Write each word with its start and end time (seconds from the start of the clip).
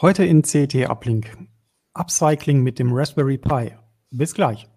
Heute 0.00 0.24
in 0.24 0.42
CT 0.42 0.88
Uplink. 0.88 1.36
Upcycling 1.92 2.62
mit 2.62 2.78
dem 2.78 2.92
Raspberry 2.92 3.36
Pi. 3.36 3.72
Bis 4.12 4.32
gleich. 4.32 4.68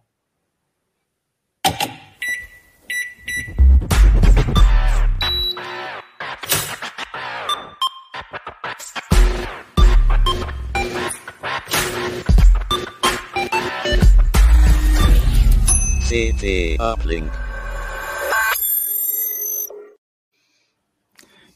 CT 16.10 16.80
Uplink. 16.80 17.32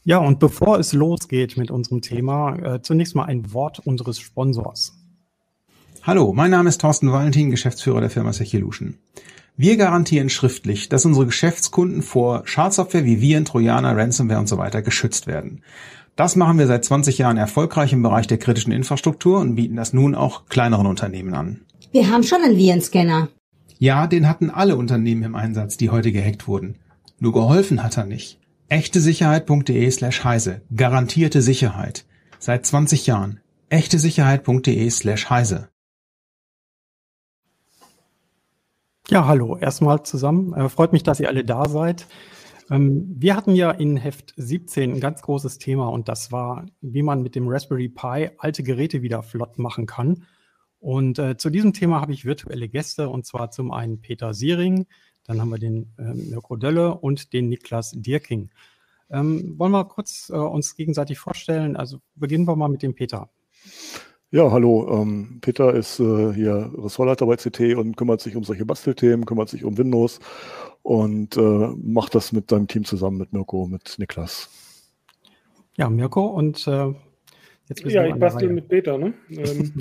Ja, 0.06 0.18
und 0.18 0.38
bevor 0.38 0.78
es 0.78 0.92
losgeht 0.92 1.56
mit 1.56 1.72
unserem 1.72 2.00
Thema, 2.00 2.54
äh, 2.58 2.80
zunächst 2.80 3.16
mal 3.16 3.24
ein 3.24 3.52
Wort 3.52 3.80
unseres 3.80 4.20
Sponsors. 4.20 4.92
Hallo, 6.04 6.32
mein 6.32 6.52
Name 6.52 6.68
ist 6.68 6.80
Thorsten 6.80 7.10
Valentin, 7.10 7.50
Geschäftsführer 7.50 8.00
der 8.00 8.10
Firma 8.10 8.32
Sechilution. 8.32 8.98
Wir 9.56 9.76
garantieren 9.76 10.28
schriftlich, 10.28 10.88
dass 10.88 11.04
unsere 11.06 11.26
Geschäftskunden 11.26 12.02
vor 12.02 12.42
Schadsoftware 12.46 13.04
wie 13.04 13.20
Viren, 13.20 13.46
Trojaner, 13.46 13.96
Ransomware 13.96 14.38
und 14.38 14.48
so 14.48 14.58
weiter 14.58 14.80
geschützt 14.80 15.26
werden. 15.26 15.64
Das 16.14 16.36
machen 16.36 16.60
wir 16.60 16.68
seit 16.68 16.84
20 16.84 17.18
Jahren 17.18 17.36
erfolgreich 17.36 17.92
im 17.92 18.04
Bereich 18.04 18.28
der 18.28 18.38
kritischen 18.38 18.70
Infrastruktur 18.70 19.40
und 19.40 19.56
bieten 19.56 19.74
das 19.74 19.92
nun 19.92 20.14
auch 20.14 20.46
kleineren 20.46 20.86
Unternehmen 20.86 21.34
an. 21.34 21.62
Wir 21.90 22.08
haben 22.12 22.22
schon 22.22 22.44
einen 22.44 22.56
Virenscanner. 22.56 23.26
Ja, 23.80 24.06
den 24.06 24.28
hatten 24.28 24.50
alle 24.50 24.76
Unternehmen 24.76 25.24
im 25.24 25.34
Einsatz, 25.34 25.76
die 25.76 25.90
heute 25.90 26.12
gehackt 26.12 26.46
wurden. 26.46 26.76
Nur 27.18 27.32
geholfen 27.32 27.82
hat 27.82 27.96
er 27.96 28.06
nicht. 28.06 28.38
echtesicherheit.de 28.68 29.90
slash 29.90 30.24
heise. 30.24 30.62
Garantierte 30.74 31.42
Sicherheit. 31.42 32.06
Seit 32.38 32.66
20 32.66 33.06
Jahren. 33.06 33.40
echtesicherheit.de 33.68 34.90
slash 34.90 35.30
heise. 35.30 35.68
Ja, 39.08 39.26
hallo, 39.26 39.56
erstmal 39.56 40.02
zusammen. 40.02 40.52
Äh, 40.54 40.68
freut 40.68 40.92
mich, 40.92 41.04
dass 41.04 41.20
ihr 41.20 41.28
alle 41.28 41.44
da 41.44 41.68
seid. 41.68 42.06
Ähm, 42.70 43.14
wir 43.16 43.36
hatten 43.36 43.54
ja 43.54 43.70
in 43.70 43.96
Heft 43.96 44.34
17 44.36 44.94
ein 44.94 45.00
ganz 45.00 45.22
großes 45.22 45.58
Thema 45.58 45.88
und 45.88 46.08
das 46.08 46.32
war, 46.32 46.66
wie 46.80 47.02
man 47.02 47.22
mit 47.22 47.36
dem 47.36 47.46
Raspberry 47.46 47.88
Pi 47.88 48.30
alte 48.38 48.64
Geräte 48.64 49.02
wieder 49.02 49.22
flott 49.22 49.58
machen 49.58 49.86
kann. 49.86 50.24
Und 50.80 51.18
äh, 51.20 51.36
zu 51.36 51.50
diesem 51.50 51.72
Thema 51.72 52.00
habe 52.00 52.12
ich 52.12 52.24
virtuelle 52.24 52.68
Gäste 52.68 53.08
und 53.08 53.24
zwar 53.26 53.50
zum 53.52 53.70
einen 53.70 54.00
Peter 54.00 54.34
Siering, 54.34 54.86
dann 55.26 55.40
haben 55.40 55.50
wir 55.50 55.58
den 55.58 55.92
äh, 55.98 56.14
Mirko 56.14 56.56
Dölle 56.56 56.94
und 56.94 57.32
den 57.32 57.48
Niklas 57.48 57.92
Dirking. 57.94 58.50
Ähm, 59.10 59.54
wollen 59.58 59.72
wir 59.72 59.84
kurz 59.84 60.30
äh, 60.30 60.36
uns 60.36 60.74
gegenseitig 60.74 61.18
vorstellen? 61.18 61.76
Also 61.76 61.98
beginnen 62.14 62.46
wir 62.46 62.56
mal 62.56 62.68
mit 62.68 62.82
dem 62.82 62.94
Peter. 62.94 63.28
Ja, 64.30 64.50
hallo. 64.50 64.88
Ähm, 64.90 65.38
Peter 65.40 65.72
ist 65.72 66.00
äh, 66.00 66.32
hier 66.32 66.72
Ressortleiter 66.76 67.26
bei 67.26 67.36
CT 67.36 67.76
und 67.76 67.96
kümmert 67.96 68.20
sich 68.20 68.34
um 68.34 68.42
solche 68.42 68.66
Bastelthemen, 68.66 69.24
kümmert 69.24 69.48
sich 69.48 69.64
um 69.64 69.78
Windows 69.78 70.18
und 70.82 71.36
äh, 71.36 71.40
macht 71.40 72.14
das 72.14 72.32
mit 72.32 72.50
seinem 72.50 72.66
Team 72.66 72.84
zusammen 72.84 73.18
mit 73.18 73.32
Mirko, 73.32 73.66
mit 73.66 73.94
Niklas. 73.98 74.50
Ja, 75.76 75.88
Mirko 75.88 76.26
und 76.26 76.66
äh, 76.66 76.92
ja, 77.84 78.06
ich 78.06 78.14
bastel 78.14 78.48
mit 78.50 78.68
Peter, 78.68 78.96
ne? 78.98 79.14
Ähm. 79.30 79.72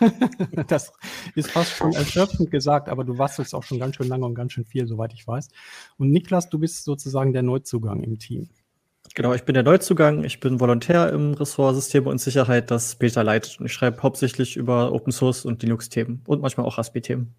das 0.68 0.92
ist 1.34 1.50
fast 1.50 1.72
schon 1.72 1.92
erschöpfend 1.92 2.50
gesagt, 2.50 2.88
aber 2.88 3.04
du 3.04 3.16
bastelst 3.16 3.54
auch 3.54 3.62
schon 3.62 3.78
ganz 3.78 3.96
schön 3.96 4.08
lange 4.08 4.26
und 4.26 4.34
ganz 4.34 4.52
schön 4.52 4.64
viel, 4.64 4.86
soweit 4.86 5.12
ich 5.12 5.26
weiß. 5.26 5.48
Und 5.98 6.10
Niklas, 6.10 6.48
du 6.48 6.58
bist 6.58 6.84
sozusagen 6.84 7.32
der 7.32 7.42
Neuzugang 7.42 8.02
im 8.02 8.18
Team. 8.18 8.48
Genau, 9.14 9.34
ich 9.34 9.42
bin 9.42 9.54
der 9.54 9.62
Neuzugang. 9.62 10.24
Ich 10.24 10.40
bin 10.40 10.60
Volontär 10.60 11.12
im 11.12 11.34
Ressort 11.34 11.74
Systeme 11.74 12.08
und 12.08 12.18
Sicherheit, 12.18 12.70
das 12.70 12.94
Peter 12.94 13.22
leitet. 13.22 13.60
Und 13.60 13.66
ich 13.66 13.72
schreibe 13.72 14.02
hauptsächlich 14.02 14.56
über 14.56 14.92
Open 14.92 15.12
Source 15.12 15.44
und 15.44 15.62
Linux-Themen 15.62 16.22
und 16.26 16.40
manchmal 16.40 16.64
auch 16.66 16.78
Raspi-Themen. 16.78 17.34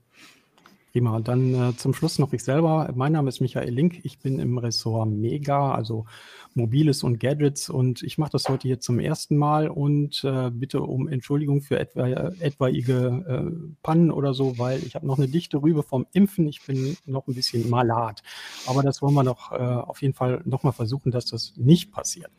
Prima. 0.93 1.19
Dann 1.21 1.55
äh, 1.55 1.75
zum 1.75 1.95
Schluss 1.95 2.19
noch 2.19 2.33
ich 2.33 2.43
selber. 2.43 2.93
Mein 2.93 3.13
Name 3.13 3.27
ist 3.27 3.41
Michael 3.41 3.73
Link. 3.73 4.01
Ich 4.03 4.19
bin 4.19 4.37
im 4.37 4.59
Ressort 4.59 5.09
Mega, 5.09 5.73
also 5.73 6.05
Mobiles 6.53 7.01
und 7.01 7.19
Gadgets. 7.19 7.67
Und 7.67 8.03
ich 8.03 8.19
mache 8.19 8.29
das 8.29 8.47
heute 8.47 8.67
hier 8.67 8.79
zum 8.79 8.99
ersten 8.99 9.35
Mal 9.35 9.69
und 9.69 10.23
äh, 10.23 10.51
bitte 10.51 10.83
um 10.83 11.07
Entschuldigung 11.07 11.63
für 11.63 11.79
etwa, 11.79 12.07
etwaige 12.07 13.25
äh, 13.27 13.73
Pannen 13.81 14.11
oder 14.11 14.35
so, 14.35 14.59
weil 14.59 14.83
ich 14.83 14.93
habe 14.93 15.07
noch 15.07 15.17
eine 15.17 15.27
dichte 15.27 15.63
Rübe 15.63 15.81
vom 15.81 16.05
Impfen. 16.13 16.47
Ich 16.47 16.63
bin 16.63 16.95
noch 17.07 17.27
ein 17.27 17.33
bisschen 17.33 17.67
malat. 17.71 18.21
Aber 18.67 18.83
das 18.83 19.01
wollen 19.01 19.15
wir 19.15 19.23
doch 19.23 19.51
äh, 19.51 19.55
auf 19.55 19.99
jeden 20.03 20.13
Fall 20.13 20.43
nochmal 20.45 20.73
versuchen, 20.73 21.11
dass 21.11 21.25
das 21.25 21.53
nicht 21.57 21.91
passiert. 21.91 22.29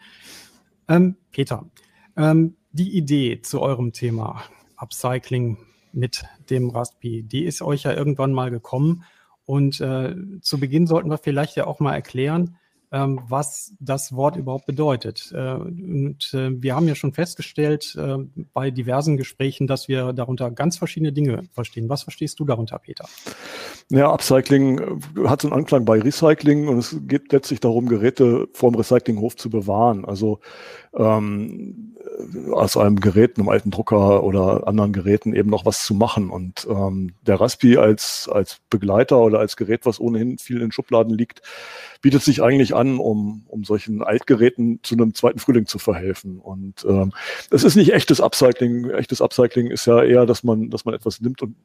Ähm, 0.86 1.16
Peter, 1.32 1.68
ähm, 2.16 2.54
die 2.70 2.96
Idee 2.96 3.40
zu 3.42 3.60
eurem 3.60 3.92
Thema 3.92 4.44
Upcycling 4.76 5.56
mit 5.94 6.24
dem 6.50 6.70
Raspi. 6.70 7.22
Die 7.22 7.44
ist 7.44 7.62
euch 7.62 7.84
ja 7.84 7.92
irgendwann 7.92 8.32
mal 8.32 8.50
gekommen. 8.50 9.04
Und 9.46 9.80
äh, 9.80 10.14
zu 10.40 10.58
Beginn 10.58 10.86
sollten 10.86 11.10
wir 11.10 11.18
vielleicht 11.18 11.56
ja 11.56 11.66
auch 11.66 11.80
mal 11.80 11.94
erklären, 11.94 12.56
was 12.96 13.72
das 13.80 14.14
Wort 14.14 14.36
überhaupt 14.36 14.66
bedeutet. 14.66 15.32
Äh, 15.34 15.54
und 15.54 16.32
äh, 16.32 16.50
wir 16.62 16.74
haben 16.74 16.86
ja 16.86 16.94
schon 16.94 17.12
festgestellt 17.12 17.96
äh, 17.98 18.18
bei 18.52 18.70
diversen 18.70 19.16
Gesprächen, 19.16 19.66
dass 19.66 19.88
wir 19.88 20.12
darunter 20.12 20.50
ganz 20.50 20.78
verschiedene 20.78 21.12
Dinge 21.12 21.42
verstehen. 21.52 21.88
Was 21.88 22.04
verstehst 22.04 22.38
du 22.38 22.44
darunter, 22.44 22.78
Peter? 22.78 23.06
Ja, 23.90 24.12
Upcycling 24.12 25.00
hat 25.26 25.42
so 25.42 25.48
einen 25.48 25.58
Anklang 25.58 25.84
bei 25.84 26.00
Recycling 26.00 26.68
und 26.68 26.78
es 26.78 26.96
geht 27.06 27.32
letztlich 27.32 27.60
darum, 27.60 27.88
Geräte 27.88 28.48
vorm 28.52 28.74
Recyclinghof 28.74 29.36
zu 29.36 29.50
bewahren. 29.50 30.04
Also 30.04 30.40
ähm, 30.96 31.96
aus 32.52 32.76
einem 32.76 33.00
Gerät, 33.00 33.38
einem 33.38 33.48
alten 33.48 33.70
Drucker 33.70 34.22
oder 34.22 34.68
anderen 34.68 34.92
Geräten 34.92 35.34
eben 35.34 35.50
noch 35.50 35.66
was 35.66 35.84
zu 35.84 35.94
machen. 35.94 36.30
Und 36.30 36.66
ähm, 36.70 37.14
der 37.22 37.40
Raspi 37.40 37.76
als, 37.76 38.28
als 38.32 38.58
Begleiter 38.70 39.18
oder 39.20 39.38
als 39.38 39.56
Gerät, 39.56 39.84
was 39.84 40.00
ohnehin 40.00 40.38
viel 40.38 40.60
in 40.60 40.72
Schubladen 40.72 41.12
liegt, 41.12 41.42
bietet 42.02 42.22
sich 42.22 42.42
eigentlich 42.42 42.74
an, 42.74 42.83
um, 43.00 43.44
um 43.48 43.64
solchen 43.64 44.02
Altgeräten 44.02 44.80
zu 44.82 44.94
einem 44.94 45.14
zweiten 45.14 45.38
Frühling 45.38 45.66
zu 45.66 45.78
verhelfen. 45.78 46.38
Und 46.38 46.84
ähm, 46.88 47.12
es 47.50 47.64
ist 47.64 47.76
nicht 47.76 47.92
echtes 47.92 48.20
Upcycling. 48.20 48.90
Echtes 48.90 49.20
Upcycling 49.20 49.70
ist 49.70 49.86
ja 49.86 50.02
eher, 50.02 50.26
dass 50.26 50.44
man, 50.44 50.70
dass 50.70 50.84
man 50.84 50.94
etwas 50.94 51.20
nimmt 51.20 51.42
und 51.42 51.56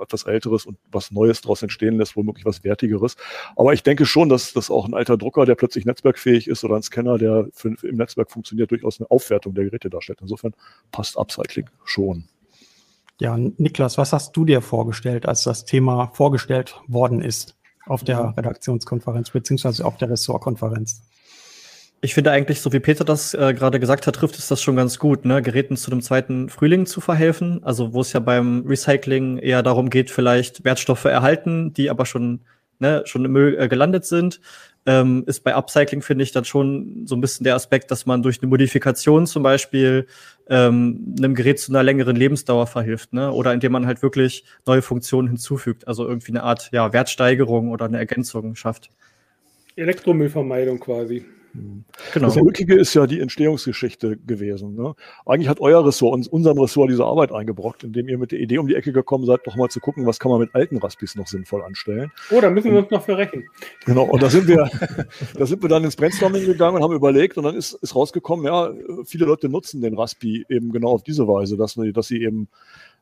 etwas 0.00 0.24
Älteres 0.24 0.64
und 0.66 0.78
was 0.90 1.10
Neues 1.10 1.40
daraus 1.40 1.62
entstehen 1.62 1.98
lässt, 1.98 2.16
womöglich 2.16 2.44
was 2.44 2.64
Wertigeres. 2.64 3.16
Aber 3.56 3.72
ich 3.72 3.82
denke 3.82 4.06
schon, 4.06 4.28
dass, 4.28 4.52
dass 4.52 4.70
auch 4.70 4.86
ein 4.86 4.94
alter 4.94 5.16
Drucker, 5.16 5.44
der 5.44 5.54
plötzlich 5.54 5.84
netzwerkfähig 5.84 6.48
ist 6.48 6.64
oder 6.64 6.76
ein 6.76 6.82
Scanner, 6.82 7.18
der 7.18 7.48
für 7.52 7.74
im 7.82 7.96
Netzwerk 7.96 8.30
funktioniert, 8.30 8.70
durchaus 8.70 9.00
eine 9.00 9.10
Aufwertung 9.10 9.54
der 9.54 9.64
Geräte 9.64 9.90
darstellt. 9.90 10.20
Insofern 10.22 10.54
passt 10.92 11.18
Upcycling 11.18 11.68
schon. 11.84 12.24
Ja, 13.20 13.36
Niklas, 13.36 13.98
was 13.98 14.12
hast 14.12 14.36
du 14.36 14.44
dir 14.44 14.62
vorgestellt, 14.62 15.26
als 15.26 15.42
das 15.42 15.64
Thema 15.64 16.12
vorgestellt 16.14 16.80
worden 16.86 17.20
ist 17.20 17.57
auf 17.88 18.04
der 18.04 18.34
Redaktionskonferenz 18.36 19.30
beziehungsweise 19.30 19.84
auf 19.84 19.96
der 19.96 20.10
Ressortkonferenz? 20.10 21.02
Ich 22.00 22.14
finde 22.14 22.30
eigentlich, 22.30 22.60
so 22.60 22.72
wie 22.72 22.78
Peter 22.78 23.04
das 23.04 23.34
äh, 23.34 23.52
gerade 23.54 23.80
gesagt 23.80 24.06
hat, 24.06 24.14
trifft 24.14 24.38
es 24.38 24.46
das 24.46 24.62
schon 24.62 24.76
ganz 24.76 25.00
gut, 25.00 25.24
ne? 25.24 25.42
Geräten 25.42 25.76
zu 25.76 25.90
dem 25.90 26.00
zweiten 26.00 26.48
Frühling 26.48 26.86
zu 26.86 27.00
verhelfen. 27.00 27.64
Also 27.64 27.92
wo 27.92 28.02
es 28.02 28.12
ja 28.12 28.20
beim 28.20 28.64
Recycling 28.66 29.38
eher 29.38 29.64
darum 29.64 29.90
geht, 29.90 30.10
vielleicht 30.10 30.64
Wertstoffe 30.64 31.06
erhalten, 31.06 31.72
die 31.72 31.90
aber 31.90 32.06
schon, 32.06 32.40
ne, 32.78 33.02
schon 33.04 33.24
im 33.24 33.32
Müll 33.32 33.56
äh, 33.58 33.66
gelandet 33.66 34.04
sind. 34.04 34.40
Ähm, 34.88 35.24
ist 35.26 35.44
bei 35.44 35.54
Upcycling, 35.54 36.00
finde 36.00 36.24
ich, 36.24 36.32
dann 36.32 36.46
schon 36.46 37.06
so 37.06 37.14
ein 37.14 37.20
bisschen 37.20 37.44
der 37.44 37.54
Aspekt, 37.54 37.90
dass 37.90 38.06
man 38.06 38.22
durch 38.22 38.40
eine 38.40 38.48
Modifikation 38.48 39.26
zum 39.26 39.42
Beispiel 39.42 40.06
ähm, 40.48 41.14
einem 41.18 41.34
Gerät 41.34 41.60
zu 41.60 41.72
einer 41.72 41.82
längeren 41.82 42.16
Lebensdauer 42.16 42.66
verhilft, 42.66 43.12
ne? 43.12 43.30
Oder 43.30 43.52
indem 43.52 43.72
man 43.72 43.86
halt 43.86 44.00
wirklich 44.00 44.44
neue 44.64 44.80
Funktionen 44.80 45.28
hinzufügt, 45.28 45.86
also 45.86 46.08
irgendwie 46.08 46.32
eine 46.32 46.42
Art 46.42 46.70
ja, 46.72 46.90
Wertsteigerung 46.90 47.68
oder 47.68 47.84
eine 47.84 47.98
Ergänzung 47.98 48.54
schafft. 48.54 48.90
Elektromüllvermeidung 49.76 50.80
quasi. 50.80 51.26
Genau. 51.52 52.26
Das 52.26 52.36
Ulkige 52.36 52.74
ist 52.74 52.94
ja 52.94 53.06
die 53.06 53.20
Entstehungsgeschichte 53.20 54.16
gewesen. 54.16 54.74
Ne? 54.74 54.94
Eigentlich 55.26 55.48
hat 55.48 55.60
euer 55.60 55.84
Ressort 55.84 56.14
uns, 56.14 56.28
unserem 56.28 56.58
Ressort 56.58 56.90
diese 56.90 57.04
Arbeit 57.04 57.32
eingebrockt, 57.32 57.84
indem 57.84 58.08
ihr 58.08 58.18
mit 58.18 58.32
der 58.32 58.40
Idee 58.40 58.58
um 58.58 58.66
die 58.66 58.74
Ecke 58.74 58.92
gekommen 58.92 59.24
seid, 59.24 59.46
noch 59.46 59.56
mal 59.56 59.68
zu 59.68 59.80
gucken, 59.80 60.06
was 60.06 60.18
kann 60.18 60.30
man 60.30 60.40
mit 60.40 60.54
alten 60.54 60.78
Raspis 60.78 61.14
noch 61.14 61.26
sinnvoll 61.26 61.62
anstellen. 61.62 62.12
Oh, 62.30 62.40
da 62.40 62.50
müssen 62.50 62.72
wir 62.72 62.78
uns 62.80 62.90
noch 62.90 63.02
verrechen. 63.02 63.44
Genau, 63.84 64.04
und 64.04 64.22
da 64.22 64.30
sind 64.30 64.46
wir, 64.46 64.70
da 65.34 65.46
sind 65.46 65.62
wir 65.62 65.68
dann 65.68 65.84
ins 65.84 65.96
Brainstorming 65.96 66.44
gegangen 66.44 66.76
und 66.76 66.82
haben 66.82 66.94
überlegt 66.94 67.38
und 67.38 67.44
dann 67.44 67.56
ist, 67.56 67.72
ist 67.74 67.94
rausgekommen, 67.94 68.46
ja, 68.46 68.72
viele 69.04 69.26
Leute 69.26 69.48
nutzen 69.48 69.80
den 69.80 69.94
Raspi 69.94 70.44
eben 70.48 70.72
genau 70.72 70.90
auf 70.90 71.02
diese 71.02 71.26
Weise, 71.26 71.56
dass, 71.56 71.78
dass 71.92 72.08
sie 72.08 72.22
eben 72.22 72.48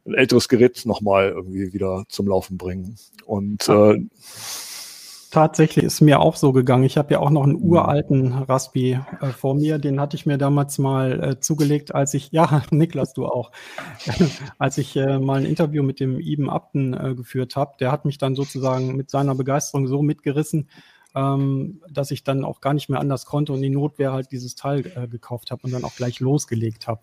ein 0.06 0.14
älteres 0.14 0.48
Gerät 0.48 0.86
nochmal 0.86 1.30
irgendwie 1.30 1.72
wieder 1.72 2.04
zum 2.08 2.28
Laufen 2.28 2.56
bringen. 2.56 2.96
Und 3.24 3.68
äh, 3.68 4.00
Tatsächlich 5.36 5.84
ist 5.84 6.00
mir 6.00 6.20
auch 6.20 6.34
so 6.34 6.50
gegangen. 6.50 6.84
Ich 6.84 6.96
habe 6.96 7.12
ja 7.12 7.20
auch 7.20 7.28
noch 7.28 7.42
einen 7.42 7.62
uralten 7.62 8.32
Raspi 8.32 8.98
äh, 9.20 9.26
vor 9.26 9.54
mir. 9.54 9.76
Den 9.76 10.00
hatte 10.00 10.16
ich 10.16 10.24
mir 10.24 10.38
damals 10.38 10.78
mal 10.78 11.22
äh, 11.22 11.40
zugelegt, 11.40 11.94
als 11.94 12.14
ich, 12.14 12.28
ja, 12.32 12.62
Niklas, 12.70 13.12
du 13.12 13.26
auch, 13.26 13.50
als 14.58 14.78
ich 14.78 14.96
äh, 14.96 15.18
mal 15.18 15.40
ein 15.40 15.44
Interview 15.44 15.82
mit 15.82 16.00
dem 16.00 16.20
Iben 16.20 16.48
Abten 16.48 16.94
äh, 16.94 17.14
geführt 17.14 17.54
habe. 17.54 17.74
Der 17.80 17.92
hat 17.92 18.06
mich 18.06 18.16
dann 18.16 18.34
sozusagen 18.34 18.96
mit 18.96 19.10
seiner 19.10 19.34
Begeisterung 19.34 19.86
so 19.88 20.00
mitgerissen, 20.00 20.70
ähm, 21.14 21.82
dass 21.90 22.12
ich 22.12 22.24
dann 22.24 22.42
auch 22.42 22.62
gar 22.62 22.72
nicht 22.72 22.88
mehr 22.88 23.00
anders 23.00 23.26
konnte 23.26 23.52
und 23.52 23.60
die 23.60 23.68
Notwehr 23.68 24.14
halt 24.14 24.32
dieses 24.32 24.54
Teil 24.54 24.90
äh, 24.96 25.06
gekauft 25.06 25.50
habe 25.50 25.60
und 25.64 25.72
dann 25.72 25.84
auch 25.84 25.96
gleich 25.96 26.18
losgelegt 26.18 26.86
habe. 26.86 27.02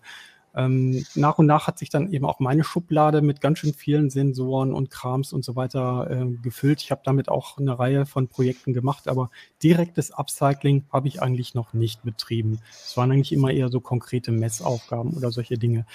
Ähm, 0.56 1.04
nach 1.14 1.38
und 1.38 1.46
nach 1.46 1.66
hat 1.66 1.78
sich 1.78 1.90
dann 1.90 2.12
eben 2.12 2.24
auch 2.24 2.38
meine 2.38 2.64
Schublade 2.64 3.22
mit 3.22 3.40
ganz 3.40 3.58
schön 3.58 3.74
vielen 3.74 4.10
Sensoren 4.10 4.72
und 4.72 4.90
Krams 4.90 5.32
und 5.32 5.44
so 5.44 5.56
weiter 5.56 6.08
äh, 6.10 6.36
gefüllt. 6.42 6.80
Ich 6.82 6.90
habe 6.90 7.02
damit 7.04 7.28
auch 7.28 7.58
eine 7.58 7.78
Reihe 7.78 8.06
von 8.06 8.28
Projekten 8.28 8.72
gemacht, 8.72 9.08
aber 9.08 9.30
direktes 9.62 10.12
Upcycling 10.12 10.84
habe 10.92 11.08
ich 11.08 11.20
eigentlich 11.20 11.54
noch 11.54 11.72
nicht 11.72 12.02
betrieben. 12.02 12.60
Es 12.70 12.96
waren 12.96 13.10
eigentlich 13.10 13.32
immer 13.32 13.50
eher 13.50 13.68
so 13.68 13.80
konkrete 13.80 14.30
Messaufgaben 14.30 15.14
oder 15.14 15.32
solche 15.32 15.58
Dinge. 15.58 15.86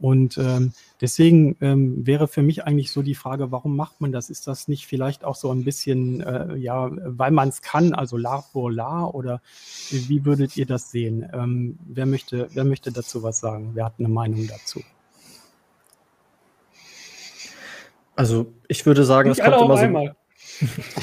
Und 0.00 0.36
ähm, 0.38 0.72
deswegen 1.00 1.56
ähm, 1.60 2.06
wäre 2.06 2.28
für 2.28 2.42
mich 2.42 2.64
eigentlich 2.64 2.90
so 2.90 3.02
die 3.02 3.14
Frage, 3.14 3.52
warum 3.52 3.76
macht 3.76 4.00
man 4.00 4.12
das? 4.12 4.28
Ist 4.28 4.46
das 4.46 4.68
nicht 4.68 4.86
vielleicht 4.86 5.24
auch 5.24 5.36
so 5.36 5.50
ein 5.50 5.64
bisschen, 5.64 6.20
äh, 6.20 6.56
ja, 6.56 6.90
weil 6.92 7.30
man 7.30 7.48
es 7.48 7.62
kann, 7.62 7.94
also 7.94 8.16
la 8.16 8.42
pour 8.52 8.72
la 8.72 9.06
oder 9.06 9.40
wie 9.90 10.24
würdet 10.24 10.56
ihr 10.56 10.66
das 10.66 10.90
sehen? 10.90 11.28
Ähm, 11.32 11.78
wer, 11.86 12.06
möchte, 12.06 12.48
wer 12.52 12.64
möchte 12.64 12.92
dazu 12.92 13.22
was 13.22 13.40
sagen? 13.40 13.70
Wer 13.74 13.86
hat 13.86 13.94
eine 13.98 14.08
Meinung 14.08 14.46
dazu? 14.48 14.82
Also 18.16 18.52
ich 18.68 18.84
würde 18.86 19.04
sagen, 19.04 19.30
Nicht 19.30 19.40
es 19.40 19.44
kommt 19.44 19.82
immer 19.82 20.14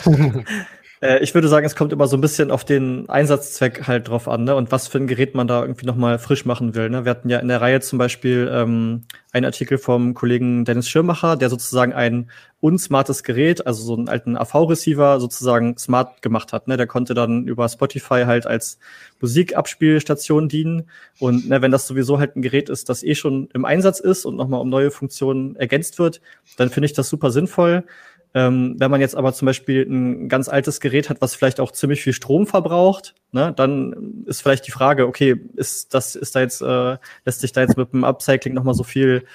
so. 0.03 0.43
Äh, 1.01 1.19
ich 1.23 1.33
würde 1.33 1.47
sagen, 1.47 1.65
es 1.65 1.75
kommt 1.75 1.91
immer 1.91 2.07
so 2.07 2.15
ein 2.15 2.21
bisschen 2.21 2.51
auf 2.51 2.63
den 2.63 3.09
Einsatzzweck 3.09 3.87
halt 3.87 4.07
drauf 4.07 4.27
an, 4.27 4.43
ne? 4.43 4.55
Und 4.55 4.71
was 4.71 4.87
für 4.87 4.99
ein 4.99 5.07
Gerät 5.07 5.35
man 5.35 5.47
da 5.47 5.61
irgendwie 5.61 5.85
nochmal 5.85 6.19
frisch 6.19 6.45
machen 6.45 6.75
will. 6.75 6.89
Ne? 6.89 7.05
Wir 7.05 7.09
hatten 7.09 7.29
ja 7.29 7.39
in 7.39 7.47
der 7.47 7.59
Reihe 7.59 7.81
zum 7.81 7.97
Beispiel 7.97 8.49
ähm, 8.53 9.03
einen 9.33 9.45
Artikel 9.45 9.77
vom 9.77 10.13
Kollegen 10.13 10.63
Dennis 10.63 10.89
Schirmacher, 10.89 11.35
der 11.37 11.49
sozusagen 11.49 11.93
ein 11.93 12.29
unsmartes 12.59 13.23
Gerät, 13.23 13.65
also 13.65 13.81
so 13.83 13.95
einen 13.95 14.07
alten 14.09 14.37
AV-Receiver 14.37 15.19
sozusagen 15.19 15.77
smart 15.77 16.21
gemacht 16.21 16.53
hat. 16.53 16.67
Ne? 16.67 16.77
Der 16.77 16.85
konnte 16.85 17.15
dann 17.15 17.47
über 17.47 17.67
Spotify 17.67 18.23
halt 18.25 18.45
als 18.45 18.77
Musikabspielstation 19.19 20.47
dienen. 20.49 20.89
Und 21.19 21.49
ne, 21.49 21.61
wenn 21.61 21.71
das 21.71 21.87
sowieso 21.87 22.19
halt 22.19 22.35
ein 22.35 22.43
Gerät 22.43 22.69
ist, 22.69 22.89
das 22.89 23.03
eh 23.03 23.15
schon 23.15 23.49
im 23.53 23.65
Einsatz 23.65 23.99
ist 23.99 24.25
und 24.25 24.35
nochmal 24.35 24.61
um 24.61 24.69
neue 24.69 24.91
Funktionen 24.91 25.55
ergänzt 25.55 25.97
wird, 25.97 26.21
dann 26.57 26.69
finde 26.69 26.85
ich 26.85 26.93
das 26.93 27.09
super 27.09 27.31
sinnvoll. 27.31 27.85
Ähm, 28.33 28.75
wenn 28.77 28.89
man 28.89 29.01
jetzt 29.01 29.15
aber 29.15 29.33
zum 29.33 29.45
Beispiel 29.45 29.81
ein 29.83 30.29
ganz 30.29 30.47
altes 30.47 30.79
Gerät 30.79 31.09
hat, 31.09 31.19
was 31.19 31.35
vielleicht 31.35 31.59
auch 31.59 31.71
ziemlich 31.71 32.01
viel 32.01 32.13
Strom 32.13 32.47
verbraucht, 32.47 33.13
ne, 33.33 33.53
dann 33.55 34.23
ist 34.25 34.41
vielleicht 34.41 34.65
die 34.67 34.71
Frage, 34.71 35.05
okay, 35.05 35.35
ist 35.55 35.93
das, 35.93 36.15
ist 36.15 36.35
da 36.35 36.39
jetzt, 36.39 36.61
äh, 36.61 36.97
lässt 37.25 37.41
sich 37.41 37.51
da 37.51 37.61
jetzt 37.61 37.75
mit 37.75 37.91
dem 37.91 38.05
Upcycling 38.05 38.53
nochmal 38.53 38.73
so 38.73 38.83
viel 38.83 39.25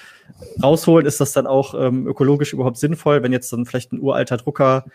rausholen? 0.63 1.05
Ist 1.05 1.21
das 1.21 1.31
dann 1.31 1.45
auch 1.45 1.75
ähm, 1.79 2.07
ökologisch 2.07 2.53
überhaupt 2.53 2.77
sinnvoll, 2.77 3.21
wenn 3.21 3.31
jetzt 3.31 3.53
dann 3.53 3.67
vielleicht 3.67 3.93
ein 3.93 3.99
uralter 3.99 4.37
Drucker 4.37 4.85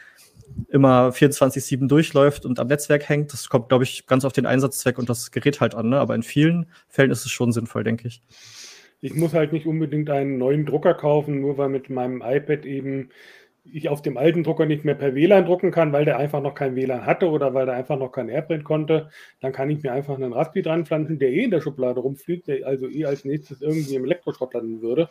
immer 0.69 1.11
24-7 1.11 1.87
durchläuft 1.87 2.45
und 2.45 2.59
am 2.59 2.67
Netzwerk 2.67 3.09
hängt? 3.09 3.33
Das 3.33 3.49
kommt, 3.49 3.69
glaube 3.69 3.85
ich, 3.85 4.07
ganz 4.09 4.25
auf 4.25 4.33
den 4.33 4.47
Einsatzzweck 4.47 4.99
und 4.99 5.09
das 5.09 5.31
Gerät 5.31 5.61
halt 5.61 5.77
an, 5.77 5.91
ne? 5.91 6.01
Aber 6.01 6.17
in 6.17 6.25
vielen 6.25 6.67
Fällen 6.89 7.13
ist 7.13 7.25
es 7.25 7.31
schon 7.31 7.53
sinnvoll, 7.53 7.85
denke 7.85 8.09
ich. 8.09 8.21
Ich 9.01 9.15
muss 9.15 9.33
halt 9.35 9.53
nicht 9.53 9.67
unbedingt 9.67 10.11
einen 10.11 10.39
neuen 10.39 10.65
Drucker 10.65 10.95
kaufen, 10.95 11.41
nur 11.41 11.59
weil 11.59 11.69
mit 11.69 11.91
meinem 11.91 12.23
iPad 12.25 12.65
eben 12.65 13.11
ich 13.65 13.89
auf 13.89 14.03
dem 14.03 14.17
alten 14.17 14.43
Drucker 14.43 14.67
nicht 14.67 14.85
mehr 14.85 14.97
per 14.97 15.15
WLAN 15.15 15.45
drucken 15.45 15.71
kann, 15.71 15.93
weil 15.93 16.05
der 16.05 16.17
einfach 16.17 16.41
noch 16.41 16.55
kein 16.55 16.75
WLAN 16.75 17.07
hatte 17.07 17.31
oder 17.31 17.55
weil 17.55 17.67
der 17.67 17.77
einfach 17.77 17.97
noch 17.97 18.11
kein 18.11 18.29
Airprint 18.29 18.65
konnte, 18.65 19.11
dann 19.41 19.53
kann 19.53 19.71
ich 19.71 19.83
mir 19.83 19.93
einfach 19.93 20.17
einen 20.17 20.33
Raspi 20.33 20.63
dran 20.63 20.85
pflanzen, 20.85 21.19
der 21.19 21.31
eh 21.31 21.45
in 21.45 21.51
der 21.51 21.61
Schublade 21.61 22.01
rumfliegt, 22.01 22.49
der 22.49 22.67
also 22.67 22.89
eh 22.89 23.05
als 23.05 23.25
nächstes 23.25 23.63
irgendwie 23.63 23.95
im 23.95 24.05
Elektroschrott 24.05 24.55
landen 24.55 24.83
würde. 24.83 25.09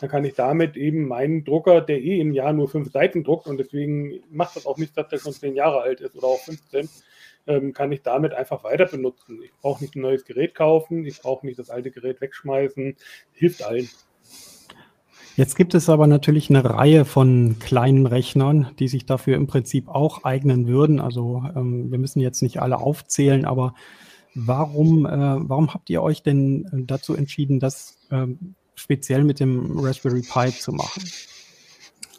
Dann 0.00 0.10
kann 0.10 0.24
ich 0.24 0.34
damit 0.34 0.76
eben 0.76 1.08
meinen 1.08 1.44
Drucker, 1.44 1.80
der 1.80 1.98
eh 2.00 2.20
im 2.20 2.32
Jahr 2.32 2.52
nur 2.52 2.68
fünf 2.68 2.90
Seiten 2.90 3.24
druckt 3.24 3.46
und 3.46 3.56
deswegen 3.56 4.20
macht 4.30 4.56
das 4.56 4.66
auch 4.66 4.76
nichts, 4.76 4.94
dass 4.94 5.08
der 5.08 5.18
schon 5.18 5.32
zehn 5.32 5.54
Jahre 5.54 5.80
alt 5.80 6.00
ist 6.00 6.16
oder 6.16 6.26
auch 6.26 6.40
15, 6.40 6.88
ähm, 7.46 7.72
kann 7.72 7.92
ich 7.92 8.02
damit 8.02 8.34
einfach 8.34 8.62
weiter 8.64 8.86
benutzen. 8.86 9.40
Ich 9.42 9.52
brauche 9.62 9.82
nicht 9.82 9.96
ein 9.96 10.02
neues 10.02 10.24
Gerät 10.24 10.54
kaufen, 10.54 11.06
ich 11.06 11.20
brauche 11.20 11.46
nicht 11.46 11.58
das 11.58 11.70
alte 11.70 11.90
Gerät 11.90 12.20
wegschmeißen, 12.20 12.96
hilft 13.32 13.62
allen. 13.62 13.88
Jetzt 15.36 15.54
gibt 15.54 15.74
es 15.74 15.90
aber 15.90 16.06
natürlich 16.06 16.48
eine 16.48 16.64
Reihe 16.64 17.04
von 17.04 17.56
kleinen 17.60 18.06
Rechnern, 18.06 18.70
die 18.78 18.88
sich 18.88 19.04
dafür 19.04 19.36
im 19.36 19.46
Prinzip 19.46 19.88
auch 19.88 20.24
eignen 20.24 20.66
würden. 20.66 20.98
Also 20.98 21.44
ähm, 21.54 21.90
wir 21.90 21.98
müssen 21.98 22.20
jetzt 22.20 22.40
nicht 22.40 22.62
alle 22.62 22.78
aufzählen, 22.78 23.44
aber 23.44 23.74
warum, 24.34 25.04
äh, 25.04 25.10
warum 25.10 25.74
habt 25.74 25.90
ihr 25.90 26.02
euch 26.02 26.22
denn 26.22 26.66
dazu 26.86 27.14
entschieden, 27.14 27.60
das 27.60 27.98
ähm, 28.10 28.54
speziell 28.74 29.24
mit 29.24 29.38
dem 29.38 29.78
Raspberry 29.78 30.22
Pi 30.22 30.50
zu 30.52 30.72
machen? 30.72 31.02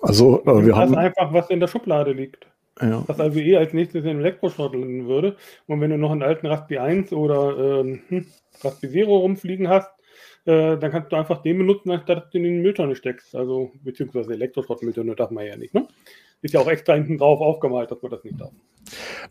Also 0.02 0.44
äh, 0.44 0.66
wir 0.66 0.68
das 0.68 0.78
haben 0.78 0.96
einfach, 0.96 1.34
was 1.34 1.50
in 1.50 1.60
der 1.60 1.68
Schublade 1.68 2.12
liegt. 2.12 2.46
Ja. 2.80 3.04
Was 3.08 3.20
also 3.20 3.40
eh 3.40 3.58
als 3.58 3.74
nächstes 3.74 4.04
in 4.04 4.10
den 4.10 4.20
Elektroschrott 4.20 4.76
landen 4.76 5.08
würde. 5.08 5.36
Und 5.66 5.82
wenn 5.82 5.90
du 5.90 5.98
noch 5.98 6.12
einen 6.12 6.22
alten 6.22 6.46
Raspberry 6.46 6.78
1 6.78 7.14
oder 7.14 7.80
ähm, 7.80 8.02
hm, 8.10 8.28
Raspberry 8.62 8.94
Zero 8.94 9.18
rumfliegen 9.18 9.68
hast, 9.70 9.90
äh, 10.48 10.78
dann 10.78 10.92
kannst 10.92 11.12
du 11.12 11.18
einfach 11.18 11.42
den 11.42 11.58
benutzen, 11.58 11.92
anstatt 11.92 12.18
dass 12.18 12.30
du 12.32 12.38
in 12.38 12.44
den 12.46 12.62
Mülltonne 12.62 12.96
steckst. 12.96 13.36
Also, 13.36 13.72
beziehungsweise 13.84 14.34
Elektroschrottmülltonne 14.34 15.16
darf 15.16 15.30
man 15.30 15.46
ja 15.46 15.58
nicht, 15.58 15.74
ne? 15.74 15.88
Ist 16.42 16.54
ja 16.54 16.62
auch 16.62 16.68
extra 16.68 16.94
hinten 16.94 17.18
drauf 17.18 17.42
aufgemalt, 17.42 17.92
dass 17.92 18.02
man 18.02 18.12
das 18.12 18.24
nicht 18.24 18.40
darf. 18.40 18.52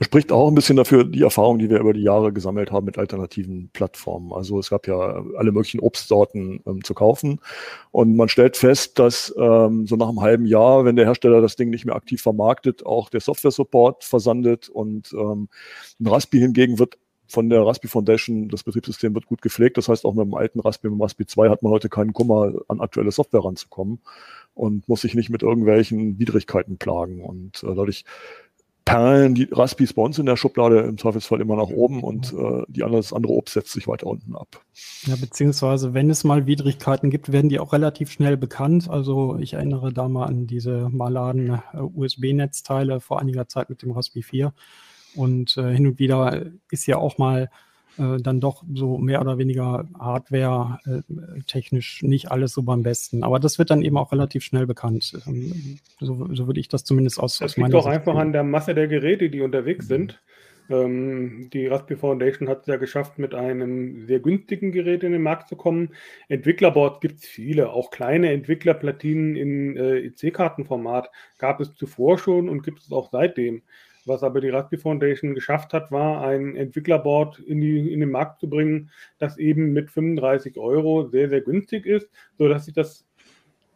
Spricht 0.00 0.32
auch 0.32 0.48
ein 0.48 0.54
bisschen 0.54 0.76
dafür 0.76 1.04
die 1.04 1.22
Erfahrung, 1.22 1.58
die 1.58 1.70
wir 1.70 1.78
über 1.78 1.94
die 1.94 2.02
Jahre 2.02 2.32
gesammelt 2.32 2.70
haben 2.72 2.84
mit 2.84 2.98
alternativen 2.98 3.70
Plattformen. 3.72 4.32
Also 4.32 4.58
es 4.58 4.68
gab 4.70 4.86
ja 4.86 5.24
alle 5.36 5.52
möglichen 5.52 5.80
Obstsorten 5.80 6.60
ähm, 6.66 6.84
zu 6.84 6.92
kaufen 6.94 7.40
und 7.92 8.16
man 8.16 8.28
stellt 8.28 8.56
fest, 8.56 8.98
dass 8.98 9.34
ähm, 9.38 9.86
so 9.86 9.96
nach 9.96 10.08
einem 10.08 10.20
halben 10.20 10.46
Jahr, 10.46 10.84
wenn 10.84 10.96
der 10.96 11.06
Hersteller 11.06 11.40
das 11.40 11.56
Ding 11.56 11.70
nicht 11.70 11.86
mehr 11.86 11.96
aktiv 11.96 12.20
vermarktet, 12.20 12.84
auch 12.84 13.08
der 13.08 13.20
Software-Support 13.20 14.04
versandet 14.04 14.68
und 14.68 15.14
ähm, 15.14 15.48
ein 16.00 16.06
Raspi 16.06 16.38
hingegen 16.38 16.78
wird 16.78 16.98
von 17.28 17.48
der 17.48 17.66
Raspi 17.66 17.88
Foundation, 17.88 18.48
das 18.48 18.62
Betriebssystem 18.62 19.14
wird 19.14 19.26
gut 19.26 19.42
gepflegt. 19.42 19.76
Das 19.76 19.88
heißt, 19.88 20.04
auch 20.04 20.14
mit 20.14 20.26
dem 20.26 20.34
alten 20.34 20.60
Raspi, 20.60 20.88
mit 20.88 20.98
dem 20.98 21.02
Raspi 21.02 21.26
2 21.26 21.48
hat 21.48 21.62
man 21.62 21.72
heute 21.72 21.88
keinen 21.88 22.12
Kummer, 22.12 22.52
an 22.68 22.80
aktuelle 22.80 23.12
Software 23.12 23.44
ranzukommen 23.44 24.00
und 24.54 24.88
muss 24.88 25.02
sich 25.02 25.14
nicht 25.14 25.30
mit 25.30 25.42
irgendwelchen 25.42 26.18
Widrigkeiten 26.18 26.78
plagen. 26.78 27.22
Und 27.22 27.62
äh, 27.62 27.74
dadurch 27.74 28.04
perlen 28.86 29.34
die 29.34 29.48
Raspis 29.50 29.92
bei 29.92 30.02
uns 30.02 30.18
in 30.18 30.26
der 30.26 30.36
Schublade 30.36 30.80
im 30.80 30.96
Zweifelsfall 30.96 31.40
immer 31.40 31.56
nach 31.56 31.68
oben 31.68 32.04
und 32.04 32.32
äh, 32.32 32.62
die 32.68 32.84
andere, 32.84 33.00
das 33.00 33.12
andere 33.12 33.32
Obst 33.32 33.54
setzt 33.54 33.72
sich 33.72 33.88
weiter 33.88 34.06
unten 34.06 34.36
ab. 34.36 34.62
Ja, 35.02 35.16
beziehungsweise 35.16 35.92
wenn 35.92 36.08
es 36.08 36.22
mal 36.22 36.46
Widrigkeiten 36.46 37.10
gibt, 37.10 37.32
werden 37.32 37.48
die 37.48 37.58
auch 37.58 37.72
relativ 37.72 38.12
schnell 38.12 38.36
bekannt. 38.36 38.88
Also 38.88 39.38
ich 39.40 39.54
erinnere 39.54 39.92
da 39.92 40.08
mal 40.08 40.26
an 40.26 40.46
diese 40.46 40.88
maladen 40.88 41.60
äh, 41.72 41.78
USB-Netzteile 41.78 43.00
vor 43.00 43.20
einiger 43.20 43.48
Zeit 43.48 43.70
mit 43.70 43.82
dem 43.82 43.90
Raspi 43.90 44.22
4 44.22 44.54
und 45.16 45.56
äh, 45.56 45.72
hin 45.72 45.86
und 45.86 45.98
wieder 45.98 46.46
ist 46.70 46.86
ja 46.86 46.98
auch 46.98 47.18
mal 47.18 47.48
äh, 47.98 48.18
dann 48.20 48.40
doch 48.40 48.62
so 48.74 48.98
mehr 48.98 49.20
oder 49.20 49.38
weniger 49.38 49.86
Hardware-technisch 49.98 52.02
äh, 52.02 52.06
nicht 52.06 52.30
alles 52.30 52.52
so 52.52 52.62
beim 52.62 52.82
Besten. 52.82 53.22
Aber 53.22 53.40
das 53.40 53.58
wird 53.58 53.70
dann 53.70 53.82
eben 53.82 53.96
auch 53.96 54.12
relativ 54.12 54.44
schnell 54.44 54.66
bekannt. 54.66 55.18
Ähm, 55.26 55.78
so, 56.00 56.28
so, 56.34 56.46
würde 56.46 56.60
ich 56.60 56.68
das 56.68 56.84
zumindest 56.84 57.18
aus, 57.18 57.38
das 57.38 57.52
aus 57.52 57.56
meiner 57.56 57.68
Sicht. 57.68 57.78
Das 57.78 57.84
liegt 57.84 57.86
auch 57.86 58.10
einfach 58.10 58.20
an 58.20 58.32
der 58.32 58.44
Masse 58.44 58.74
der 58.74 58.88
Geräte, 58.88 59.30
die 59.30 59.40
unterwegs 59.40 59.88
sind. 59.88 60.20
Ähm, 60.68 61.48
die 61.52 61.68
Raspberry 61.68 61.98
Foundation 61.98 62.48
hat 62.48 62.62
es 62.62 62.66
ja 62.66 62.76
geschafft, 62.76 63.18
mit 63.18 63.34
einem 63.34 64.06
sehr 64.06 64.20
günstigen 64.20 64.72
Gerät 64.72 65.02
in 65.02 65.12
den 65.12 65.22
Markt 65.22 65.48
zu 65.48 65.56
kommen. 65.56 65.90
Entwicklerboards 66.28 67.00
gibt 67.00 67.20
es 67.20 67.24
viele, 67.24 67.70
auch 67.70 67.90
kleine 67.90 68.32
Entwicklerplatinen 68.32 69.36
in 69.36 69.76
äh, 69.76 69.98
EC-Kartenformat 69.98 71.10
gab 71.38 71.60
es 71.60 71.74
zuvor 71.74 72.18
schon 72.18 72.48
und 72.48 72.62
gibt 72.62 72.80
es 72.80 72.92
auch 72.92 73.10
seitdem. 73.10 73.62
Was 74.06 74.22
aber 74.22 74.40
die 74.40 74.48
Raspberry 74.48 74.80
Foundation 74.80 75.34
geschafft 75.34 75.72
hat, 75.72 75.90
war 75.90 76.26
ein 76.26 76.56
Entwicklerboard 76.56 77.40
in, 77.40 77.60
die, 77.60 77.92
in 77.92 78.00
den 78.00 78.10
Markt 78.10 78.40
zu 78.40 78.48
bringen, 78.48 78.90
das 79.18 79.36
eben 79.36 79.72
mit 79.72 79.90
35 79.90 80.58
Euro 80.58 81.08
sehr, 81.08 81.28
sehr 81.28 81.40
günstig 81.40 81.86
ist, 81.86 82.08
sodass 82.38 82.64
sich 82.64 82.74
das 82.74 83.06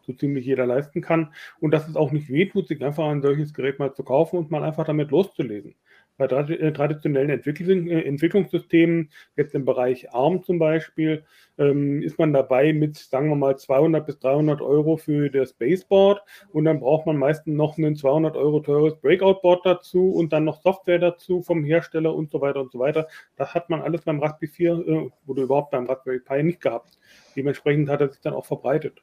so 0.02 0.12
ziemlich 0.12 0.46
jeder 0.46 0.66
leisten 0.66 1.00
kann. 1.02 1.32
Und 1.60 1.72
dass 1.72 1.88
es 1.88 1.96
auch 1.96 2.12
nicht 2.12 2.30
wehtut, 2.30 2.68
sich 2.68 2.82
einfach 2.82 3.08
ein 3.08 3.22
solches 3.22 3.52
Gerät 3.52 3.78
mal 3.78 3.92
zu 3.92 4.04
kaufen 4.04 4.38
und 4.38 4.50
mal 4.50 4.64
einfach 4.64 4.86
damit 4.86 5.10
loszulesen 5.10 5.74
bei 6.20 6.26
äh, 6.26 6.72
traditionellen 6.72 7.30
äh, 7.30 8.02
Entwicklungssystemen, 8.02 9.10
jetzt 9.36 9.54
im 9.54 9.64
Bereich 9.64 10.12
ARM 10.12 10.42
zum 10.42 10.58
Beispiel, 10.58 11.24
ähm, 11.58 12.02
ist 12.02 12.18
man 12.18 12.32
dabei 12.32 12.72
mit, 12.72 12.96
sagen 12.96 13.30
wir 13.30 13.36
mal, 13.36 13.56
200 13.56 14.04
bis 14.04 14.18
300 14.18 14.60
Euro 14.60 14.98
für 14.98 15.30
das 15.30 15.54
Baseboard 15.54 16.22
und 16.52 16.66
dann 16.66 16.80
braucht 16.80 17.06
man 17.06 17.16
meistens 17.16 17.56
noch 17.56 17.78
ein 17.78 17.96
200 17.96 18.36
Euro 18.36 18.60
teures 18.60 19.00
Breakout-Board 19.00 19.64
dazu 19.64 20.12
und 20.12 20.32
dann 20.32 20.44
noch 20.44 20.60
Software 20.60 20.98
dazu 20.98 21.40
vom 21.42 21.64
Hersteller 21.64 22.14
und 22.14 22.30
so 22.30 22.40
weiter 22.40 22.60
und 22.60 22.70
so 22.70 22.78
weiter. 22.78 23.08
Das 23.36 23.54
hat 23.54 23.70
man 23.70 23.80
alles 23.80 24.02
beim 24.02 24.20
Raspberry 24.20 24.48
4 24.48 24.72
äh, 24.72 25.10
oder 25.26 25.42
überhaupt 25.42 25.70
beim 25.70 25.86
Raspberry 25.86 26.20
Pi 26.20 26.42
nicht 26.42 26.60
gehabt. 26.60 26.98
Dementsprechend 27.34 27.88
hat 27.88 28.02
er 28.02 28.10
sich 28.10 28.20
dann 28.20 28.34
auch 28.34 28.44
verbreitet. 28.44 29.02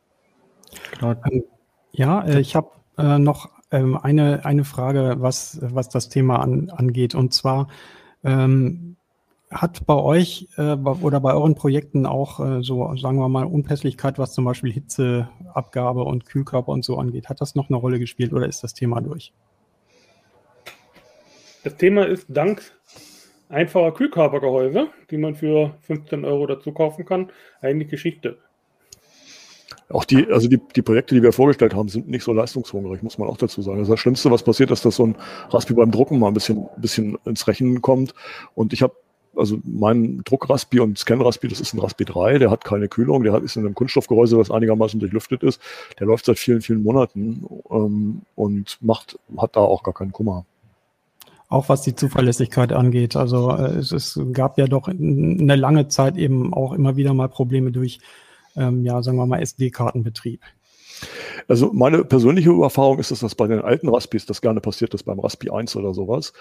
Genau. 0.99 1.15
Ja, 1.91 2.23
äh, 2.25 2.39
ich 2.39 2.55
habe 2.55 2.69
äh, 2.97 3.17
noch 3.17 3.56
ähm, 3.71 3.97
eine, 3.97 4.45
eine 4.45 4.63
Frage, 4.63 5.15
was, 5.19 5.59
was 5.61 5.89
das 5.89 6.09
Thema 6.09 6.39
an, 6.39 6.69
angeht. 6.69 7.15
Und 7.15 7.33
zwar 7.33 7.67
ähm, 8.23 8.95
hat 9.49 9.85
bei 9.85 9.95
euch 9.95 10.47
äh, 10.57 10.73
oder 10.73 11.19
bei 11.19 11.33
euren 11.33 11.55
Projekten 11.55 12.05
auch 12.05 12.39
äh, 12.39 12.61
so, 12.61 12.95
sagen 12.97 13.17
wir 13.17 13.29
mal, 13.29 13.45
Unpässlichkeit, 13.45 14.19
was 14.19 14.33
zum 14.33 14.45
Beispiel 14.45 14.71
Hitzeabgabe 14.71 16.03
und 16.03 16.25
Kühlkörper 16.25 16.71
und 16.71 16.83
so 16.83 16.97
angeht, 16.97 17.29
hat 17.29 17.41
das 17.41 17.55
noch 17.55 17.69
eine 17.69 17.77
Rolle 17.77 17.99
gespielt 17.99 18.33
oder 18.33 18.47
ist 18.47 18.63
das 18.63 18.73
Thema 18.73 19.01
durch? 19.01 19.33
Das 21.63 21.75
Thema 21.75 22.05
ist 22.05 22.25
dank 22.29 22.61
einfacher 23.49 23.91
Kühlkörpergehäuse, 23.93 24.87
die 25.09 25.17
man 25.17 25.35
für 25.35 25.75
15 25.81 26.25
Euro 26.25 26.47
dazu 26.47 26.71
kaufen 26.73 27.05
kann, 27.05 27.31
eigentlich 27.61 27.89
Geschichte. 27.89 28.37
Auch 29.89 30.03
die, 30.03 30.27
also 30.27 30.49
die, 30.49 30.59
die 30.75 30.81
Projekte, 30.81 31.15
die 31.15 31.23
wir 31.23 31.31
vorgestellt 31.31 31.73
haben, 31.73 31.87
sind 31.87 32.09
nicht 32.09 32.23
so 32.23 32.33
leistungshungrig, 32.33 33.03
muss 33.03 33.17
man 33.17 33.29
auch 33.29 33.37
dazu 33.37 33.61
sagen. 33.61 33.79
Also 33.79 33.93
das 33.93 33.99
Schlimmste, 34.01 34.29
was 34.31 34.43
passiert, 34.43 34.69
ist, 34.71 34.83
dass 34.83 34.97
so 34.97 35.05
ein 35.05 35.15
Raspberry 35.49 35.77
beim 35.77 35.91
Drucken 35.91 36.19
mal 36.19 36.27
ein 36.27 36.33
bisschen, 36.33 36.67
bisschen 36.75 37.17
ins 37.23 37.47
Rechnen 37.47 37.81
kommt. 37.81 38.13
Und 38.53 38.73
ich 38.73 38.81
habe 38.81 38.95
also 39.37 39.59
mein 39.63 40.21
Druck-Raspi 40.25 40.79
und 40.79 40.97
Scan-Raspi, 40.97 41.47
das 41.47 41.59
ist 41.59 41.73
ein 41.73 41.79
Raspi 41.79 42.05
3, 42.05 42.39
der 42.39 42.49
hat 42.49 42.65
keine 42.65 42.87
Kühlung, 42.87 43.23
der 43.23 43.33
hat, 43.33 43.43
ist 43.43 43.55
in 43.55 43.65
einem 43.65 43.75
Kunststoffgehäuse, 43.75 44.37
was 44.37 44.51
einigermaßen 44.51 44.99
durchlüftet 44.99 45.43
ist. 45.43 45.61
Der 45.99 46.07
läuft 46.07 46.25
seit 46.25 46.39
vielen, 46.39 46.61
vielen 46.61 46.83
Monaten 46.83 47.45
ähm, 47.69 48.21
und 48.35 48.77
macht, 48.81 49.19
hat 49.37 49.55
da 49.55 49.61
auch 49.61 49.83
gar 49.83 49.93
keinen 49.93 50.11
Kummer. 50.11 50.45
Auch 51.49 51.69
was 51.69 51.83
die 51.83 51.95
Zuverlässigkeit 51.95 52.73
angeht. 52.73 53.15
Also 53.15 53.51
äh, 53.51 53.77
es, 53.77 53.91
es 53.91 54.19
gab 54.33 54.57
ja 54.57 54.65
doch 54.65 54.87
eine 54.87 55.55
lange 55.55 55.87
Zeit 55.87 56.17
eben 56.17 56.53
auch 56.53 56.73
immer 56.73 56.97
wieder 56.97 57.13
mal 57.13 57.29
Probleme 57.29 57.71
durch, 57.71 57.99
ähm, 58.57 58.83
ja, 58.83 59.01
sagen 59.01 59.17
wir 59.17 59.25
mal, 59.25 59.41
SD-Kartenbetrieb. 59.41 60.41
Also 61.47 61.71
meine 61.73 62.03
persönliche 62.03 62.51
Erfahrung 62.61 62.99
ist, 62.99 63.11
dass 63.11 63.19
das 63.19 63.35
bei 63.35 63.47
den 63.47 63.61
alten 63.61 63.87
Raspis 63.89 64.25
das 64.25 64.41
gerne 64.41 64.61
passiert 64.61 64.93
ist, 64.93 65.03
beim 65.03 65.19
Raspi 65.19 65.49
1 65.49 65.75
oder 65.75 65.93
sowas. 65.93 66.33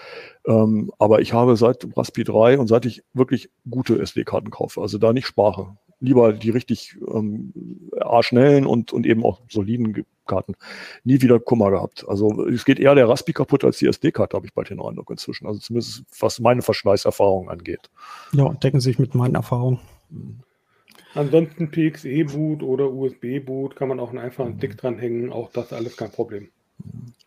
Ähm, 0.45 0.91
aber 0.99 1.21
ich 1.21 1.33
habe 1.33 1.55
seit 1.55 1.87
Raspi 1.95 2.23
3 2.23 2.57
und 2.59 2.67
seit 2.67 2.85
ich 2.85 3.03
wirklich 3.13 3.49
gute 3.69 3.99
SD-Karten 3.99 4.49
kaufe, 4.49 4.81
also 4.81 4.97
da 4.97 5.13
nicht 5.13 5.27
spare, 5.27 5.77
lieber 5.99 6.33
die 6.33 6.49
richtig 6.49 6.97
ähm, 7.07 7.53
schnellen 8.21 8.65
und, 8.65 8.93
und 8.93 9.05
eben 9.05 9.23
auch 9.23 9.41
soliden 9.49 10.05
Karten, 10.25 10.55
nie 11.03 11.21
wieder 11.21 11.39
Kummer 11.39 11.71
gehabt. 11.71 12.05
Also 12.07 12.45
es 12.47 12.65
geht 12.65 12.79
eher 12.79 12.95
der 12.95 13.07
Raspi 13.07 13.33
kaputt 13.33 13.63
als 13.63 13.77
die 13.77 13.87
SD-Karte, 13.87 14.35
habe 14.35 14.45
ich 14.45 14.53
bald 14.53 14.69
den 14.69 14.81
Eindruck 14.81 15.09
inzwischen. 15.09 15.47
Also 15.47 15.59
zumindest 15.59 16.03
was 16.19 16.39
meine 16.39 16.61
Verschleißerfahrung 16.61 17.49
angeht. 17.49 17.89
Ja, 18.33 18.49
decken 18.55 18.81
sich 18.81 18.99
mit 18.99 19.15
meinen 19.15 19.35
Erfahrungen. 19.35 19.79
Mhm. 20.09 20.39
Ansonsten 21.17 21.71
PXE-Boot 21.71 22.61
oder 22.61 22.91
USB-Boot 22.91 23.75
kann 23.75 23.87
man 23.87 23.99
auch 23.99 24.09
einen 24.09 24.19
einfachen 24.19 24.57
Stick 24.57 24.77
dranhängen. 24.77 25.31
Auch 25.31 25.51
das 25.51 25.73
alles 25.73 25.97
kein 25.97 26.11
Problem. 26.11 26.49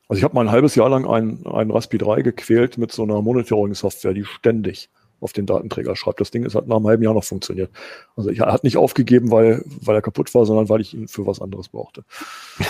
Also 0.08 0.18
ich 0.18 0.24
habe 0.24 0.34
mal 0.34 0.42
ein 0.42 0.52
halbes 0.52 0.74
Jahr 0.76 0.88
lang 0.88 1.06
einen, 1.06 1.44
einen 1.46 1.70
Raspi 1.70 1.98
3 1.98 2.22
gequält 2.22 2.78
mit 2.78 2.92
so 2.92 3.02
einer 3.02 3.20
Monitoring-Software, 3.20 4.14
die 4.14 4.24
ständig 4.24 4.90
auf 5.20 5.32
den 5.32 5.46
Datenträger 5.46 5.96
schreibt. 5.96 6.20
Das 6.20 6.30
Ding 6.30 6.44
ist, 6.44 6.54
hat 6.54 6.66
nach 6.66 6.76
einem 6.76 6.86
halben 6.86 7.02
Jahr 7.02 7.14
noch 7.14 7.24
funktioniert. 7.24 7.70
Also 8.16 8.30
ich 8.30 8.40
hat 8.40 8.64
nicht 8.64 8.76
aufgegeben, 8.76 9.30
weil, 9.30 9.62
weil 9.82 9.94
er 9.94 10.02
kaputt 10.02 10.34
war, 10.34 10.46
sondern 10.46 10.68
weil 10.68 10.80
ich 10.80 10.94
ihn 10.94 11.08
für 11.08 11.26
was 11.26 11.40
anderes 11.40 11.68
brauchte. 11.68 12.04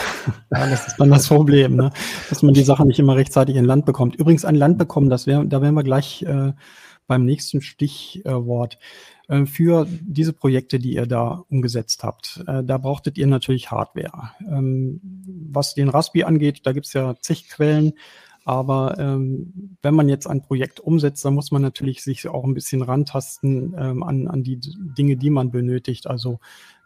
Ja, 0.53 0.69
das 0.69 0.89
ist 0.89 0.97
dann 0.99 1.11
das 1.11 1.29
Problem, 1.29 1.77
ne? 1.77 1.93
dass 2.29 2.43
man 2.43 2.53
die 2.53 2.63
Sache 2.63 2.85
nicht 2.85 2.99
immer 2.99 3.17
rechtzeitig 3.17 3.57
in 3.57 3.65
Land 3.65 3.87
bekommt. 3.87 4.17
Übrigens 4.17 4.45
ein 4.45 4.55
Land 4.55 4.77
bekommen, 4.77 5.09
das 5.09 5.27
wär, 5.27 5.45
da 5.45 5.63
wären 5.63 5.75
wir 5.75 5.83
gleich 5.83 6.23
äh, 6.23 6.53
beim 7.11 7.25
nächsten 7.25 7.61
Stichwort. 7.61 8.79
Äh, 9.27 9.45
für 9.45 9.87
diese 10.01 10.33
Projekte, 10.33 10.79
die 10.79 10.95
ihr 10.95 11.07
da 11.07 11.45
umgesetzt 11.49 12.05
habt. 12.05 12.43
Äh, 12.47 12.63
da 12.63 12.79
brauchtet 12.79 13.19
ihr 13.19 13.27
natürlich 13.27 13.73
Hardware. 13.73 14.31
Ähm, 14.49 15.01
was 15.51 15.75
den 15.75 15.89
Raspi 15.89 16.23
angeht, 16.23 16.61
da 16.65 16.73
gibt 16.73 16.87
es 16.87 16.93
ja 16.93 17.17
zig 17.21 17.49
Quellen. 17.49 17.95
Aber 18.45 18.97
ähm, 18.99 19.77
wenn 19.83 19.95
man 19.95 20.09
jetzt 20.09 20.27
ein 20.27 20.43
Projekt 20.43 20.81
umsetzt, 20.81 21.25
dann 21.25 21.35
muss 21.35 21.51
man 21.51 21.63
natürlich 21.63 22.03
sich 22.03 22.27
auch 22.27 22.45
ein 22.45 22.55
bisschen 22.55 22.83
rantasten 22.83 23.75
ähm, 23.79 24.03
an, 24.03 24.29
an 24.29 24.43
die 24.43 24.59
Dinge, 24.59 25.17
die 25.17 25.31
man 25.31 25.51
benötigt. 25.51 26.07
Also 26.07 26.39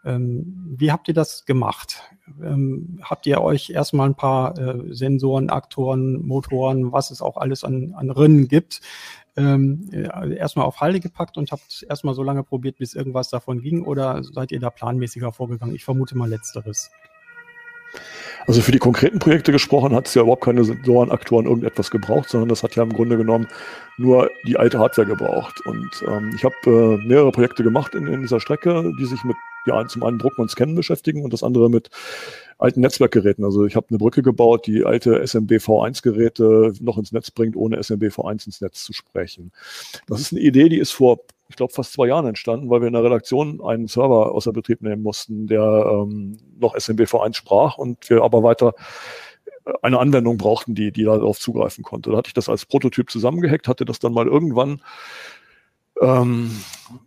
ähm, 0.03 0.75
wie 0.77 0.91
habt 0.91 1.07
ihr 1.07 1.13
das 1.13 1.45
gemacht? 1.45 2.01
Ähm, 2.43 2.99
habt 3.01 3.25
ihr 3.25 3.41
euch 3.41 3.69
erstmal 3.69 4.09
ein 4.09 4.15
paar 4.15 4.57
äh, 4.57 4.93
Sensoren, 4.93 5.49
Aktoren, 5.49 6.21
Motoren, 6.25 6.91
was 6.91 7.09
es 7.09 7.21
auch 7.21 7.37
alles 7.37 7.63
an, 7.63 7.93
an 7.95 8.11
Rinnen 8.11 8.47
gibt, 8.47 8.81
ähm, 9.37 9.89
äh, 9.91 10.35
erstmal 10.35 10.65
auf 10.65 10.81
Halde 10.81 10.99
gepackt 10.99 11.37
und 11.37 11.51
habt 11.51 11.85
erstmal 11.87 12.13
so 12.13 12.23
lange 12.23 12.43
probiert, 12.43 12.77
bis 12.77 12.93
irgendwas 12.93 13.29
davon 13.29 13.61
ging? 13.61 13.83
Oder 13.83 14.23
seid 14.23 14.51
ihr 14.51 14.59
da 14.59 14.69
planmäßiger 14.69 15.31
vorgegangen? 15.31 15.75
Ich 15.75 15.83
vermute 15.83 16.17
mal 16.17 16.29
letzteres. 16.29 16.91
Also 18.47 18.61
für 18.61 18.71
die 18.71 18.79
konkreten 18.79 19.19
Projekte 19.19 19.51
gesprochen 19.51 19.95
hat 19.95 20.07
es 20.07 20.13
ja 20.13 20.21
überhaupt 20.21 20.43
keine 20.43 20.63
Sensorenaktoren 20.63 21.47
irgendetwas 21.47 21.89
gebraucht, 21.89 22.29
sondern 22.29 22.49
das 22.49 22.61
hat 22.61 22.75
ja 22.75 22.83
im 22.83 22.93
Grunde 22.93 23.17
genommen 23.17 23.47
nur 23.97 24.29
die 24.45 24.57
alte 24.57 24.77
Hardware 24.77 25.07
gebraucht. 25.07 25.65
Und 25.65 25.89
ähm, 26.07 26.31
ich 26.35 26.43
habe 26.43 26.55
äh, 26.65 27.07
mehrere 27.07 27.31
Projekte 27.31 27.63
gemacht 27.63 27.95
in, 27.95 28.05
in 28.07 28.21
dieser 28.21 28.39
Strecke, 28.39 28.93
die 28.99 29.05
sich 29.05 29.23
mit 29.23 29.35
ja, 29.65 29.87
zum 29.87 30.03
einen 30.03 30.19
Drucken 30.19 30.41
und 30.41 30.51
Scannen 30.51 30.75
beschäftigen 30.75 31.23
und 31.23 31.33
das 31.33 31.41
andere 31.41 31.69
mit 31.69 31.89
alten 32.57 32.81
Netzwerkgeräten. 32.81 33.43
Also 33.43 33.65
ich 33.65 33.75
habe 33.75 33.87
eine 33.89 33.97
Brücke 33.97 34.21
gebaut, 34.21 34.67
die 34.67 34.85
alte 34.85 35.25
SMB 35.25 35.53
V1-Geräte 35.53 36.73
noch 36.79 36.97
ins 36.97 37.11
Netz 37.11 37.31
bringt, 37.31 37.55
ohne 37.55 37.81
SMB 37.81 38.03
V1 38.05 38.45
ins 38.45 38.61
Netz 38.61 38.83
zu 38.83 38.93
sprechen. 38.93 39.51
Das 40.07 40.21
ist 40.21 40.31
eine 40.31 40.41
Idee, 40.41 40.69
die 40.69 40.79
ist 40.79 40.91
vor, 40.91 41.19
ich 41.49 41.55
glaube, 41.55 41.73
fast 41.73 41.93
zwei 41.93 42.07
Jahren 42.07 42.25
entstanden, 42.25 42.69
weil 42.69 42.81
wir 42.81 42.87
in 42.87 42.93
der 42.93 43.03
Redaktion 43.03 43.61
einen 43.61 43.87
Server 43.87 44.31
außer 44.33 44.53
Betrieb 44.53 44.81
nehmen 44.81 45.03
mussten, 45.03 45.47
der 45.47 45.61
ähm, 45.61 46.37
noch 46.57 46.75
SMB 46.75 47.01
V1 47.01 47.35
sprach 47.35 47.77
und 47.77 48.09
wir 48.09 48.23
aber 48.23 48.43
weiter 48.43 48.73
eine 49.81 49.99
Anwendung 49.99 50.37
brauchten, 50.37 50.75
die, 50.75 50.91
die 50.91 51.03
darauf 51.03 51.39
zugreifen 51.39 51.83
konnte. 51.83 52.11
Da 52.11 52.17
hatte 52.17 52.27
ich 52.27 52.33
das 52.33 52.49
als 52.49 52.65
Prototyp 52.65 53.09
zusammengehackt, 53.09 53.67
hatte 53.67 53.85
das 53.85 53.99
dann 53.99 54.13
mal 54.13 54.27
irgendwann 54.27 54.81
ähm, 56.01 56.51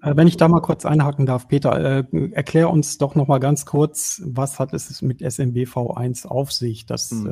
äh, 0.03 0.17
Wenn 0.17 0.27
ich 0.27 0.37
da 0.37 0.49
mal 0.49 0.61
kurz 0.61 0.85
einhaken 0.85 1.27
darf, 1.27 1.49
Peter, 1.49 2.01
äh, 2.01 2.05
erklär 2.33 2.71
uns 2.71 2.99
doch 2.99 3.15
noch 3.15 3.29
mal 3.29 3.39
ganz 3.39 3.67
kurz, 3.67 4.23
was 4.25 4.59
hat 4.59 4.73
es 4.73 5.03
mit 5.03 5.21
SMBV1 5.21 6.27
auf 6.27 6.53
sich? 6.53 6.87
Das 6.87 7.11
mhm. 7.11 7.27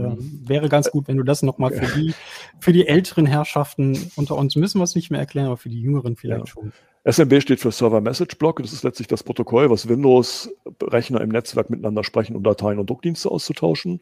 äh, 0.44 0.48
wäre 0.48 0.68
ganz 0.68 0.90
gut, 0.90 1.08
wenn 1.08 1.16
du 1.16 1.22
das 1.22 1.42
noch 1.42 1.58
mal 1.58 1.72
für 1.72 1.86
die, 1.98 2.14
für 2.60 2.72
die 2.72 2.86
älteren 2.86 3.26
Herrschaften 3.26 4.10
unter 4.16 4.36
uns 4.36 4.56
müssen 4.56 4.78
wir 4.78 4.84
es 4.84 4.94
nicht 4.94 5.10
mehr 5.10 5.20
erklären, 5.20 5.46
aber 5.46 5.56
für 5.56 5.68
die 5.68 5.80
Jüngeren 5.80 6.16
vielleicht 6.16 6.40
ja. 6.40 6.46
schon. 6.46 6.72
SMB 7.08 7.40
steht 7.40 7.60
für 7.60 7.70
Server 7.70 8.00
Message 8.00 8.36
Block. 8.36 8.60
Das 8.60 8.72
ist 8.72 8.82
letztlich 8.82 9.06
das 9.06 9.22
Protokoll, 9.22 9.70
was 9.70 9.88
Windows-Rechner 9.88 11.20
im 11.20 11.28
Netzwerk 11.28 11.70
miteinander 11.70 12.02
sprechen, 12.02 12.34
um 12.34 12.42
Dateien 12.42 12.80
und 12.80 12.90
Druckdienste 12.90 13.30
auszutauschen. 13.30 14.00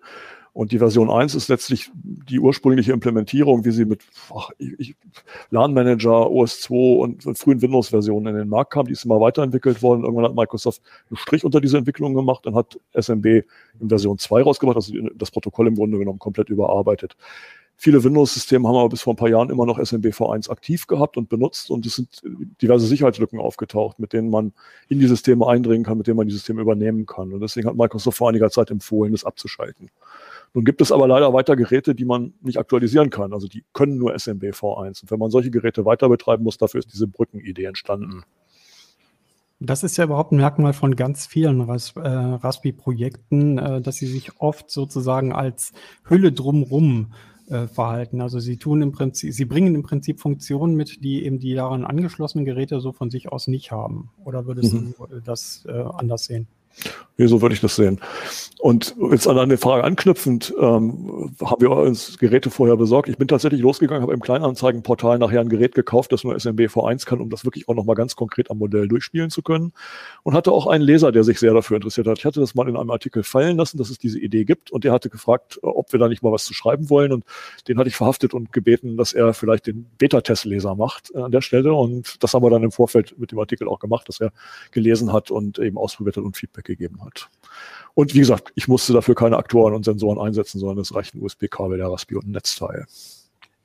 Und 0.54 0.70
die 0.70 0.78
Version 0.78 1.10
1 1.10 1.34
ist 1.34 1.48
letztlich 1.48 1.90
die 1.94 2.38
ursprüngliche 2.38 2.92
Implementierung, 2.92 3.64
wie 3.64 3.72
sie 3.72 3.84
mit 3.84 4.02
ach, 4.32 4.50
ich, 4.58 4.94
LAN-Manager, 5.50 6.28
OS2 6.28 7.26
und 7.26 7.38
frühen 7.38 7.60
Windows-Versionen 7.60 8.28
in 8.28 8.36
den 8.36 8.48
Markt 8.48 8.72
kam. 8.72 8.86
Die 8.86 8.92
ist 8.92 9.04
immer 9.04 9.20
weiterentwickelt 9.20 9.82
worden. 9.82 10.04
Irgendwann 10.04 10.26
hat 10.26 10.36
Microsoft 10.36 10.80
einen 11.10 11.16
Strich 11.16 11.44
unter 11.44 11.60
diese 11.60 11.76
Entwicklung 11.76 12.14
gemacht 12.14 12.46
und 12.46 12.54
hat 12.54 12.78
SMB 12.92 13.26
in 13.80 13.88
Version 13.88 14.16
2 14.16 14.42
rausgebracht, 14.42 14.76
also 14.76 14.94
das 15.16 15.32
Protokoll 15.32 15.66
im 15.66 15.74
Grunde 15.74 15.98
genommen 15.98 16.20
komplett 16.20 16.48
überarbeitet. 16.50 17.16
Viele 17.76 18.04
Windows-Systeme 18.04 18.68
haben 18.68 18.76
aber 18.76 18.90
bis 18.90 19.02
vor 19.02 19.14
ein 19.14 19.16
paar 19.16 19.28
Jahren 19.28 19.50
immer 19.50 19.66
noch 19.66 19.80
SMB-V1 19.80 20.48
aktiv 20.48 20.86
gehabt 20.86 21.16
und 21.16 21.28
benutzt 21.28 21.70
und 21.70 21.84
es 21.84 21.96
sind 21.96 22.22
diverse 22.62 22.86
Sicherheitslücken 22.86 23.40
aufgetaucht, 23.40 23.98
mit 23.98 24.12
denen 24.12 24.30
man 24.30 24.52
in 24.88 25.00
die 25.00 25.08
Systeme 25.08 25.48
eindringen 25.48 25.84
kann, 25.84 25.98
mit 25.98 26.06
denen 26.06 26.16
man 26.16 26.28
die 26.28 26.32
Systeme 26.32 26.62
übernehmen 26.62 27.04
kann. 27.04 27.32
Und 27.32 27.40
deswegen 27.40 27.66
hat 27.66 27.74
Microsoft 27.74 28.18
vor 28.18 28.28
einiger 28.28 28.48
Zeit 28.50 28.70
empfohlen, 28.70 29.10
das 29.10 29.24
abzuschalten. 29.24 29.90
Nun 30.54 30.64
gibt 30.64 30.80
es 30.80 30.92
aber 30.92 31.08
leider 31.08 31.32
weiter 31.32 31.56
Geräte, 31.56 31.96
die 31.96 32.04
man 32.04 32.32
nicht 32.40 32.58
aktualisieren 32.58 33.10
kann. 33.10 33.32
Also 33.32 33.48
die 33.48 33.64
können 33.72 33.98
nur 33.98 34.16
SMB 34.16 34.44
V1. 34.44 35.02
Und 35.02 35.10
wenn 35.10 35.18
man 35.18 35.30
solche 35.30 35.50
Geräte 35.50 35.84
weiter 35.84 36.08
betreiben 36.08 36.44
muss, 36.44 36.58
dafür 36.58 36.78
ist 36.78 36.92
diese 36.92 37.08
Brückenidee 37.08 37.64
entstanden. 37.64 38.22
Das 39.58 39.82
ist 39.82 39.96
ja 39.96 40.04
überhaupt 40.04 40.30
ein 40.30 40.36
Merkmal 40.36 40.72
von 40.72 40.94
ganz 40.94 41.26
vielen 41.26 41.60
Ras 41.60 41.94
äh, 41.96 42.00
Raspi-Projekten, 42.00 43.58
äh, 43.58 43.80
dass 43.80 43.96
sie 43.96 44.06
sich 44.06 44.40
oft 44.40 44.70
sozusagen 44.70 45.32
als 45.32 45.72
Hülle 46.04 46.30
drumrum 46.32 47.12
äh, 47.48 47.66
verhalten. 47.66 48.20
Also 48.20 48.38
sie 48.38 48.56
tun 48.56 48.80
im 48.82 48.92
Prinzip, 48.92 49.32
sie 49.32 49.44
bringen 49.46 49.74
im 49.74 49.82
Prinzip 49.82 50.20
Funktionen 50.20 50.76
mit, 50.76 51.02
die 51.02 51.24
eben 51.24 51.40
die 51.40 51.54
daran 51.54 51.84
angeschlossenen 51.84 52.44
Geräte 52.44 52.80
so 52.80 52.92
von 52.92 53.10
sich 53.10 53.32
aus 53.32 53.48
nicht 53.48 53.72
haben. 53.72 54.10
Oder 54.24 54.46
würdest 54.46 54.74
mhm. 54.74 54.94
du 54.96 55.20
das 55.20 55.64
äh, 55.66 55.72
anders 55.72 56.26
sehen? 56.26 56.46
Nee, 57.16 57.26
so 57.26 57.40
würde 57.40 57.54
ich 57.54 57.60
das 57.60 57.76
sehen. 57.76 58.00
Und 58.58 58.96
jetzt 59.10 59.28
an 59.28 59.38
eine 59.38 59.56
Frage 59.56 59.84
anknüpfend, 59.84 60.52
ähm, 60.58 61.34
haben 61.40 61.60
wir 61.60 61.70
uns 61.70 62.18
Geräte 62.18 62.50
vorher 62.50 62.76
besorgt. 62.76 63.08
Ich 63.08 63.18
bin 63.18 63.28
tatsächlich 63.28 63.60
losgegangen, 63.60 64.02
habe 64.02 64.14
im 64.14 64.20
Kleinanzeigenportal 64.20 65.18
nachher 65.18 65.40
ein 65.40 65.48
Gerät 65.48 65.74
gekauft, 65.74 66.10
das 66.10 66.24
nur 66.24 66.34
SMB 66.34 66.60
V1 66.62 67.06
kann, 67.06 67.20
um 67.20 67.30
das 67.30 67.44
wirklich 67.44 67.68
auch 67.68 67.74
nochmal 67.74 67.94
ganz 67.94 68.16
konkret 68.16 68.50
am 68.50 68.58
Modell 68.58 68.88
durchspielen 68.88 69.30
zu 69.30 69.42
können. 69.42 69.72
Und 70.24 70.34
hatte 70.34 70.50
auch 70.50 70.66
einen 70.66 70.82
Leser, 70.82 71.12
der 71.12 71.22
sich 71.22 71.38
sehr 71.38 71.54
dafür 71.54 71.76
interessiert 71.76 72.08
hat. 72.08 72.18
Ich 72.18 72.24
hatte 72.24 72.40
das 72.40 72.56
mal 72.56 72.68
in 72.68 72.76
einem 72.76 72.90
Artikel 72.90 73.22
fallen 73.22 73.58
lassen, 73.58 73.78
dass 73.78 73.90
es 73.90 73.98
diese 73.98 74.18
Idee 74.18 74.44
gibt. 74.44 74.72
Und 74.72 74.82
der 74.82 74.92
hatte 74.92 75.10
gefragt, 75.10 75.60
ob 75.62 75.92
wir 75.92 76.00
da 76.00 76.08
nicht 76.08 76.22
mal 76.22 76.32
was 76.32 76.44
zu 76.44 76.54
schreiben 76.54 76.90
wollen. 76.90 77.12
Und 77.12 77.24
den 77.68 77.78
hatte 77.78 77.90
ich 77.90 77.96
verhaftet 77.96 78.34
und 78.34 78.50
gebeten, 78.50 78.96
dass 78.96 79.12
er 79.12 79.34
vielleicht 79.34 79.66
den 79.66 79.86
Beta-Test-Leser 79.98 80.74
macht 80.74 81.12
äh, 81.14 81.18
an 81.18 81.30
der 81.30 81.42
Stelle. 81.42 81.74
Und 81.74 82.24
das 82.24 82.34
haben 82.34 82.42
wir 82.42 82.50
dann 82.50 82.64
im 82.64 82.72
Vorfeld 82.72 83.14
mit 83.18 83.30
dem 83.30 83.38
Artikel 83.38 83.68
auch 83.68 83.78
gemacht, 83.78 84.08
dass 84.08 84.20
er 84.20 84.32
gelesen 84.72 85.12
hat 85.12 85.30
und 85.30 85.58
eben 85.58 85.76
ausprobiert 85.76 86.16
hat 86.16 86.24
und 86.24 86.36
Feedback 86.36 86.63
gegeben 86.64 87.04
hat. 87.04 87.28
Und 87.94 88.14
wie 88.14 88.18
gesagt, 88.18 88.52
ich 88.56 88.66
musste 88.66 88.92
dafür 88.92 89.14
keine 89.14 89.36
Aktoren 89.36 89.74
und 89.74 89.84
Sensoren 89.84 90.18
einsetzen, 90.18 90.58
sondern 90.58 90.78
es 90.78 90.94
reicht 90.94 91.14
ein 91.14 91.22
USB-Kabel, 91.22 91.78
der 91.78 91.90
Raspi 91.90 92.16
und 92.16 92.26
ein 92.26 92.32
Netzteil. 92.32 92.86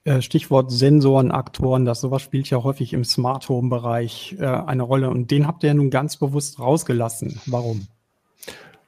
Äh, 0.03 0.21
Stichwort 0.21 0.71
Sensoren, 0.71 1.31
Aktoren, 1.31 1.85
das 1.85 2.01
sowas 2.01 2.21
spielt 2.21 2.49
ja 2.49 2.63
häufig 2.63 2.93
im 2.93 3.03
Smart 3.03 3.49
Home 3.49 3.69
Bereich 3.69 4.35
äh, 4.39 4.45
eine 4.45 4.83
Rolle 4.83 5.09
und 5.09 5.31
den 5.31 5.47
habt 5.47 5.63
ihr 5.63 5.67
ja 5.67 5.73
nun 5.73 5.89
ganz 5.89 6.17
bewusst 6.17 6.59
rausgelassen. 6.59 7.41
Warum? 7.47 7.87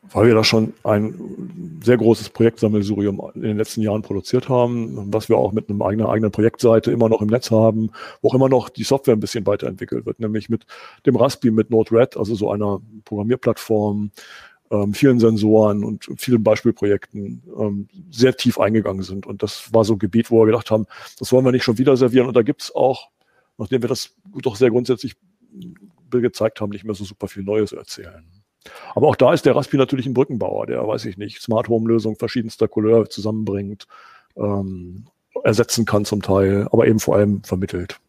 Weil 0.03 0.27
wir 0.27 0.33
da 0.33 0.43
schon 0.43 0.73
ein 0.83 1.79
sehr 1.83 1.97
großes 1.97 2.29
Projektsammelsurium 2.31 3.21
in 3.35 3.41
den 3.43 3.57
letzten 3.57 3.81
Jahren 3.81 4.01
produziert 4.01 4.49
haben, 4.49 5.13
was 5.13 5.29
wir 5.29 5.37
auch 5.37 5.51
mit 5.51 5.69
einer 5.69 5.85
eigenen, 5.85 6.07
eigenen 6.07 6.31
Projektseite 6.31 6.91
immer 6.91 7.07
noch 7.07 7.21
im 7.21 7.27
Netz 7.27 7.51
haben, 7.51 7.91
wo 8.21 8.29
auch 8.29 8.33
immer 8.33 8.49
noch 8.49 8.69
die 8.69 8.83
Software 8.83 9.15
ein 9.15 9.19
bisschen 9.19 9.45
weiterentwickelt 9.45 10.07
wird, 10.07 10.19
nämlich 10.19 10.49
mit 10.49 10.65
dem 11.05 11.15
Raspi, 11.15 11.51
mit 11.51 11.69
Node-RED, 11.69 12.17
also 12.17 12.33
so 12.33 12.49
einer 12.51 12.81
Programmierplattform, 13.05 14.11
ähm, 14.71 14.93
vielen 14.93 15.19
Sensoren 15.19 15.83
und 15.83 16.09
vielen 16.17 16.43
Beispielprojekten 16.43 17.43
ähm, 17.59 17.87
sehr 18.09 18.35
tief 18.35 18.57
eingegangen 18.59 19.03
sind. 19.03 19.27
Und 19.27 19.43
das 19.43 19.73
war 19.73 19.83
so 19.83 19.93
ein 19.93 19.99
Gebiet, 19.99 20.31
wo 20.31 20.39
wir 20.39 20.45
gedacht 20.47 20.71
haben, 20.71 20.85
das 21.19 21.31
wollen 21.31 21.45
wir 21.45 21.51
nicht 21.51 21.63
schon 21.63 21.77
wieder 21.77 21.95
servieren. 21.97 22.27
Und 22.27 22.35
da 22.35 22.41
gibt 22.41 22.63
es 22.63 22.73
auch, 22.73 23.09
nachdem 23.57 23.83
wir 23.83 23.89
das 23.89 24.15
doch 24.41 24.55
sehr 24.55 24.71
grundsätzlich 24.71 25.15
gezeigt 26.09 26.61
haben, 26.61 26.69
nicht 26.71 26.85
mehr 26.85 26.95
so 26.95 27.03
super 27.03 27.27
viel 27.27 27.43
Neues 27.43 27.73
erzählen. 27.73 28.40
Aber 28.93 29.07
auch 29.07 29.15
da 29.15 29.33
ist 29.33 29.45
der 29.45 29.55
Raspi 29.55 29.77
natürlich 29.77 30.05
ein 30.05 30.13
Brückenbauer, 30.13 30.67
der, 30.67 30.87
weiß 30.87 31.05
ich 31.05 31.17
nicht, 31.17 31.41
Smart 31.41 31.67
Home 31.69 31.87
Lösungen 31.87 32.15
verschiedenster 32.15 32.67
Couleur 32.67 33.09
zusammenbringt, 33.09 33.87
ähm, 34.35 35.05
ersetzen 35.43 35.85
kann 35.85 36.05
zum 36.05 36.21
Teil, 36.21 36.67
aber 36.71 36.87
eben 36.87 36.99
vor 36.99 37.15
allem 37.15 37.43
vermittelt. 37.43 37.99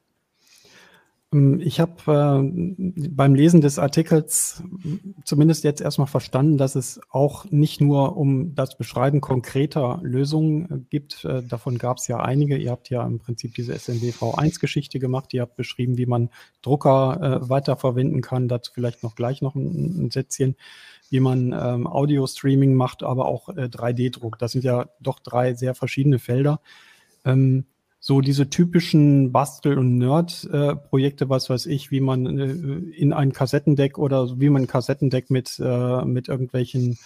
Ähm, 1.32 1.60
ich 1.60 1.80
habe 1.80 1.92
äh, 2.06 3.08
beim 3.08 3.34
Lesen 3.34 3.60
des 3.60 3.78
Artikels 3.78 4.62
zumindest 5.24 5.64
jetzt 5.64 5.80
erstmal 5.80 6.06
verstanden, 6.06 6.58
dass 6.58 6.74
es 6.74 7.00
auch 7.10 7.44
nicht 7.50 7.80
nur 7.80 8.16
um 8.16 8.54
das 8.54 8.76
Beschreiben 8.76 9.20
konkreter 9.20 10.00
Lösungen 10.02 10.70
äh, 10.70 10.78
gibt. 10.90 11.24
Äh, 11.24 11.42
davon 11.42 11.78
gab 11.78 11.98
es 11.98 12.08
ja 12.08 12.20
einige. 12.20 12.56
Ihr 12.56 12.70
habt 12.70 12.90
ja 12.90 13.04
im 13.06 13.18
Prinzip 13.18 13.54
diese 13.54 13.78
SMB 13.78 14.04
V1-Geschichte 14.12 14.98
gemacht. 14.98 15.32
Ihr 15.34 15.42
habt 15.42 15.56
beschrieben, 15.56 15.98
wie 15.98 16.06
man 16.06 16.30
Drucker 16.62 17.40
äh, 17.42 17.48
weiterverwenden 17.48 18.20
kann. 18.20 18.48
Dazu 18.48 18.72
vielleicht 18.74 19.02
noch 19.02 19.14
gleich 19.14 19.42
noch 19.42 19.54
ein, 19.54 20.06
ein 20.06 20.10
Sätzchen 20.10 20.56
wie 21.10 21.20
man 21.20 21.52
ähm, 21.52 21.86
Audio-Streaming 21.86 22.72
macht, 22.72 23.02
aber 23.02 23.26
auch 23.26 23.50
äh, 23.50 23.64
3D-Druck. 23.64 24.38
Das 24.38 24.52
sind 24.52 24.64
ja 24.64 24.86
doch 24.98 25.18
drei 25.20 25.52
sehr 25.52 25.74
verschiedene 25.74 26.18
Felder. 26.18 26.62
Ähm, 27.26 27.66
so 28.04 28.20
diese 28.20 28.50
typischen 28.50 29.30
Bastel- 29.30 29.78
und 29.78 29.96
Nerd-Projekte, 29.96 31.28
was 31.28 31.48
weiß 31.48 31.66
ich, 31.66 31.92
wie 31.92 32.00
man 32.00 32.26
äh, 32.36 32.50
in 32.96 33.12
ein 33.12 33.32
Kassettendeck 33.32 33.96
oder 33.96 34.40
wie 34.40 34.50
man 34.50 34.62
ein 34.62 34.66
Kassettendeck 34.66 35.30
mit, 35.30 35.60
äh, 35.60 36.04
mit 36.04 36.26
irgendwelchen 36.26 36.98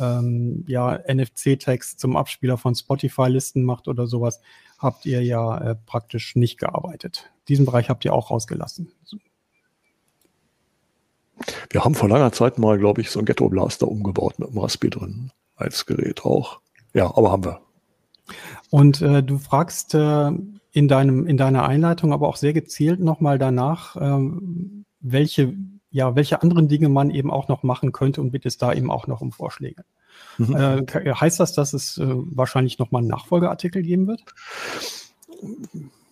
ähm, 0.00 0.64
ja, 0.66 0.98
NFC-Tags 1.06 1.96
zum 1.96 2.16
Abspieler 2.16 2.58
von 2.58 2.74
Spotify-Listen 2.74 3.62
macht 3.62 3.86
oder 3.86 4.08
sowas, 4.08 4.40
habt 4.76 5.06
ihr 5.06 5.22
ja 5.22 5.56
äh, 5.58 5.76
praktisch 5.86 6.34
nicht 6.34 6.58
gearbeitet. 6.58 7.30
Diesen 7.46 7.64
Bereich 7.64 7.88
habt 7.88 8.04
ihr 8.04 8.12
auch 8.12 8.32
rausgelassen. 8.32 8.90
Wir 11.70 11.84
haben 11.84 11.94
vor 11.94 12.08
langer 12.08 12.32
Zeit 12.32 12.58
mal, 12.58 12.76
glaube 12.76 13.02
ich, 13.02 13.10
so 13.12 13.20
ein 13.20 13.24
Ghetto-Blaster 13.24 13.86
umgebaut 13.86 14.40
mit 14.40 14.48
einem 14.48 14.58
Raspi 14.58 14.90
drin 14.90 15.30
als 15.54 15.86
Gerät 15.86 16.24
auch. 16.24 16.60
Ja, 16.92 17.16
aber 17.16 17.30
haben 17.30 17.44
wir. 17.44 17.60
Und 18.70 19.02
äh, 19.02 19.22
du 19.22 19.38
fragst 19.38 19.94
äh, 19.94 20.30
in, 20.72 20.88
deinem, 20.88 21.26
in 21.26 21.36
deiner 21.36 21.66
Einleitung 21.66 22.12
aber 22.12 22.28
auch 22.28 22.36
sehr 22.36 22.52
gezielt 22.52 23.00
nochmal 23.00 23.38
danach, 23.38 23.96
ähm, 24.00 24.84
welche, 25.00 25.54
ja, 25.90 26.14
welche 26.14 26.42
anderen 26.42 26.68
Dinge 26.68 26.88
man 26.88 27.10
eben 27.10 27.30
auch 27.30 27.48
noch 27.48 27.62
machen 27.62 27.92
könnte 27.92 28.20
und 28.20 28.30
bittest 28.30 28.62
da 28.62 28.72
eben 28.72 28.90
auch 28.90 29.06
noch 29.06 29.20
um 29.20 29.32
Vorschläge. 29.32 29.84
Mhm. 30.38 30.54
Äh, 30.54 31.12
heißt 31.12 31.40
das, 31.40 31.52
dass 31.52 31.72
es 31.72 31.98
äh, 31.98 32.06
wahrscheinlich 32.08 32.78
nochmal 32.78 33.00
einen 33.00 33.08
Nachfolgeartikel 33.08 33.82
geben 33.82 34.06
wird? 34.06 34.24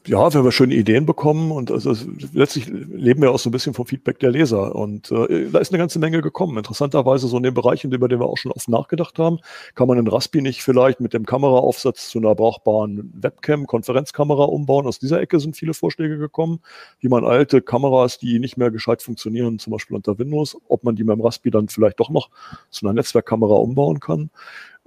Ja, 0.08 0.32
wir 0.32 0.52
schöne 0.52 0.74
Ideen 0.74 1.04
bekommen 1.04 1.52
und 1.52 1.70
also 1.70 1.94
letztlich 2.32 2.66
leben 2.66 3.20
wir 3.20 3.30
auch 3.30 3.38
so 3.38 3.50
ein 3.50 3.52
bisschen 3.52 3.74
vom 3.74 3.86
Feedback 3.86 4.18
der 4.18 4.30
Leser 4.30 4.74
und 4.74 5.10
äh, 5.10 5.50
da 5.50 5.58
ist 5.58 5.70
eine 5.70 5.78
ganze 5.78 5.98
Menge 5.98 6.22
gekommen. 6.22 6.56
Interessanterweise 6.56 7.28
so 7.28 7.36
in 7.36 7.42
den 7.42 7.52
Bereichen, 7.52 7.92
über 7.92 8.08
den 8.08 8.18
wir 8.18 8.26
auch 8.26 8.38
schon 8.38 8.52
oft 8.52 8.68
nachgedacht 8.68 9.18
haben, 9.18 9.38
kann 9.74 9.86
man 9.86 9.98
in 9.98 10.06
Raspi 10.06 10.40
nicht 10.40 10.62
vielleicht 10.62 11.00
mit 11.00 11.12
dem 11.12 11.26
Kameraaufsatz 11.26 12.08
zu 12.08 12.18
einer 12.18 12.34
brauchbaren 12.34 13.12
Webcam, 13.14 13.66
Konferenzkamera 13.66 14.44
umbauen. 14.44 14.86
Aus 14.86 14.98
dieser 14.98 15.20
Ecke 15.20 15.40
sind 15.40 15.56
viele 15.56 15.74
Vorschläge 15.74 16.16
gekommen, 16.16 16.60
wie 17.00 17.08
man 17.08 17.24
alte 17.24 17.60
Kameras, 17.60 18.18
die 18.18 18.38
nicht 18.38 18.56
mehr 18.56 18.70
gescheit 18.70 19.02
funktionieren, 19.02 19.58
zum 19.58 19.72
Beispiel 19.72 19.96
unter 19.96 20.18
Windows, 20.18 20.56
ob 20.68 20.84
man 20.84 20.96
die 20.96 21.04
mit 21.04 21.16
dem 21.16 21.20
Raspi 21.20 21.50
dann 21.50 21.68
vielleicht 21.68 22.00
doch 22.00 22.08
noch 22.08 22.30
zu 22.70 22.86
einer 22.86 22.94
Netzwerkkamera 22.94 23.54
umbauen 23.54 24.00
kann. 24.00 24.30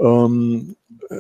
Ähm, 0.02 0.76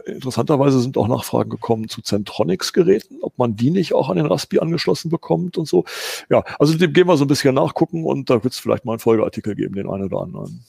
interessanterweise 0.05 0.79
sind 0.79 0.97
auch 0.97 1.07
Nachfragen 1.07 1.49
gekommen 1.49 1.87
zu 1.87 2.01
Centronics-Geräten, 2.01 3.19
ob 3.21 3.37
man 3.37 3.55
die 3.55 3.69
nicht 3.69 3.93
auch 3.93 4.09
an 4.09 4.17
den 4.17 4.25
Raspi 4.25 4.59
angeschlossen 4.59 5.09
bekommt 5.09 5.57
und 5.57 5.67
so. 5.67 5.85
Ja, 6.29 6.43
also 6.59 6.77
dem 6.77 6.93
gehen 6.93 7.07
wir 7.07 7.17
so 7.17 7.25
ein 7.25 7.27
bisschen 7.27 7.55
nachgucken 7.55 8.05
und 8.05 8.29
da 8.29 8.43
wird 8.43 8.53
es 8.53 8.59
vielleicht 8.59 8.85
mal 8.85 8.93
einen 8.93 8.99
Folgeartikel 8.99 9.55
geben, 9.55 9.75
den 9.75 9.89
einen 9.89 10.05
oder 10.05 10.21
anderen. 10.21 10.63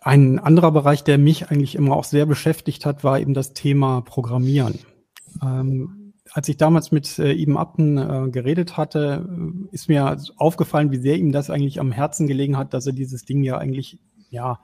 Ein 0.00 0.38
anderer 0.38 0.70
Bereich, 0.70 1.02
der 1.02 1.18
mich 1.18 1.50
eigentlich 1.50 1.74
immer 1.74 1.96
auch 1.96 2.04
sehr 2.04 2.24
beschäftigt 2.24 2.86
hat, 2.86 3.02
war 3.02 3.18
eben 3.18 3.34
das 3.34 3.52
Thema 3.52 4.00
Programmieren. 4.02 4.78
Ähm, 5.42 6.12
als 6.30 6.48
ich 6.48 6.56
damals 6.56 6.92
mit 6.92 7.18
äh, 7.18 7.32
Ibn 7.32 7.56
Abten 7.56 7.98
äh, 7.98 8.30
geredet 8.30 8.76
hatte, 8.76 9.28
äh, 9.28 9.74
ist 9.74 9.88
mir 9.88 10.16
aufgefallen, 10.36 10.92
wie 10.92 10.98
sehr 10.98 11.16
ihm 11.16 11.32
das 11.32 11.50
eigentlich 11.50 11.80
am 11.80 11.92
Herzen 11.92 12.26
gelegen 12.26 12.56
hat, 12.56 12.74
dass 12.74 12.86
er 12.86 12.92
dieses 12.92 13.24
Ding 13.24 13.42
ja 13.42 13.58
eigentlich 13.58 13.98
ja 14.30 14.60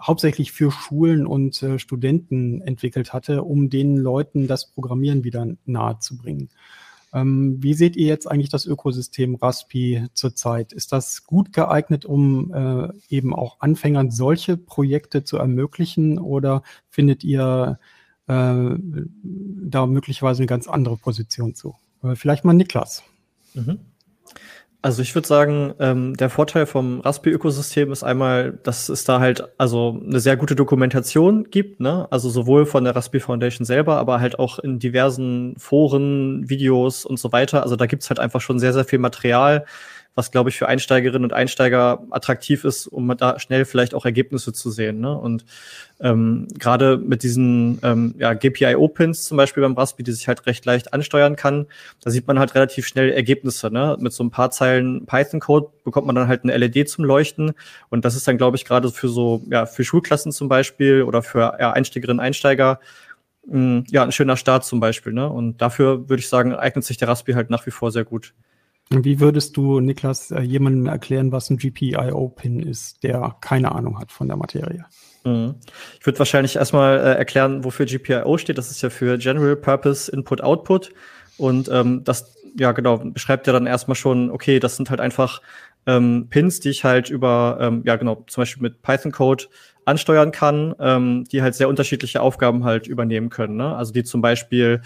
hauptsächlich 0.00 0.52
für 0.52 0.70
Schulen 0.70 1.26
und 1.26 1.62
äh, 1.62 1.78
Studenten 1.78 2.62
entwickelt 2.62 3.12
hatte, 3.12 3.42
um 3.42 3.70
den 3.70 3.96
Leuten 3.96 4.46
das 4.46 4.70
Programmieren 4.70 5.24
wieder 5.24 5.46
nahe 5.66 5.98
zu 5.98 6.16
bringen. 6.16 6.48
Ähm, 7.12 7.56
wie 7.60 7.74
seht 7.74 7.96
ihr 7.96 8.06
jetzt 8.06 8.30
eigentlich 8.30 8.50
das 8.50 8.66
Ökosystem 8.66 9.34
Raspi 9.34 10.06
zurzeit? 10.14 10.72
Ist 10.72 10.92
das 10.92 11.24
gut 11.24 11.52
geeignet, 11.52 12.04
um 12.04 12.54
äh, 12.54 12.88
eben 13.08 13.34
auch 13.34 13.60
Anfängern 13.60 14.10
solche 14.10 14.56
Projekte 14.56 15.24
zu 15.24 15.36
ermöglichen 15.36 16.18
oder 16.18 16.62
findet 16.88 17.24
ihr 17.24 17.78
äh, 18.28 18.64
da 18.82 19.86
möglicherweise 19.86 20.42
eine 20.42 20.46
ganz 20.46 20.68
andere 20.68 20.96
Position 20.96 21.54
zu? 21.54 21.74
Äh, 22.02 22.14
vielleicht 22.14 22.44
mal 22.44 22.54
Niklas. 22.54 23.02
Mhm. 23.54 23.80
Also 24.82 25.02
ich 25.02 25.14
würde 25.14 25.28
sagen, 25.28 25.74
ähm, 25.78 26.16
der 26.16 26.30
Vorteil 26.30 26.64
vom 26.64 27.00
Raspi-Ökosystem 27.00 27.92
ist 27.92 28.02
einmal, 28.02 28.58
dass 28.62 28.88
es 28.88 29.04
da 29.04 29.20
halt 29.20 29.46
also 29.58 30.00
eine 30.02 30.20
sehr 30.20 30.38
gute 30.38 30.56
Dokumentation 30.56 31.50
gibt, 31.50 31.80
ne? 31.80 32.08
Also 32.10 32.30
sowohl 32.30 32.64
von 32.64 32.84
der 32.84 32.96
Raspi 32.96 33.20
Foundation 33.20 33.66
selber, 33.66 33.98
aber 33.98 34.20
halt 34.20 34.38
auch 34.38 34.58
in 34.58 34.78
diversen 34.78 35.54
Foren, 35.58 36.48
Videos 36.48 37.04
und 37.04 37.18
so 37.18 37.30
weiter. 37.30 37.62
Also 37.62 37.76
da 37.76 37.84
gibt's 37.84 38.08
halt 38.08 38.18
einfach 38.20 38.40
schon 38.40 38.58
sehr, 38.58 38.72
sehr 38.72 38.86
viel 38.86 38.98
Material, 38.98 39.66
was, 40.14 40.30
glaube 40.30 40.50
ich, 40.50 40.58
für 40.58 40.68
Einsteigerinnen 40.68 41.24
und 41.24 41.32
Einsteiger 41.32 42.02
attraktiv 42.10 42.64
ist, 42.64 42.86
um 42.86 43.16
da 43.16 43.38
schnell 43.38 43.64
vielleicht 43.64 43.94
auch 43.94 44.04
Ergebnisse 44.04 44.52
zu 44.52 44.70
sehen. 44.70 45.00
Ne? 45.00 45.16
Und 45.16 45.44
ähm, 46.00 46.48
gerade 46.58 46.96
mit 46.96 47.22
diesen 47.22 47.78
ähm, 47.82 48.14
ja, 48.18 48.34
GPIO-Pins 48.34 49.24
zum 49.24 49.36
Beispiel 49.36 49.62
beim 49.62 49.74
Raspi, 49.74 50.02
die 50.02 50.12
sich 50.12 50.26
halt 50.28 50.46
recht 50.46 50.64
leicht 50.64 50.92
ansteuern 50.92 51.36
kann, 51.36 51.66
da 52.02 52.10
sieht 52.10 52.26
man 52.26 52.38
halt 52.38 52.54
relativ 52.54 52.86
schnell 52.86 53.10
Ergebnisse. 53.10 53.70
Ne? 53.70 53.96
Mit 54.00 54.12
so 54.12 54.24
ein 54.24 54.30
paar 54.30 54.50
Zeilen 54.50 55.06
Python-Code 55.06 55.68
bekommt 55.84 56.06
man 56.06 56.16
dann 56.16 56.28
halt 56.28 56.42
eine 56.42 56.56
LED 56.56 56.88
zum 56.88 57.04
Leuchten. 57.04 57.52
Und 57.88 58.04
das 58.04 58.16
ist 58.16 58.26
dann, 58.26 58.38
glaube 58.38 58.56
ich, 58.56 58.64
gerade 58.64 58.90
für 58.90 59.08
so, 59.08 59.42
ja, 59.50 59.66
für 59.66 59.84
Schulklassen 59.84 60.32
zum 60.32 60.48
Beispiel 60.48 61.02
oder 61.02 61.22
für 61.22 61.56
ja, 61.60 61.72
Einsteigerinnen 61.72 62.20
Einsteiger, 62.20 62.80
mh, 63.46 63.52
hm, 63.52 63.84
ja, 63.90 64.02
ein 64.02 64.12
schöner 64.12 64.36
Start 64.36 64.64
zum 64.64 64.80
Beispiel. 64.80 65.12
Ne? 65.12 65.28
Und 65.28 65.62
dafür 65.62 66.08
würde 66.08 66.20
ich 66.20 66.28
sagen, 66.28 66.54
eignet 66.54 66.84
sich 66.84 66.96
der 66.96 67.08
Raspi 67.08 67.32
halt 67.32 67.50
nach 67.50 67.64
wie 67.66 67.70
vor 67.70 67.92
sehr 67.92 68.04
gut. 68.04 68.34
Wie 68.92 69.20
würdest 69.20 69.56
du, 69.56 69.78
Niklas, 69.78 70.32
äh, 70.32 70.40
jemandem 70.40 70.86
erklären, 70.86 71.30
was 71.30 71.48
ein 71.48 71.58
GPIO-Pin 71.58 72.58
ist, 72.58 73.04
der 73.04 73.36
keine 73.40 73.72
Ahnung 73.72 74.00
hat 74.00 74.10
von 74.10 74.26
der 74.26 74.36
Materie? 74.36 74.84
Mhm. 75.24 75.54
Ich 75.98 76.04
würde 76.06 76.18
wahrscheinlich 76.18 76.56
erstmal 76.56 76.98
äh, 76.98 77.14
erklären, 77.14 77.62
wofür 77.62 77.86
GPIO 77.86 78.36
steht. 78.38 78.58
Das 78.58 78.70
ist 78.70 78.82
ja 78.82 78.90
für 78.90 79.16
General 79.16 79.54
Purpose 79.54 80.10
Input 80.10 80.40
Output. 80.40 80.92
Und 81.38 81.68
ähm, 81.68 82.02
das, 82.02 82.34
ja 82.58 82.72
genau, 82.72 82.98
beschreibt 82.98 83.46
ja 83.46 83.52
dann 83.52 83.66
erstmal 83.66 83.94
schon, 83.94 84.28
okay, 84.30 84.58
das 84.58 84.76
sind 84.76 84.90
halt 84.90 85.00
einfach 85.00 85.40
ähm, 85.86 86.26
Pins, 86.28 86.58
die 86.58 86.70
ich 86.70 86.84
halt 86.84 87.10
über, 87.10 87.58
ähm, 87.60 87.82
ja 87.86 87.94
genau, 87.94 88.24
zum 88.26 88.42
Beispiel 88.42 88.62
mit 88.62 88.82
Python-Code 88.82 89.44
ansteuern 89.84 90.32
kann, 90.32 90.74
ähm, 90.80 91.24
die 91.30 91.42
halt 91.42 91.54
sehr 91.54 91.68
unterschiedliche 91.68 92.20
Aufgaben 92.20 92.64
halt 92.64 92.88
übernehmen 92.88 93.30
können. 93.30 93.56
Ne? 93.56 93.74
Also 93.74 93.92
die 93.92 94.04
zum 94.04 94.20
Beispiel 94.20 94.82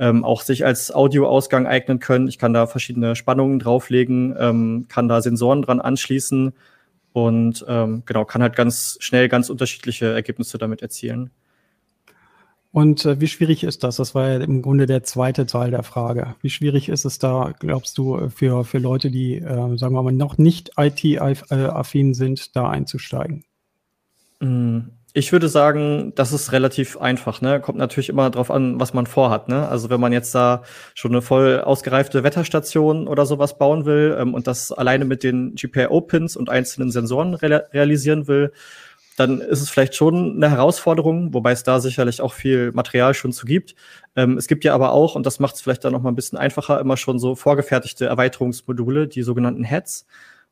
ähm, 0.00 0.24
auch 0.24 0.40
sich 0.40 0.64
als 0.64 0.92
Audioausgang 0.92 1.66
eignen 1.66 2.00
können. 2.00 2.26
Ich 2.26 2.38
kann 2.38 2.54
da 2.54 2.66
verschiedene 2.66 3.14
Spannungen 3.14 3.58
drauflegen, 3.58 4.34
ähm, 4.38 4.86
kann 4.88 5.08
da 5.08 5.20
Sensoren 5.20 5.60
dran 5.60 5.80
anschließen 5.80 6.54
und 7.12 7.64
ähm, 7.68 8.02
genau, 8.06 8.24
kann 8.24 8.42
halt 8.42 8.56
ganz 8.56 8.96
schnell 9.00 9.28
ganz 9.28 9.50
unterschiedliche 9.50 10.12
Ergebnisse 10.12 10.56
damit 10.56 10.80
erzielen. 10.80 11.30
Und 12.72 13.04
äh, 13.04 13.20
wie 13.20 13.26
schwierig 13.26 13.64
ist 13.64 13.84
das? 13.84 13.96
Das 13.96 14.14
war 14.14 14.28
ja 14.28 14.36
im 14.38 14.62
Grunde 14.62 14.86
der 14.86 15.02
zweite 15.02 15.44
Teil 15.44 15.72
der 15.72 15.82
Frage. 15.82 16.36
Wie 16.40 16.50
schwierig 16.50 16.88
ist 16.88 17.04
es 17.04 17.18
da, 17.18 17.52
glaubst 17.58 17.98
du, 17.98 18.30
für, 18.30 18.64
für 18.64 18.78
Leute, 18.78 19.10
die, 19.10 19.36
äh, 19.36 19.76
sagen 19.76 19.94
wir 19.94 20.02
mal, 20.02 20.12
noch 20.12 20.38
nicht 20.38 20.72
IT-affin 20.78 22.14
sind, 22.14 22.56
da 22.56 22.70
einzusteigen? 22.70 23.44
Mm, 24.38 24.78
ich 25.12 25.32
würde 25.32 25.48
sagen, 25.48 26.12
das 26.14 26.32
ist 26.32 26.52
relativ 26.52 26.96
einfach. 26.96 27.40
Ne? 27.40 27.60
Kommt 27.60 27.78
natürlich 27.78 28.08
immer 28.08 28.30
darauf 28.30 28.50
an, 28.50 28.78
was 28.78 28.94
man 28.94 29.06
vorhat. 29.06 29.48
Ne? 29.48 29.68
Also 29.68 29.90
wenn 29.90 30.00
man 30.00 30.12
jetzt 30.12 30.34
da 30.34 30.62
schon 30.94 31.10
eine 31.10 31.22
voll 31.22 31.60
ausgereifte 31.60 32.22
Wetterstation 32.22 33.08
oder 33.08 33.26
sowas 33.26 33.58
bauen 33.58 33.86
will 33.86 34.16
ähm, 34.18 34.34
und 34.34 34.46
das 34.46 34.70
alleine 34.70 35.04
mit 35.04 35.24
den 35.24 35.54
GPIO-Pins 35.56 36.36
und 36.36 36.48
einzelnen 36.48 36.90
Sensoren 36.90 37.34
re 37.34 37.66
realisieren 37.72 38.28
will, 38.28 38.52
dann 39.16 39.40
ist 39.40 39.60
es 39.60 39.68
vielleicht 39.68 39.94
schon 39.96 40.36
eine 40.36 40.50
Herausforderung, 40.50 41.34
wobei 41.34 41.52
es 41.52 41.62
da 41.62 41.80
sicherlich 41.80 42.22
auch 42.22 42.32
viel 42.32 42.72
Material 42.72 43.12
schon 43.12 43.32
zu 43.32 43.44
gibt. 43.46 43.74
Ähm, 44.16 44.38
es 44.38 44.46
gibt 44.46 44.64
ja 44.64 44.74
aber 44.74 44.92
auch, 44.92 45.14
und 45.16 45.26
das 45.26 45.40
macht 45.40 45.56
es 45.56 45.60
vielleicht 45.60 45.84
dann 45.84 45.92
noch 45.92 46.02
mal 46.02 46.10
ein 46.10 46.16
bisschen 46.16 46.38
einfacher, 46.38 46.80
immer 46.80 46.96
schon 46.96 47.18
so 47.18 47.34
vorgefertigte 47.34 48.06
Erweiterungsmodule, 48.06 49.08
die 49.08 49.22
sogenannten 49.22 49.64
Heads. 49.64 50.06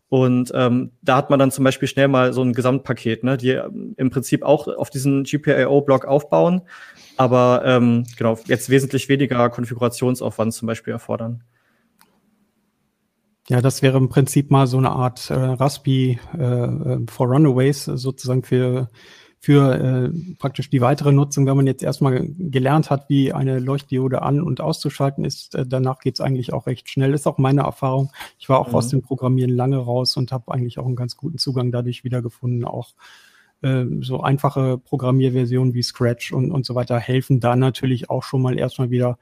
Und 0.09 0.53
ähm, 0.55 0.93
da 1.03 1.17
hat 1.17 1.29
man 1.29 1.39
dann 1.39 1.51
zum 1.51 1.65
Beispiel 1.65 1.87
schnell 1.87 2.09
mal 2.09 2.33
so 2.33 2.43
ein 2.43 2.55
Gesamtpaket, 2.55 3.25
ne, 3.25 3.37
die 3.37 3.51
ähm, 3.51 3.95
im 3.99 4.11
Prinzip 4.11 4.43
auch 4.43 4.67
auf 4.67 4.89
diesen 4.89 5.25
GPIO-Block 5.25 6.07
aufbauen, 6.07 6.63
aber 7.19 7.63
ähm, 7.65 8.05
genau 8.17 8.39
jetzt 8.47 8.71
wesentlich 8.71 9.09
weniger 9.09 9.51
Konfigurationsaufwand 9.51 10.55
zum 10.55 10.67
Beispiel 10.67 10.95
erfordern. 10.95 11.45
Ja, 13.51 13.61
das 13.63 13.83
wäre 13.83 13.97
im 13.99 14.09
Prinzip 14.09 14.51
mal 14.51 14.67
so 14.67 14.79
eine 14.79 14.91
Art 14.91 15.31
äh, 15.31 15.35
Raspi 15.35 16.19
äh, 16.39 16.43
äh 16.43 17.07
for 17.09 17.29
Runaways 17.29 17.85
sozusagen 17.85 18.43
für 18.43 18.91
für 19.41 19.75
äh, 19.75 20.35
praktisch 20.39 20.69
die 20.69 20.81
weitere 20.81 21.13
Nutzung, 21.13 21.47
wenn 21.47 21.57
man 21.57 21.67
jetzt 21.67 21.83
erstmal 21.83 22.29
gelernt 22.39 22.91
hat, 22.91 23.09
wie 23.09 23.33
eine 23.33 23.61
Leuchtdiode 23.61 24.23
an- 24.23 24.43
und 24.43 24.61
auszuschalten 24.61 25.25
ist, 25.25 25.55
äh, 25.55 25.65
danach 25.67 26.01
geht's 26.01 26.21
eigentlich 26.21 26.53
auch 26.53 26.67
recht 26.67 26.89
schnell. 26.89 27.15
Ist 27.15 27.27
auch 27.27 27.39
meine 27.39 27.63
Erfahrung. 27.63 28.11
Ich 28.39 28.49
war 28.49 28.59
auch 28.59 28.69
mhm. 28.69 28.75
aus 28.75 28.89
dem 28.89 29.03
Programmieren 29.03 29.51
lange 29.51 29.79
raus 29.79 30.17
und 30.17 30.33
habe 30.33 30.53
eigentlich 30.53 30.79
auch 30.79 30.87
einen 30.87 30.97
ganz 30.97 31.17
guten 31.17 31.39
Zugang 31.39 31.71
dadurch 31.71 32.03
wiedergefunden. 32.03 32.65
Auch 32.65 32.95
äh, 33.63 33.85
so 34.01 34.21
einfache 34.23 34.79
Programmierversionen 34.79 35.73
wie 35.73 35.83
Scratch 35.83 36.33
und, 36.33 36.51
und 36.51 36.67
so 36.67 36.75
weiter 36.75 36.99
helfen 36.99 37.39
da 37.39 37.55
natürlich 37.55 38.11
auch 38.11 38.25
schon 38.25 38.43
mal 38.43 38.59
erstmal 38.59 38.91
wieder 38.91 39.19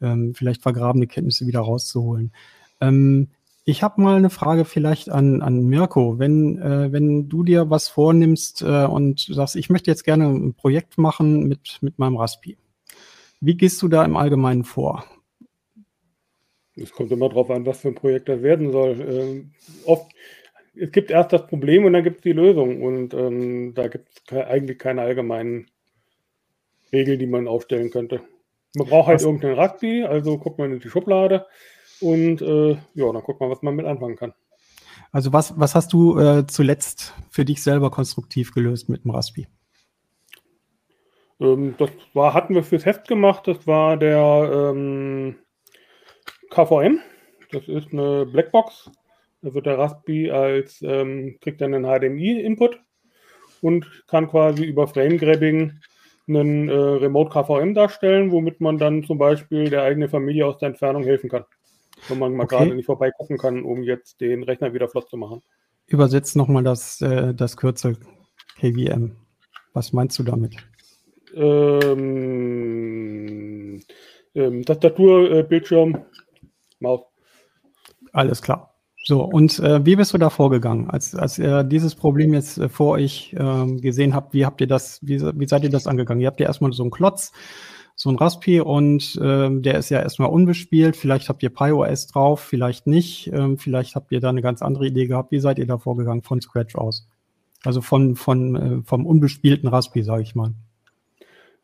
ähm, 0.00 0.34
vielleicht 0.34 0.62
vergrabene 0.62 1.06
Kenntnisse 1.06 1.46
wieder 1.46 1.60
rauszuholen. 1.60 2.32
Ähm, 2.80 3.28
ich 3.64 3.82
habe 3.82 4.00
mal 4.00 4.16
eine 4.16 4.30
Frage 4.30 4.64
vielleicht 4.64 5.10
an, 5.10 5.42
an 5.42 5.66
Mirko. 5.66 6.18
Wenn, 6.18 6.58
äh, 6.58 6.92
wenn 6.92 7.28
du 7.28 7.42
dir 7.42 7.70
was 7.70 7.88
vornimmst 7.88 8.62
äh, 8.62 8.84
und 8.84 9.20
sagst, 9.20 9.56
ich 9.56 9.70
möchte 9.70 9.90
jetzt 9.90 10.04
gerne 10.04 10.28
ein 10.28 10.54
Projekt 10.54 10.98
machen 10.98 11.46
mit, 11.46 11.78
mit 11.80 11.98
meinem 11.98 12.16
Raspi. 12.16 12.56
Wie 13.40 13.56
gehst 13.56 13.80
du 13.82 13.88
da 13.88 14.04
im 14.04 14.16
Allgemeinen 14.16 14.64
vor? 14.64 15.04
Es 16.76 16.92
kommt 16.92 17.12
immer 17.12 17.28
darauf 17.28 17.50
an, 17.50 17.66
was 17.66 17.80
für 17.80 17.88
ein 17.88 17.94
Projekt 17.94 18.28
das 18.28 18.42
werden 18.42 18.72
soll. 18.72 19.00
Ähm, 19.00 19.50
oft, 19.84 20.10
es 20.74 20.90
gibt 20.92 21.10
erst 21.10 21.32
das 21.32 21.46
Problem 21.46 21.84
und 21.84 21.92
dann 21.92 22.04
gibt 22.04 22.18
es 22.18 22.22
die 22.22 22.32
Lösung. 22.32 22.82
Und 22.82 23.12
ähm, 23.12 23.74
da 23.74 23.88
gibt 23.88 24.08
es 24.08 24.24
ke 24.24 24.46
eigentlich 24.46 24.78
keine 24.78 25.02
allgemeinen 25.02 25.66
Regeln, 26.92 27.18
die 27.18 27.26
man 27.26 27.46
aufstellen 27.46 27.90
könnte. 27.90 28.22
Man 28.74 28.88
braucht 28.88 29.08
halt 29.08 29.16
was? 29.16 29.24
irgendeinen 29.24 29.54
Raspi, 29.54 30.04
also 30.04 30.38
guckt 30.38 30.58
man 30.58 30.72
in 30.72 30.80
die 30.80 30.88
Schublade 30.88 31.46
und 32.00 32.42
äh, 32.42 32.72
ja, 32.94 33.12
dann 33.12 33.22
guck 33.22 33.40
mal, 33.40 33.50
was 33.50 33.62
man 33.62 33.76
mit 33.76 33.86
anfangen 33.86 34.16
kann. 34.16 34.32
Also 35.12 35.32
was, 35.32 35.58
was 35.58 35.74
hast 35.74 35.92
du 35.92 36.18
äh, 36.18 36.46
zuletzt 36.46 37.14
für 37.30 37.44
dich 37.44 37.62
selber 37.62 37.90
konstruktiv 37.90 38.54
gelöst 38.54 38.88
mit 38.88 39.04
dem 39.04 39.10
Raspi? 39.10 39.48
Ähm, 41.40 41.74
das 41.78 41.90
war, 42.14 42.34
hatten 42.34 42.54
wir 42.54 42.62
fürs 42.62 42.86
Heft 42.86 43.08
gemacht, 43.08 43.46
das 43.46 43.66
war 43.66 43.96
der 43.96 44.72
ähm, 44.72 45.36
KVM. 46.50 47.00
Das 47.50 47.66
ist 47.66 47.92
eine 47.92 48.26
Blackbox. 48.26 48.90
Da 49.42 49.54
wird 49.54 49.66
der 49.66 49.78
Raspi 49.78 50.30
als, 50.30 50.82
ähm, 50.82 51.38
kriegt 51.40 51.60
dann 51.60 51.74
einen 51.74 51.86
HDMI-Input 51.86 52.78
und 53.62 53.86
kann 54.06 54.28
quasi 54.28 54.64
über 54.64 54.86
Frame-Grabbing 54.86 55.80
einen 56.28 56.68
äh, 56.68 56.72
Remote 56.72 57.30
KVM 57.30 57.74
darstellen, 57.74 58.30
womit 58.30 58.60
man 58.60 58.78
dann 58.78 59.02
zum 59.02 59.18
Beispiel 59.18 59.70
der 59.70 59.82
eigenen 59.82 60.08
Familie 60.08 60.46
aus 60.46 60.58
der 60.58 60.68
Entfernung 60.68 61.02
helfen 61.02 61.28
kann 61.28 61.44
wenn 62.08 62.18
man 62.18 62.34
mal 62.34 62.44
okay. 62.44 62.56
gerade 62.56 62.74
nicht 62.74 62.86
vorbeigucken 62.86 63.38
kann, 63.38 63.62
um 63.62 63.82
jetzt 63.82 64.20
den 64.20 64.42
Rechner 64.42 64.72
wieder 64.74 64.88
flott 64.88 65.08
zu 65.08 65.16
machen. 65.16 65.42
Übersetzt 65.86 66.36
nochmal 66.36 66.62
das, 66.62 67.00
äh, 67.00 67.34
das 67.34 67.56
Kürzel 67.56 67.96
KVM. 68.58 69.16
Was 69.72 69.92
meinst 69.92 70.18
du 70.18 70.22
damit? 70.22 70.56
Ähm, 71.34 72.00
ähm, 74.34 74.64
Tastatur, 74.64 75.30
äh, 75.30 75.42
Bildschirm, 75.42 76.04
Maus. 76.80 77.02
Alles 78.12 78.42
klar. 78.42 78.74
So, 79.04 79.24
und 79.24 79.58
äh, 79.60 79.84
wie 79.86 79.96
bist 79.96 80.12
du 80.12 80.18
da 80.18 80.28
vorgegangen? 80.28 80.90
Als, 80.90 81.14
als 81.14 81.38
ihr 81.38 81.64
dieses 81.64 81.94
Problem 81.94 82.34
jetzt 82.34 82.58
äh, 82.58 82.68
vor 82.68 82.92
euch 82.92 83.34
ähm, 83.38 83.80
gesehen 83.80 84.14
habt, 84.14 84.34
wie 84.34 84.44
habt 84.44 84.60
ihr 84.60 84.66
das, 84.66 85.00
wie, 85.02 85.20
wie 85.20 85.48
seid 85.48 85.62
ihr 85.64 85.70
das 85.70 85.86
angegangen? 85.86 86.20
Ihr 86.20 86.26
habt 86.26 86.38
ja 86.40 86.46
erstmal 86.46 86.72
so 86.72 86.82
einen 86.82 86.90
Klotz, 86.90 87.32
so 88.02 88.08
ein 88.08 88.16
Raspi 88.16 88.62
und 88.62 89.20
ähm, 89.22 89.60
der 89.60 89.74
ist 89.74 89.90
ja 89.90 90.00
erstmal 90.00 90.30
unbespielt. 90.30 90.96
Vielleicht 90.96 91.28
habt 91.28 91.42
ihr 91.42 91.50
PyOS 91.50 92.06
drauf, 92.06 92.40
vielleicht 92.40 92.86
nicht. 92.86 93.30
Ähm, 93.30 93.58
vielleicht 93.58 93.94
habt 93.94 94.10
ihr 94.10 94.20
da 94.20 94.30
eine 94.30 94.40
ganz 94.40 94.62
andere 94.62 94.86
Idee 94.86 95.06
gehabt. 95.06 95.32
Wie 95.32 95.38
seid 95.38 95.58
ihr 95.58 95.66
da 95.66 95.76
vorgegangen 95.76 96.22
von 96.22 96.40
Scratch 96.40 96.76
aus? 96.76 97.10
Also 97.62 97.82
von, 97.82 98.16
von, 98.16 98.56
äh, 98.56 98.82
vom 98.84 99.04
unbespielten 99.04 99.68
Raspi, 99.68 100.02
sage 100.02 100.22
ich 100.22 100.34
mal. 100.34 100.54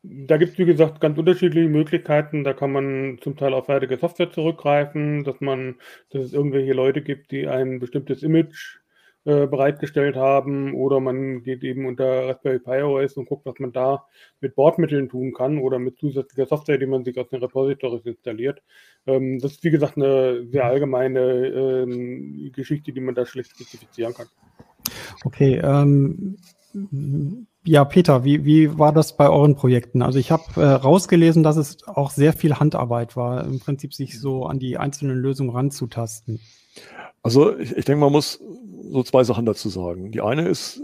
Da 0.02 0.36
gibt 0.36 0.52
es, 0.52 0.58
wie 0.58 0.66
gesagt, 0.66 1.00
ganz 1.00 1.16
unterschiedliche 1.16 1.70
Möglichkeiten. 1.70 2.44
Da 2.44 2.52
kann 2.52 2.70
man 2.70 3.16
zum 3.22 3.38
Teil 3.38 3.54
auf 3.54 3.64
fertige 3.64 3.96
Software 3.96 4.30
zurückgreifen, 4.30 5.24
dass 5.24 5.40
man, 5.40 5.76
dass 6.10 6.22
es 6.22 6.32
irgendwelche 6.34 6.74
Leute 6.74 7.00
gibt, 7.00 7.30
die 7.30 7.48
ein 7.48 7.78
bestimmtes 7.78 8.22
Image 8.22 8.76
äh, 9.26 9.48
bereitgestellt 9.48 10.14
haben 10.14 10.72
oder 10.74 11.00
man 11.00 11.42
geht 11.42 11.64
eben 11.64 11.86
unter 11.86 12.28
Raspberry 12.28 12.60
Pi 12.60 12.82
OS 12.82 13.14
und 13.14 13.28
guckt, 13.28 13.44
was 13.44 13.58
man 13.58 13.72
da 13.72 14.06
mit 14.40 14.54
Bordmitteln 14.54 15.08
tun 15.08 15.32
kann 15.32 15.58
oder 15.58 15.80
mit 15.80 15.98
zusätzlicher 15.98 16.46
Software, 16.46 16.78
die 16.78 16.86
man 16.86 17.04
sich 17.04 17.18
aus 17.18 17.28
den 17.28 17.40
Repositories 17.40 18.06
installiert. 18.06 18.62
Ähm, 19.04 19.40
das 19.40 19.52
ist 19.52 19.64
wie 19.64 19.70
gesagt 19.70 19.96
eine 19.96 20.46
sehr 20.46 20.64
allgemeine 20.64 21.20
ähm, 21.20 22.52
Geschichte, 22.54 22.92
die 22.92 23.00
man 23.00 23.16
da 23.16 23.26
schlecht 23.26 23.50
spezifizieren 23.50 24.14
kann. 24.14 24.28
Okay, 25.24 25.60
ähm, 25.60 26.36
ja, 27.64 27.84
Peter, 27.84 28.22
wie, 28.22 28.44
wie 28.44 28.78
war 28.78 28.92
das 28.92 29.16
bei 29.16 29.28
euren 29.28 29.56
Projekten? 29.56 30.02
Also 30.02 30.20
ich 30.20 30.30
habe 30.30 30.44
äh, 30.54 30.64
rausgelesen, 30.64 31.42
dass 31.42 31.56
es 31.56 31.86
auch 31.88 32.10
sehr 32.10 32.32
viel 32.32 32.60
Handarbeit 32.60 33.16
war, 33.16 33.44
im 33.44 33.58
Prinzip 33.58 33.92
sich 33.92 34.20
so 34.20 34.46
an 34.46 34.60
die 34.60 34.78
einzelnen 34.78 35.16
Lösungen 35.16 35.50
ranzutasten. 35.50 36.38
Also 37.24 37.58
ich, 37.58 37.76
ich 37.76 37.84
denke, 37.84 38.02
man 38.02 38.12
muss 38.12 38.40
so 38.90 39.02
zwei 39.02 39.24
Sachen 39.24 39.46
dazu 39.46 39.68
sagen. 39.68 40.12
Die 40.12 40.20
eine 40.20 40.48
ist 40.48 40.82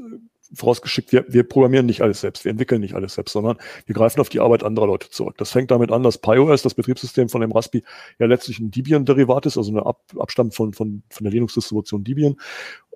vorausgeschickt, 0.55 1.13
wir, 1.13 1.25
wir 1.29 1.45
programmieren 1.45 1.87
nicht 1.87 2.03
alles 2.03 2.21
selbst, 2.21 2.45
wir 2.45 2.51
entwickeln 2.51 2.81
nicht 2.81 2.95
alles 2.95 3.15
selbst, 3.15 3.33
sondern 3.33 3.57
wir 3.87 3.95
greifen 3.95 4.21
auf 4.21 4.29
die 4.29 4.41
Arbeit 4.41 4.63
anderer 4.63 4.87
Leute 4.87 5.09
zurück. 5.09 5.37
Das 5.39 5.51
fängt 5.51 5.71
damit 5.71 5.91
an, 5.91 6.03
dass 6.03 6.19
PyOS, 6.19 6.63
das 6.63 6.75
Betriebssystem 6.75 7.29
von 7.29 7.41
dem 7.41 7.53
Raspi, 7.53 7.83
ja 8.19 8.27
letztlich 8.27 8.59
ein 8.59 8.71
Debian-Derivat 8.71 9.47
ist, 9.47 9.57
also 9.57 9.71
eine 9.71 9.87
Ab 9.87 10.03
Abstand 10.19 10.55
von, 10.55 10.73
von, 10.73 11.03
von 11.09 11.25
der 11.25 11.33
Linux-Distribution 11.33 12.05
Debian. 12.05 12.37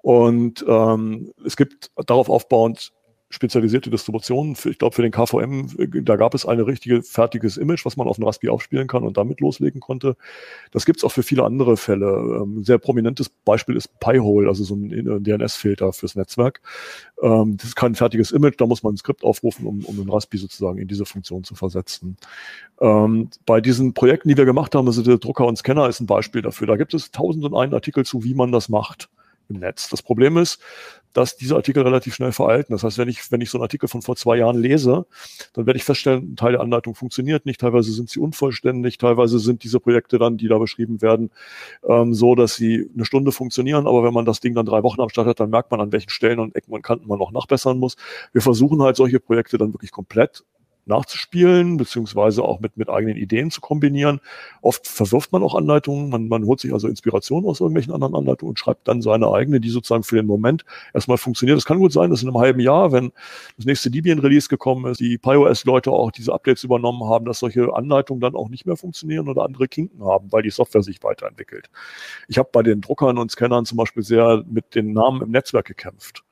Und 0.03 0.65
ähm, 0.69 1.33
es 1.45 1.57
gibt 1.57 1.91
darauf 1.97 2.29
aufbauend 2.29 2.93
spezialisierte 3.29 3.91
Distributionen. 3.91 4.57
Ich 4.65 4.79
glaube, 4.79 4.95
für 4.95 5.03
den 5.03 5.11
KVM, 5.11 5.69
äh, 5.79 6.03
da 6.03 6.17
gab 6.17 6.35
es 6.35 6.47
ein 6.47 6.61
richtige 6.61 7.03
fertiges 7.03 7.57
Image, 7.57 7.85
was 7.85 7.97
man 7.97 8.07
auf 8.07 8.17
den 8.17 8.25
Raspi 8.25 8.49
aufspielen 8.49 8.87
kann 8.87 9.03
und 9.03 9.17
damit 9.17 9.41
loslegen 9.41 9.81
konnte. 9.81 10.17
Das 10.71 10.87
gibt 10.87 10.99
es 10.99 11.05
auch 11.05 11.11
für 11.11 11.23
viele 11.23 11.45
andere 11.45 11.77
Fälle. 11.77 12.07
Ein 12.07 12.43
ähm, 12.43 12.65
sehr 12.65 12.79
prominentes 12.79 13.29
Beispiel 13.29 13.77
ist 13.77 13.99
Pi-Hole, 13.99 14.49
also 14.49 14.63
so 14.63 14.77
ein 14.77 14.91
äh, 14.93 15.21
DNS-Filter 15.21 15.93
fürs 15.93 16.15
Netzwerk. 16.15 16.61
Ähm, 17.21 17.57
das 17.57 17.69
ist 17.69 17.77
kein 17.77 17.95
fertiges 17.95 18.31
Image, 18.31 18.55
da 18.59 18.67
muss 18.67 18.83
man 18.83 18.95
ein 18.95 18.99
Skript 18.99 19.25
aufrufen, 19.25 19.67
um, 19.67 19.85
um 19.85 19.97
den 19.97 20.09
Raspi 20.09 20.39
sozusagen 20.39 20.79
in 20.79 20.87
diese 20.87 21.05
Funktion 21.05 21.43
zu 21.43 21.57
versetzen. 21.57 22.17
Ähm, 22.81 23.31
bei 23.45 23.61
diesen 23.61 23.93
Projekten, 23.93 24.29
die 24.29 24.37
wir 24.37 24.45
gemacht 24.45 24.75
haben, 24.75 24.87
also 24.87 25.03
der 25.03 25.19
Drucker 25.19 25.47
und 25.47 25.57
Scanner 25.57 25.89
ist 25.89 26.01
ein 26.01 26.07
Beispiel 26.07 26.43
dafür. 26.43 26.69
Da 26.69 26.77
gibt 26.77 26.95
es 26.95 27.11
tausend 27.11 27.45
und 27.45 27.57
einen 27.57 27.75
Artikel 27.75 28.05
zu, 28.05 28.23
wie 28.23 28.35
man 28.35 28.53
das 28.53 28.69
macht 28.69 29.09
im 29.49 29.61
Netz. 29.61 29.89
Das 29.89 30.03
Problem 30.03 30.37
ist, 30.37 30.61
dass 31.17 31.37
diese 31.37 31.57
Artikel 31.57 31.83
relativ 31.83 32.15
schnell 32.15 32.33
veralten. 32.33 32.75
Das 32.75 32.83
heißt, 32.83 32.99
wenn 32.99 33.09
ich, 33.09 33.33
wenn 33.33 33.41
ich 33.41 33.49
so 33.49 33.57
einen 33.57 33.63
Artikel 33.63 33.89
von 33.89 34.03
vor 34.03 34.17
zwei 34.17 34.37
Jahren 34.37 34.59
lese, 34.59 35.07
dann 35.55 35.65
werde 35.65 35.79
ich 35.79 35.85
feststellen, 35.85 36.33
ein 36.33 36.37
Teil 36.37 36.53
der 36.53 36.61
Anleitung 36.61 36.95
funktioniert 36.95 37.47
nicht, 37.47 37.61
teilweise 37.61 37.91
sind 37.93 38.11
sie 38.11 38.21
unvollständig, 38.21 38.99
teilweise 38.99 39.39
sind 39.39 39.65
diese 39.65 39.81
Projekte 39.81 40.19
dann, 40.19 40.37
die 40.37 40.49
da 40.49 40.59
beschrieben 40.59 41.01
werden, 41.01 41.31
ähm, 41.89 42.13
so, 42.13 42.35
dass 42.35 42.57
sie 42.57 42.91
eine 42.95 43.07
Stunde 43.07 43.33
funktionieren, 43.33 43.87
aber 43.87 44.05
wenn 44.05 44.13
man 44.13 44.27
das 44.27 44.41
Ding 44.41 44.55
dann 44.55 44.67
drei 44.67 44.83
Wochen 44.83 45.01
am 45.01 45.09
Start 45.09 45.27
hat, 45.27 45.41
dann 45.41 45.49
merkt 45.49 45.71
man, 45.71 45.81
an 45.81 45.91
welchen 45.91 46.11
Stellen 46.11 46.39
und 46.39 46.55
Ecken 46.55 46.75
und 46.75 46.83
Kanten 46.83 47.09
man 47.09 47.19
noch 47.19 47.33
nachbessern 47.33 47.79
muss. 47.79 47.97
Wir 48.33 48.43
versuchen 48.43 48.83
halt 48.83 48.97
solche 48.97 49.19
Projekte 49.19 49.57
dann 49.57 49.73
wirklich 49.73 49.93
komplett 49.93 50.45
nachzuspielen, 50.87 51.77
beziehungsweise 51.77 52.43
auch 52.43 52.61
mit, 52.61 52.77
mit 52.77 52.89
eigenen 52.89 53.17
Ideen 53.17 53.51
zu 53.51 53.61
kombinieren. 53.61 54.21
Oft 54.63 54.87
verwirft 54.87 55.33
man 55.33 55.43
auch 55.43 55.55
Anleitungen, 55.55 56.09
man, 56.09 56.29
man 56.29 56.45
holt 56.45 56.61
sich 56.61 56.73
also 56.73 56.89
Inspiration 56.89 57.45
aus 57.45 57.61
irgendwelchen 57.61 57.93
anderen 57.93 58.15
Anleitungen 58.15 58.51
und 58.51 58.59
schreibt 58.59 58.89
dann 58.89 59.03
seine 59.03 59.31
eigene, 59.31 59.61
die 59.61 59.69
sozusagen 59.69 60.03
für 60.03 60.17
den 60.17 60.27
Moment 60.27 60.65
erstmal 60.95 61.19
funktioniert. 61.19 61.59
Es 61.59 61.65
kann 61.65 61.79
gut 61.79 61.93
sein, 61.93 62.11
dass 62.11 62.23
in 62.23 62.29
einem 62.29 62.39
halben 62.39 62.61
Jahr, 62.61 62.93
wenn 62.93 63.13
das 63.57 63.67
nächste 63.67 63.91
Debian-Release 63.91 64.49
gekommen 64.49 64.91
ist, 64.91 65.01
die 65.01 65.19
PyOS-Leute 65.19 65.91
auch 65.91 66.11
diese 66.11 66.33
Updates 66.33 66.65
übernommen 66.65 67.09
haben, 67.09 67.25
dass 67.25 67.41
solche 67.41 67.75
Anleitungen 67.75 68.21
dann 68.21 68.35
auch 68.35 68.49
nicht 68.49 68.67
mehr 68.67 68.77
funktionieren 68.77 69.29
oder 69.29 69.45
andere 69.45 69.69
Kinken 69.69 70.05
haben, 70.05 70.31
weil 70.33 70.43
die 70.43 70.51
Software 70.51 70.83
sich 70.83 71.03
weiterentwickelt. 71.03 71.71
Ich 72.29 72.39
habe 72.39 72.49
bei 72.53 72.63
den 72.63 72.81
Druckern 72.81 73.19
und 73.19 73.31
Scannern 73.31 73.65
zum 73.65 73.79
Beispiel 73.79 74.03
sehr 74.03 74.45
mit 74.49 74.75
den 74.75 74.93
Namen 74.93 75.23
im 75.23 75.31
Netzwerk 75.31 75.67
gekämpft. 75.67 76.26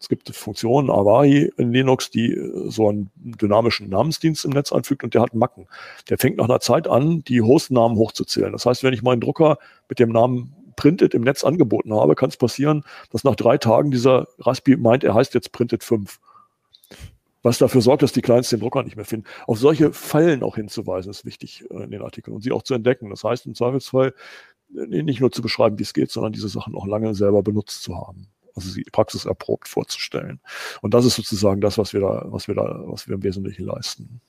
Es 0.00 0.08
gibt 0.08 0.34
Funktionen, 0.34 0.90
Avahi 0.90 1.50
in 1.56 1.72
Linux, 1.72 2.10
die 2.10 2.32
äh, 2.32 2.70
so 2.70 2.88
einen 2.88 3.10
dynamischen 3.16 3.88
Namensdienst 3.88 4.44
im 4.44 4.50
Netz 4.50 4.72
einfügt 4.72 5.04
und 5.04 5.14
der 5.14 5.22
hat 5.22 5.34
Macken. 5.34 5.66
Der 6.08 6.18
fängt 6.18 6.36
nach 6.36 6.44
einer 6.44 6.60
Zeit 6.60 6.88
an, 6.88 7.24
die 7.24 7.40
Hostnamen 7.40 7.96
hochzuzählen. 7.96 8.52
Das 8.52 8.66
heißt, 8.66 8.82
wenn 8.82 8.94
ich 8.94 9.02
meinen 9.02 9.20
Drucker 9.20 9.58
mit 9.88 9.98
dem 9.98 10.10
Namen 10.10 10.54
Printed 10.76 11.14
im 11.14 11.22
Netz 11.22 11.44
angeboten 11.44 11.94
habe, 11.94 12.14
kann 12.16 12.28
es 12.28 12.36
passieren, 12.36 12.84
dass 13.10 13.24
nach 13.24 13.36
drei 13.36 13.58
Tagen 13.58 13.90
dieser 13.90 14.26
Raspi 14.38 14.76
meint, 14.76 15.04
er 15.04 15.14
heißt 15.14 15.34
jetzt 15.34 15.52
Printed 15.52 15.84
5 15.84 16.18
was 17.44 17.58
dafür 17.58 17.82
sorgt, 17.82 18.02
dass 18.02 18.12
die 18.12 18.22
Clients 18.22 18.48
den 18.48 18.60
Drucker 18.60 18.82
nicht 18.82 18.96
mehr 18.96 19.04
finden. 19.04 19.26
Auf 19.46 19.58
solche 19.58 19.92
Fallen 19.92 20.42
auch 20.42 20.56
hinzuweisen 20.56 21.10
ist 21.10 21.26
wichtig 21.26 21.64
äh, 21.70 21.84
in 21.84 21.90
den 21.90 22.00
Artikeln 22.00 22.34
und 22.34 22.42
sie 22.42 22.52
auch 22.52 22.62
zu 22.62 22.72
entdecken. 22.74 23.10
Das 23.10 23.22
heißt 23.22 23.46
im 23.46 23.54
Zweifelsfall 23.54 24.14
nicht 24.70 25.20
nur 25.20 25.30
zu 25.30 25.42
beschreiben, 25.42 25.78
wie 25.78 25.82
es 25.82 25.94
geht, 25.94 26.10
sondern 26.10 26.32
diese 26.32 26.48
Sachen 26.48 26.74
auch 26.74 26.86
lange 26.86 27.14
selber 27.14 27.42
benutzt 27.42 27.82
zu 27.82 27.96
haben. 27.96 28.28
Also 28.54 28.70
sie 28.70 28.84
praxiserprobt 28.84 29.68
vorzustellen. 29.68 30.40
Und 30.80 30.94
das 30.94 31.04
ist 31.04 31.16
sozusagen 31.16 31.60
das, 31.60 31.78
was 31.78 31.92
wir 31.92 32.00
da, 32.00 32.24
was 32.26 32.48
wir 32.48 32.54
da, 32.54 32.82
was 32.86 33.08
wir 33.08 33.16
im 33.16 33.22
Wesentlichen 33.22 33.64
leisten. 33.64 34.20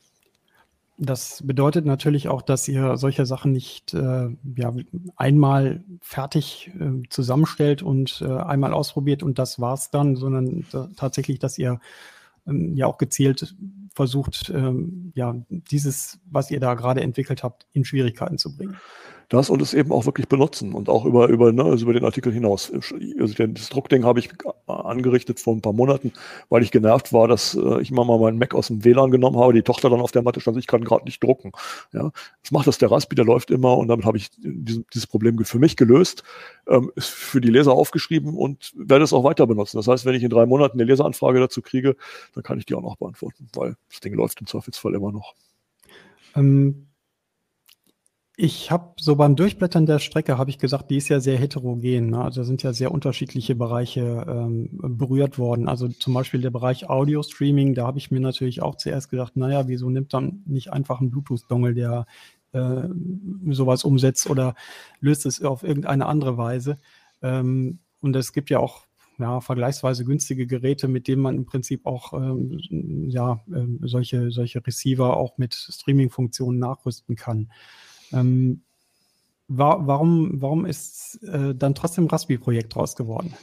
Das 0.97 1.43
bedeutet 1.45 1.85
natürlich 1.85 2.29
auch, 2.29 2.41
dass 2.41 2.67
ihr 2.69 2.95
solche 2.95 3.25
Sachen 3.25 3.51
nicht 3.51 3.93
äh, 3.93 4.29
ja, 4.55 4.73
einmal 5.17 5.83
fertig 5.99 6.71
äh, 6.79 7.03
zusammenstellt 7.09 7.83
und 7.83 8.21
äh, 8.21 8.31
einmal 8.31 8.73
ausprobiert 8.73 9.21
und 9.21 9.37
das 9.37 9.59
war's 9.59 9.91
dann, 9.91 10.15
sondern 10.15 10.65
tatsächlich, 10.95 11.39
dass 11.39 11.57
ihr 11.57 11.81
ähm, 12.47 12.75
ja 12.75 12.87
auch 12.87 12.97
gezielt 12.97 13.55
versucht, 13.93 14.49
ähm, 14.55 15.11
ja, 15.15 15.35
dieses, 15.49 16.19
was 16.31 16.49
ihr 16.49 16.61
da 16.61 16.75
gerade 16.75 17.01
entwickelt 17.01 17.43
habt, 17.43 17.67
in 17.73 17.83
Schwierigkeiten 17.83 18.37
zu 18.37 18.55
bringen 18.55 18.77
das 19.29 19.49
und 19.49 19.61
es 19.61 19.73
eben 19.73 19.91
auch 19.91 20.05
wirklich 20.05 20.27
benutzen 20.27 20.73
und 20.73 20.89
auch 20.89 21.05
über, 21.05 21.27
über, 21.29 21.51
ne, 21.51 21.63
also 21.63 21.85
über 21.85 21.93
den 21.93 22.05
Artikel 22.05 22.31
hinaus. 22.31 22.71
Also 23.19 23.47
das 23.47 23.69
Druckding 23.69 24.05
habe 24.05 24.19
ich 24.19 24.29
angerichtet 24.67 25.39
vor 25.39 25.55
ein 25.55 25.61
paar 25.61 25.73
Monaten, 25.73 26.13
weil 26.49 26.63
ich 26.63 26.71
genervt 26.71 27.13
war, 27.13 27.27
dass 27.27 27.55
äh, 27.55 27.81
ich 27.81 27.91
immer 27.91 28.05
mal 28.05 28.19
meinen 28.19 28.37
Mac 28.37 28.53
aus 28.53 28.67
dem 28.67 28.83
WLAN 28.83 29.11
genommen 29.11 29.37
habe, 29.37 29.53
die 29.53 29.61
Tochter 29.61 29.89
dann 29.89 30.01
auf 30.01 30.11
der 30.11 30.21
Matte 30.21 30.41
stand, 30.41 30.57
ich 30.57 30.67
kann 30.67 30.83
gerade 30.83 31.05
nicht 31.05 31.23
drucken. 31.23 31.51
Ja, 31.93 32.11
das 32.41 32.51
macht 32.51 32.67
das 32.67 32.77
der 32.77 32.91
Raspi, 32.91 33.15
der 33.15 33.25
läuft 33.25 33.51
immer 33.51 33.77
und 33.77 33.87
damit 33.87 34.05
habe 34.05 34.17
ich 34.17 34.29
dieses, 34.37 34.83
dieses 34.93 35.07
Problem 35.07 35.43
für 35.43 35.59
mich 35.59 35.75
gelöst, 35.75 36.23
ähm, 36.67 36.91
ist 36.95 37.09
für 37.09 37.41
die 37.41 37.49
Leser 37.49 37.73
aufgeschrieben 37.73 38.35
und 38.35 38.73
werde 38.75 39.03
es 39.03 39.13
auch 39.13 39.23
weiter 39.23 39.47
benutzen. 39.47 39.77
Das 39.77 39.87
heißt, 39.87 40.05
wenn 40.05 40.15
ich 40.15 40.23
in 40.23 40.29
drei 40.29 40.45
Monaten 40.45 40.79
eine 40.79 40.89
Leseranfrage 40.89 41.39
dazu 41.39 41.61
kriege, 41.61 41.95
dann 42.33 42.43
kann 42.43 42.57
ich 42.57 42.65
die 42.65 42.75
auch 42.75 42.81
noch 42.81 42.97
beantworten, 42.97 43.47
weil 43.55 43.75
das 43.89 43.99
Ding 43.99 44.13
läuft 44.13 44.39
im 44.41 44.47
Zweifelsfall 44.47 44.93
immer 44.93 45.11
noch. 45.11 45.33
Ähm 46.35 46.87
ich 48.37 48.69
habe 48.69 48.93
so 48.99 49.15
beim 49.15 49.37
Durchblättern 49.37 49.85
der 49.85 49.99
Strecke, 49.99 50.37
habe 50.37 50.49
ich 50.49 50.57
gesagt, 50.57 50.91
die 50.91 50.97
ist 50.97 51.07
ja 51.07 51.21
sehr 51.21 51.37
heterogen. 51.37 52.09
Ne? 52.09 52.21
Also 52.21 52.43
sind 52.43 52.63
ja 52.63 52.73
sehr 52.73 52.91
unterschiedliche 52.91 53.55
Bereiche 53.55 54.25
ähm, 54.27 54.69
berührt 54.71 55.37
worden. 55.37 55.69
Also 55.69 55.87
zum 55.87 56.13
Beispiel 56.13 56.41
der 56.41 56.49
Bereich 56.49 56.89
Audio-Streaming, 56.89 57.75
da 57.75 57.87
habe 57.87 57.97
ich 57.97 58.11
mir 58.11 58.19
natürlich 58.19 58.61
auch 58.61 58.75
zuerst 58.75 59.09
gedacht, 59.09 59.37
naja, 59.37 59.67
wieso 59.67 59.89
nimmt 59.89 60.13
dann 60.13 60.43
nicht 60.45 60.73
einfach 60.73 60.99
ein 60.99 61.11
Bluetooth-Dongle, 61.11 61.73
der 61.73 62.07
äh, 62.51 62.89
sowas 63.51 63.85
umsetzt 63.85 64.29
oder 64.29 64.55
löst 64.99 65.25
es 65.25 65.41
auf 65.41 65.63
irgendeine 65.63 66.05
andere 66.05 66.37
Weise. 66.37 66.77
Ähm, 67.21 67.79
und 68.01 68.15
es 68.17 68.33
gibt 68.33 68.49
ja 68.49 68.59
auch 68.59 68.85
ja, 69.17 69.39
vergleichsweise 69.39 70.03
günstige 70.03 70.45
Geräte, 70.45 70.89
mit 70.89 71.07
denen 71.07 71.21
man 71.21 71.37
im 71.37 71.45
Prinzip 71.45 71.85
auch 71.85 72.11
ähm, 72.11 72.59
ja, 73.09 73.39
äh, 73.53 73.65
solche, 73.87 74.29
solche 74.31 74.65
Receiver 74.65 75.15
auch 75.15 75.37
mit 75.37 75.53
Streaming-Funktionen 75.53 76.59
nachrüsten 76.59 77.15
kann. 77.15 77.49
Ähm, 78.11 78.61
war, 79.47 79.85
warum, 79.85 80.41
warum 80.41 80.65
ist 80.65 81.19
äh, 81.23 81.53
dann 81.53 81.75
trotzdem 81.75 82.07
Raspi-Projekt 82.07 82.75
draus 82.75 82.95
geworden? 82.95 83.33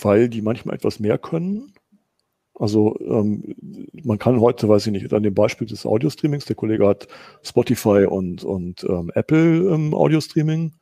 Weil 0.00 0.28
die 0.28 0.42
manchmal 0.42 0.76
etwas 0.76 1.00
mehr 1.00 1.18
können. 1.18 1.72
Also 2.54 2.98
ähm, 3.00 3.54
man 4.02 4.18
kann 4.18 4.40
heute, 4.40 4.68
weiß 4.68 4.86
ich 4.86 4.92
nicht, 4.92 5.12
an 5.12 5.22
dem 5.22 5.34
Beispiel 5.34 5.66
des 5.66 5.86
Audio-Streamings, 5.86 6.44
der 6.46 6.56
Kollege 6.56 6.88
hat 6.88 7.06
Spotify 7.42 8.06
und, 8.08 8.42
und 8.42 8.84
ähm, 8.84 9.12
Apple 9.14 9.72
ähm, 9.72 9.94
Audio-Streaming, 9.94 10.72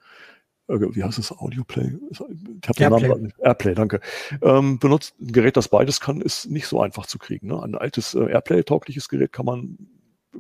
äh, 0.68 0.78
wie 0.78 1.04
heißt 1.04 1.18
es, 1.18 1.32
Audioplay? 1.32 1.92
Ich 2.10 2.20
habe 2.20 2.78
den 2.78 2.90
Namen 2.90 3.22
nicht. 3.24 3.38
Airplay, 3.40 3.74
danke. 3.74 4.00
Ähm, 4.40 4.78
benutzt 4.78 5.20
ein 5.20 5.32
Gerät, 5.32 5.56
das 5.56 5.68
beides 5.68 6.00
kann, 6.00 6.20
ist 6.20 6.50
nicht 6.50 6.66
so 6.66 6.80
einfach 6.80 7.06
zu 7.06 7.18
kriegen. 7.18 7.48
Ne? 7.48 7.62
Ein 7.62 7.74
altes 7.74 8.14
äh, 8.14 8.30
Airplay-taugliches 8.30 9.08
Gerät 9.08 9.32
kann 9.32 9.46
man 9.46 9.78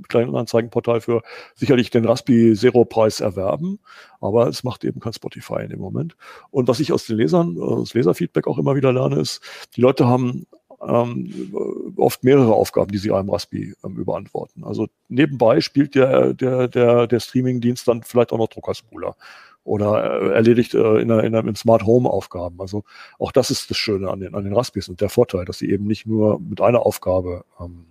Kleinanzeigenportal 0.08 1.00
für 1.00 1.22
sicherlich 1.54 1.90
den 1.90 2.04
Raspi 2.04 2.54
Zero 2.54 2.84
Preis 2.84 3.20
erwerben, 3.20 3.78
aber 4.20 4.48
es 4.48 4.64
macht 4.64 4.84
eben 4.84 5.00
kein 5.00 5.12
Spotify 5.12 5.62
in 5.62 5.70
dem 5.70 5.80
Moment. 5.80 6.16
Und 6.50 6.68
was 6.68 6.80
ich 6.80 6.92
aus 6.92 7.06
den 7.06 7.16
Lesern, 7.16 7.58
aus 7.60 7.94
Leserfeedback 7.94 8.46
auch 8.46 8.58
immer 8.58 8.76
wieder 8.76 8.92
lerne, 8.92 9.20
ist, 9.20 9.40
die 9.76 9.80
Leute 9.80 10.06
haben 10.06 10.46
ähm, 10.86 11.94
oft 11.96 12.22
mehrere 12.24 12.52
Aufgaben, 12.54 12.90
die 12.90 12.98
sie 12.98 13.12
einem 13.12 13.30
Raspi 13.30 13.74
ähm, 13.84 13.96
überantworten. 13.96 14.64
Also 14.64 14.88
nebenbei 15.08 15.60
spielt 15.60 15.94
der, 15.94 16.34
der, 16.34 16.68
der, 16.68 17.06
der 17.06 17.20
Streaming-Dienst 17.20 17.88
dann 17.88 18.02
vielleicht 18.02 18.32
auch 18.32 18.38
noch 18.38 18.48
Druckerspuler 18.48 19.16
oder 19.64 20.20
äh, 20.22 20.34
erledigt 20.34 20.74
äh, 20.74 20.98
in 20.98 21.08
der, 21.08 21.24
in 21.24 21.56
Smart 21.56 21.84
Home 21.84 22.08
Aufgaben. 22.08 22.60
Also 22.60 22.84
auch 23.18 23.32
das 23.32 23.50
ist 23.50 23.70
das 23.70 23.76
Schöne 23.76 24.10
an 24.10 24.20
den, 24.20 24.34
an 24.34 24.44
den 24.44 24.54
Raspis 24.54 24.88
und 24.88 25.00
der 25.00 25.08
Vorteil, 25.08 25.44
dass 25.44 25.58
sie 25.58 25.70
eben 25.70 25.86
nicht 25.86 26.06
nur 26.06 26.40
mit 26.40 26.60
einer 26.60 26.86
Aufgabe 26.86 27.44
ähm, 27.60 27.86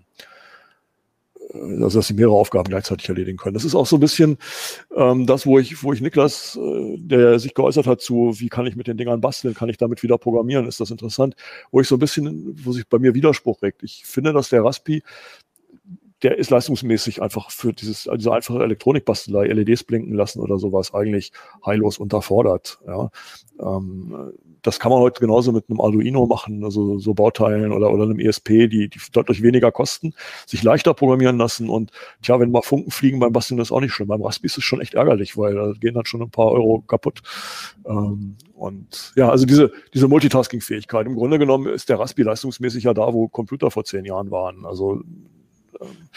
also 1.82 2.00
dass 2.00 2.08
sie 2.08 2.14
mehrere 2.14 2.36
Aufgaben 2.36 2.70
gleichzeitig 2.70 3.08
erledigen 3.10 3.38
können. 3.38 3.54
Das 3.54 3.66
ist 3.66 3.76
auch 3.76 3.86
so 3.86 3.98
ein 3.98 4.02
bisschen 4.02 4.38
ähm, 4.96 5.26
das, 5.26 5.46
wo 5.46 5.60
ich, 5.60 5.84
wo 5.84 5.94
ich 5.94 6.02
Niklas, 6.02 6.58
äh, 6.62 6.98
der 6.98 7.40
sich 7.40 7.54
geäußert 7.54 7.88
hat 7.88 8.02
zu, 8.02 8.34
wie 8.38 8.50
kann 8.50 8.66
ich 8.68 8.76
mit 8.76 8.88
den 8.88 8.98
Dingern 8.98 9.22
basteln, 9.22 9.54
kann 9.54 9.70
ich 9.70 9.78
damit 9.78 10.04
wieder 10.04 10.18
programmieren, 10.18 10.68
ist 10.68 10.80
das 10.80 10.92
interessant, 10.92 11.36
wo 11.72 11.82
ich 11.82 11.88
so 11.88 11.96
ein 11.96 12.00
bisschen, 12.00 12.56
wo 12.64 12.72
sich 12.72 12.88
bei 12.88 13.00
mir 13.00 13.14
Widerspruch 13.14 13.62
regt. 13.62 13.84
Ich 13.84 14.04
finde, 14.06 14.34
dass 14.34 14.50
der 14.50 14.64
Raspi 14.64 15.04
der 16.24 16.38
ist 16.38 16.50
leistungsmäßig 16.50 17.22
einfach 17.22 17.52
für 17.52 17.74
dieses, 17.74 18.10
diese 18.16 18.34
einfache 18.34 18.64
Elektronikbastelei, 18.64 19.48
LEDs 19.48 19.84
blinken 19.84 20.14
lassen 20.14 20.40
oder 20.40 20.58
sowas 20.58 20.94
eigentlich 20.94 21.32
heillos 21.66 21.98
unterfordert. 21.98 22.80
Ja. 22.88 23.12
Ähm, 23.60 24.34
das 24.66 24.80
kann 24.80 24.92
man 24.92 25.00
heute 25.00 25.20
genauso 25.20 25.52
mit 25.52 25.70
einem 25.70 25.80
Arduino 25.80 26.26
machen, 26.26 26.64
also 26.64 26.98
so 26.98 27.14
Bauteilen 27.14 27.72
oder, 27.72 27.92
oder 27.92 28.04
einem 28.04 28.20
ESP, 28.20 28.68
die, 28.68 28.90
die 28.90 29.00
deutlich 29.12 29.44
weniger 29.44 29.72
kosten, 29.72 30.14
sich 30.48 30.64
leichter 30.64 30.94
programmieren 30.94 31.38
lassen 31.38 31.70
und 31.70 31.92
tja, 32.24 32.40
wenn 32.40 32.50
mal 32.50 32.64
Funken 32.64 32.92
fliegen 32.92 33.20
beim 33.20 33.32
Basteln, 33.32 33.60
ist 33.60 33.72
auch 33.72 33.80
nicht 33.80 33.94
schlimm. 33.94 34.08
Beim 34.08 34.24
Raspi 34.24 34.48
ist 34.48 34.58
es 34.58 34.64
schon 34.64 34.82
echt 34.82 34.96
ärgerlich, 34.96 35.38
weil 35.38 35.54
da 35.54 35.74
gehen 35.80 35.94
dann 35.94 36.06
schon 36.06 36.22
ein 36.22 36.32
paar 36.32 36.52
Euro 36.52 36.82
kaputt. 36.82 37.22
Ähm, 37.86 38.38
und 38.56 39.14
ja, 39.16 39.30
also 39.30 39.46
diese, 39.46 39.72
diese 39.94 40.08
Multitasking-Fähigkeit. 40.08 41.06
Im 41.06 41.16
Grunde 41.16 41.38
genommen 41.38 41.68
ist 41.68 41.90
der 41.90 42.00
Raspi 42.00 42.24
leistungsmäßig 42.24 42.86
ja 42.86 42.94
da, 42.94 43.14
wo 43.14 43.28
Computer 43.28 43.70
vor 43.70 43.84
zehn 43.84 44.06
Jahren 44.06 44.32
waren. 44.32 44.66
Also 44.66 45.04
ähm, 45.80 46.10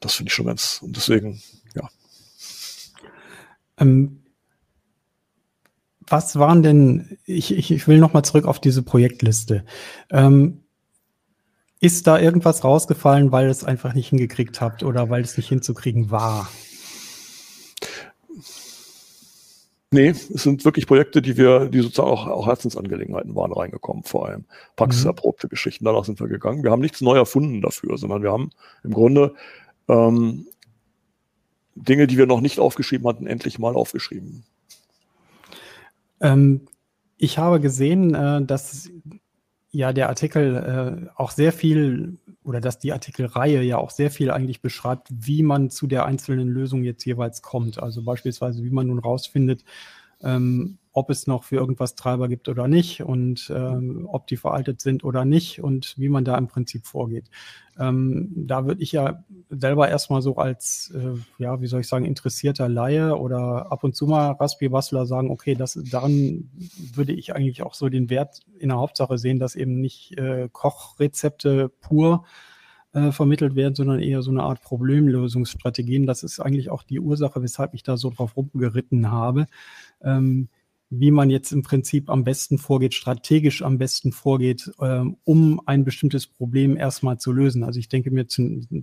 das 0.00 0.14
finde 0.14 0.30
ich 0.30 0.34
schon 0.34 0.46
ganz, 0.46 0.80
und 0.82 0.96
deswegen, 0.96 1.40
ja. 1.74 1.88
Ähm, 3.78 4.22
was 6.06 6.36
waren 6.38 6.62
denn, 6.62 7.18
ich, 7.24 7.52
ich, 7.52 7.70
ich 7.70 7.88
will 7.88 7.98
nochmal 7.98 8.24
zurück 8.24 8.46
auf 8.46 8.60
diese 8.60 8.82
Projektliste. 8.82 9.64
Ähm, 10.10 10.62
ist 11.80 12.06
da 12.06 12.18
irgendwas 12.18 12.64
rausgefallen, 12.64 13.32
weil 13.32 13.48
es 13.48 13.64
einfach 13.64 13.94
nicht 13.94 14.08
hingekriegt 14.08 14.60
habt 14.60 14.82
oder 14.82 15.10
weil 15.10 15.22
es 15.22 15.36
nicht 15.36 15.48
hinzukriegen 15.48 16.10
war? 16.10 16.48
Nee, 19.92 20.08
es 20.08 20.26
sind 20.28 20.64
wirklich 20.64 20.86
Projekte, 20.86 21.22
die 21.22 21.36
wir, 21.36 21.68
die 21.68 21.80
sozusagen 21.80 22.08
auch, 22.08 22.26
auch 22.26 22.46
Herzensangelegenheiten 22.46 23.34
waren, 23.36 23.52
reingekommen, 23.52 24.02
vor 24.02 24.26
allem. 24.26 24.44
Praxiserprobte 24.74 25.46
mhm. 25.46 25.50
Geschichten, 25.50 25.84
danach 25.84 26.04
sind 26.04 26.18
wir 26.18 26.28
gegangen. 26.28 26.64
Wir 26.64 26.70
haben 26.70 26.80
nichts 26.80 27.00
neu 27.00 27.16
erfunden 27.16 27.62
dafür, 27.62 27.96
sondern 27.96 28.22
wir 28.22 28.32
haben 28.32 28.50
im 28.82 28.92
Grunde 28.92 29.34
ähm, 29.88 30.46
Dinge, 31.76 32.06
die 32.06 32.18
wir 32.18 32.26
noch 32.26 32.40
nicht 32.40 32.58
aufgeschrieben 32.58 33.06
hatten, 33.06 33.26
endlich 33.26 33.58
mal 33.58 33.74
aufgeschrieben. 33.74 34.44
Ähm, 36.20 36.68
ich 37.16 37.38
habe 37.38 37.60
gesehen, 37.60 38.14
äh, 38.14 38.44
dass 38.44 38.90
ja 39.70 39.92
der 39.92 40.08
Artikel 40.08 40.56
äh, 40.56 41.10
auch 41.16 41.30
sehr 41.30 41.52
viel 41.52 42.18
oder 42.44 42.60
dass 42.60 42.78
die 42.78 42.92
Artikelreihe 42.92 43.62
ja 43.62 43.78
auch 43.78 43.90
sehr 43.90 44.10
viel 44.10 44.30
eigentlich 44.30 44.62
beschreibt, 44.62 45.08
wie 45.10 45.42
man 45.42 45.68
zu 45.70 45.86
der 45.86 46.06
einzelnen 46.06 46.48
Lösung 46.48 46.84
jetzt 46.84 47.04
jeweils 47.04 47.42
kommt. 47.42 47.82
Also 47.82 48.02
beispielsweise, 48.02 48.62
wie 48.62 48.70
man 48.70 48.86
nun 48.86 48.98
rausfindet, 49.00 49.64
ähm, 50.22 50.78
ob 50.96 51.10
es 51.10 51.26
noch 51.26 51.44
für 51.44 51.56
irgendwas 51.56 51.94
Treiber 51.94 52.26
gibt 52.26 52.48
oder 52.48 52.68
nicht 52.68 53.02
und 53.02 53.52
ähm, 53.54 54.08
ob 54.10 54.26
die 54.28 54.38
veraltet 54.38 54.80
sind 54.80 55.04
oder 55.04 55.26
nicht 55.26 55.62
und 55.62 55.92
wie 55.98 56.08
man 56.08 56.24
da 56.24 56.38
im 56.38 56.48
Prinzip 56.48 56.86
vorgeht. 56.86 57.28
Ähm, 57.78 58.32
da 58.34 58.64
würde 58.64 58.82
ich 58.82 58.92
ja 58.92 59.22
selber 59.50 59.90
erstmal 59.90 60.22
so 60.22 60.36
als, 60.36 60.94
äh, 60.96 61.18
ja, 61.36 61.60
wie 61.60 61.66
soll 61.66 61.82
ich 61.82 61.88
sagen, 61.88 62.06
interessierter 62.06 62.70
Laie 62.70 63.14
oder 63.14 63.70
ab 63.70 63.84
und 63.84 63.94
zu 63.94 64.06
mal 64.06 64.30
Raspberry-Bastler 64.30 65.04
sagen, 65.04 65.30
okay, 65.30 65.54
das, 65.54 65.78
daran 65.90 66.48
würde 66.94 67.12
ich 67.12 67.36
eigentlich 67.36 67.62
auch 67.62 67.74
so 67.74 67.90
den 67.90 68.08
Wert 68.08 68.40
in 68.58 68.70
der 68.70 68.78
Hauptsache 68.78 69.18
sehen, 69.18 69.38
dass 69.38 69.54
eben 69.54 69.82
nicht 69.82 70.16
äh, 70.16 70.48
Kochrezepte 70.50 71.68
pur 71.82 72.24
äh, 72.94 73.12
vermittelt 73.12 73.54
werden, 73.54 73.74
sondern 73.74 74.00
eher 74.00 74.22
so 74.22 74.30
eine 74.30 74.44
Art 74.44 74.62
Problemlösungsstrategien. 74.62 76.06
Das 76.06 76.22
ist 76.22 76.40
eigentlich 76.40 76.70
auch 76.70 76.82
die 76.82 77.00
Ursache, 77.00 77.42
weshalb 77.42 77.74
ich 77.74 77.82
da 77.82 77.98
so 77.98 78.08
drauf 78.08 78.34
rumgeritten 78.34 79.10
habe. 79.10 79.46
Ähm, 80.02 80.48
wie 80.88 81.10
man 81.10 81.30
jetzt 81.30 81.50
im 81.52 81.62
Prinzip 81.62 82.08
am 82.08 82.22
besten 82.22 82.58
vorgeht, 82.58 82.94
strategisch 82.94 83.62
am 83.62 83.76
besten 83.78 84.12
vorgeht, 84.12 84.70
ähm, 84.80 85.16
um 85.24 85.60
ein 85.66 85.84
bestimmtes 85.84 86.26
Problem 86.26 86.76
erstmal 86.76 87.18
zu 87.18 87.32
lösen. 87.32 87.64
Also 87.64 87.80
ich 87.80 87.88
denke 87.88 88.10
mir, 88.10 88.26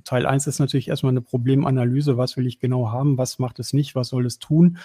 Teil 0.03 0.25
eins 0.25 0.45
ist 0.47 0.59
natürlich 0.59 0.89
erstmal 0.89 1.13
eine 1.13 1.21
Problemanalyse, 1.21 2.17
was 2.17 2.35
will 2.35 2.45
ich 2.45 2.59
genau 2.59 2.91
haben, 2.91 3.17
was 3.17 3.39
macht 3.39 3.59
es 3.59 3.71
nicht, 3.73 3.95
was 3.95 4.09
soll 4.09 4.25
es 4.25 4.39
tun. 4.39 4.77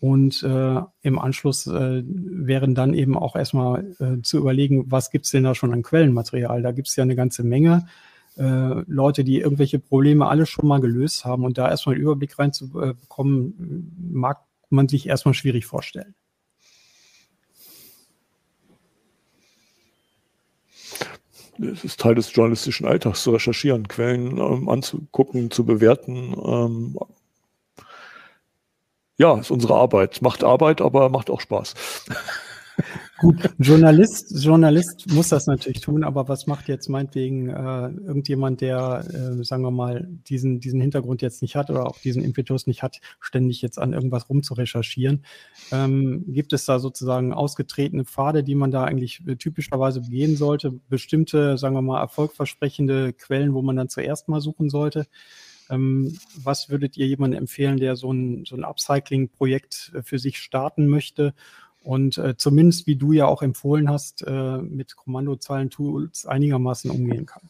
Und 0.00 0.42
äh, 0.42 0.80
im 1.02 1.18
Anschluss 1.18 1.66
äh, 1.66 2.02
wären 2.06 2.74
dann 2.74 2.94
eben 2.94 3.16
auch 3.16 3.36
erstmal 3.36 3.94
äh, 3.98 4.22
zu 4.22 4.38
überlegen, 4.38 4.90
was 4.90 5.10
gibt's 5.10 5.30
denn 5.30 5.44
da 5.44 5.54
schon 5.54 5.72
an 5.72 5.82
Quellenmaterial? 5.82 6.62
Da 6.62 6.72
gibt's 6.72 6.96
ja 6.96 7.04
eine 7.04 7.16
ganze 7.16 7.42
Menge. 7.42 7.86
äh, 8.36 8.84
Leute, 8.86 9.24
die 9.24 9.38
irgendwelche 9.38 9.78
Probleme 9.78 10.26
alle 10.26 10.46
schon 10.46 10.66
mal 10.66 10.80
gelöst 10.80 11.24
haben 11.24 11.44
und 11.44 11.58
da 11.58 11.68
erstmal 11.68 11.94
einen 11.94 12.02
Überblick 12.04 12.38
reinzubekommen, 12.38 13.92
mag 14.12 14.40
man 14.70 14.88
sich 14.88 15.06
erstmal 15.06 15.34
schwierig 15.34 15.66
vorstellen. 15.66 16.14
Es 21.60 21.84
ist 21.84 22.00
Teil 22.00 22.14
des 22.14 22.34
journalistischen 22.34 22.86
Alltags 22.86 23.22
zu 23.22 23.30
recherchieren, 23.32 23.88
Quellen 23.88 24.38
ähm, 24.38 24.68
anzugucken, 24.68 25.50
zu 25.50 25.64
bewerten. 25.64 26.34
Ähm, 26.44 26.98
ja, 29.18 29.38
ist 29.38 29.50
unsere 29.50 29.74
Arbeit. 29.74 30.22
Macht 30.22 30.44
Arbeit, 30.44 30.80
aber 30.80 31.08
macht 31.10 31.30
auch 31.30 31.40
Spaß. 31.40 31.74
Gut, 33.20 33.50
Journalist, 33.58 34.32
Journalist 34.42 35.12
muss 35.12 35.28
das 35.28 35.46
natürlich 35.46 35.82
tun, 35.82 36.04
aber 36.04 36.28
was 36.28 36.46
macht 36.46 36.68
jetzt 36.68 36.88
meinetwegen 36.88 37.50
äh, 37.50 37.88
irgendjemand, 37.88 38.62
der, 38.62 39.04
äh, 39.12 39.44
sagen 39.44 39.62
wir 39.62 39.70
mal, 39.70 40.08
diesen, 40.26 40.58
diesen 40.58 40.80
Hintergrund 40.80 41.20
jetzt 41.20 41.42
nicht 41.42 41.54
hat 41.54 41.68
oder 41.68 41.86
auch 41.86 41.98
diesen 41.98 42.24
Impetus 42.24 42.66
nicht 42.66 42.82
hat, 42.82 42.98
ständig 43.20 43.60
jetzt 43.60 43.78
an 43.78 43.92
irgendwas 43.92 44.30
rumzurecherchieren? 44.30 45.26
Ähm, 45.70 46.24
gibt 46.28 46.54
es 46.54 46.64
da 46.64 46.78
sozusagen 46.78 47.34
ausgetretene 47.34 48.06
Pfade, 48.06 48.42
die 48.42 48.54
man 48.54 48.70
da 48.70 48.84
eigentlich 48.84 49.20
äh, 49.26 49.36
typischerweise 49.36 50.00
begehen 50.00 50.36
sollte? 50.36 50.80
Bestimmte, 50.88 51.58
sagen 51.58 51.74
wir 51.74 51.82
mal, 51.82 52.00
erfolgversprechende 52.00 53.12
Quellen, 53.12 53.52
wo 53.52 53.60
man 53.60 53.76
dann 53.76 53.90
zuerst 53.90 54.28
mal 54.28 54.40
suchen 54.40 54.70
sollte? 54.70 55.06
Ähm, 55.68 56.18
was 56.42 56.70
würdet 56.70 56.96
ihr 56.96 57.06
jemandem 57.06 57.40
empfehlen, 57.40 57.76
der 57.76 57.96
so 57.96 58.10
ein, 58.12 58.46
so 58.46 58.56
ein 58.56 58.64
Upcycling-Projekt 58.64 59.92
äh, 59.94 60.02
für 60.02 60.18
sich 60.18 60.38
starten 60.38 60.88
möchte? 60.88 61.34
Und 61.82 62.18
äh, 62.18 62.36
zumindest, 62.36 62.86
wie 62.86 62.96
du 62.96 63.12
ja 63.12 63.26
auch 63.26 63.42
empfohlen 63.42 63.88
hast, 63.88 64.22
äh, 64.26 64.58
mit 64.58 64.96
Kommandozeilen-Tools 64.96 66.26
einigermaßen 66.26 66.90
umgehen 66.90 67.26
kann. 67.26 67.48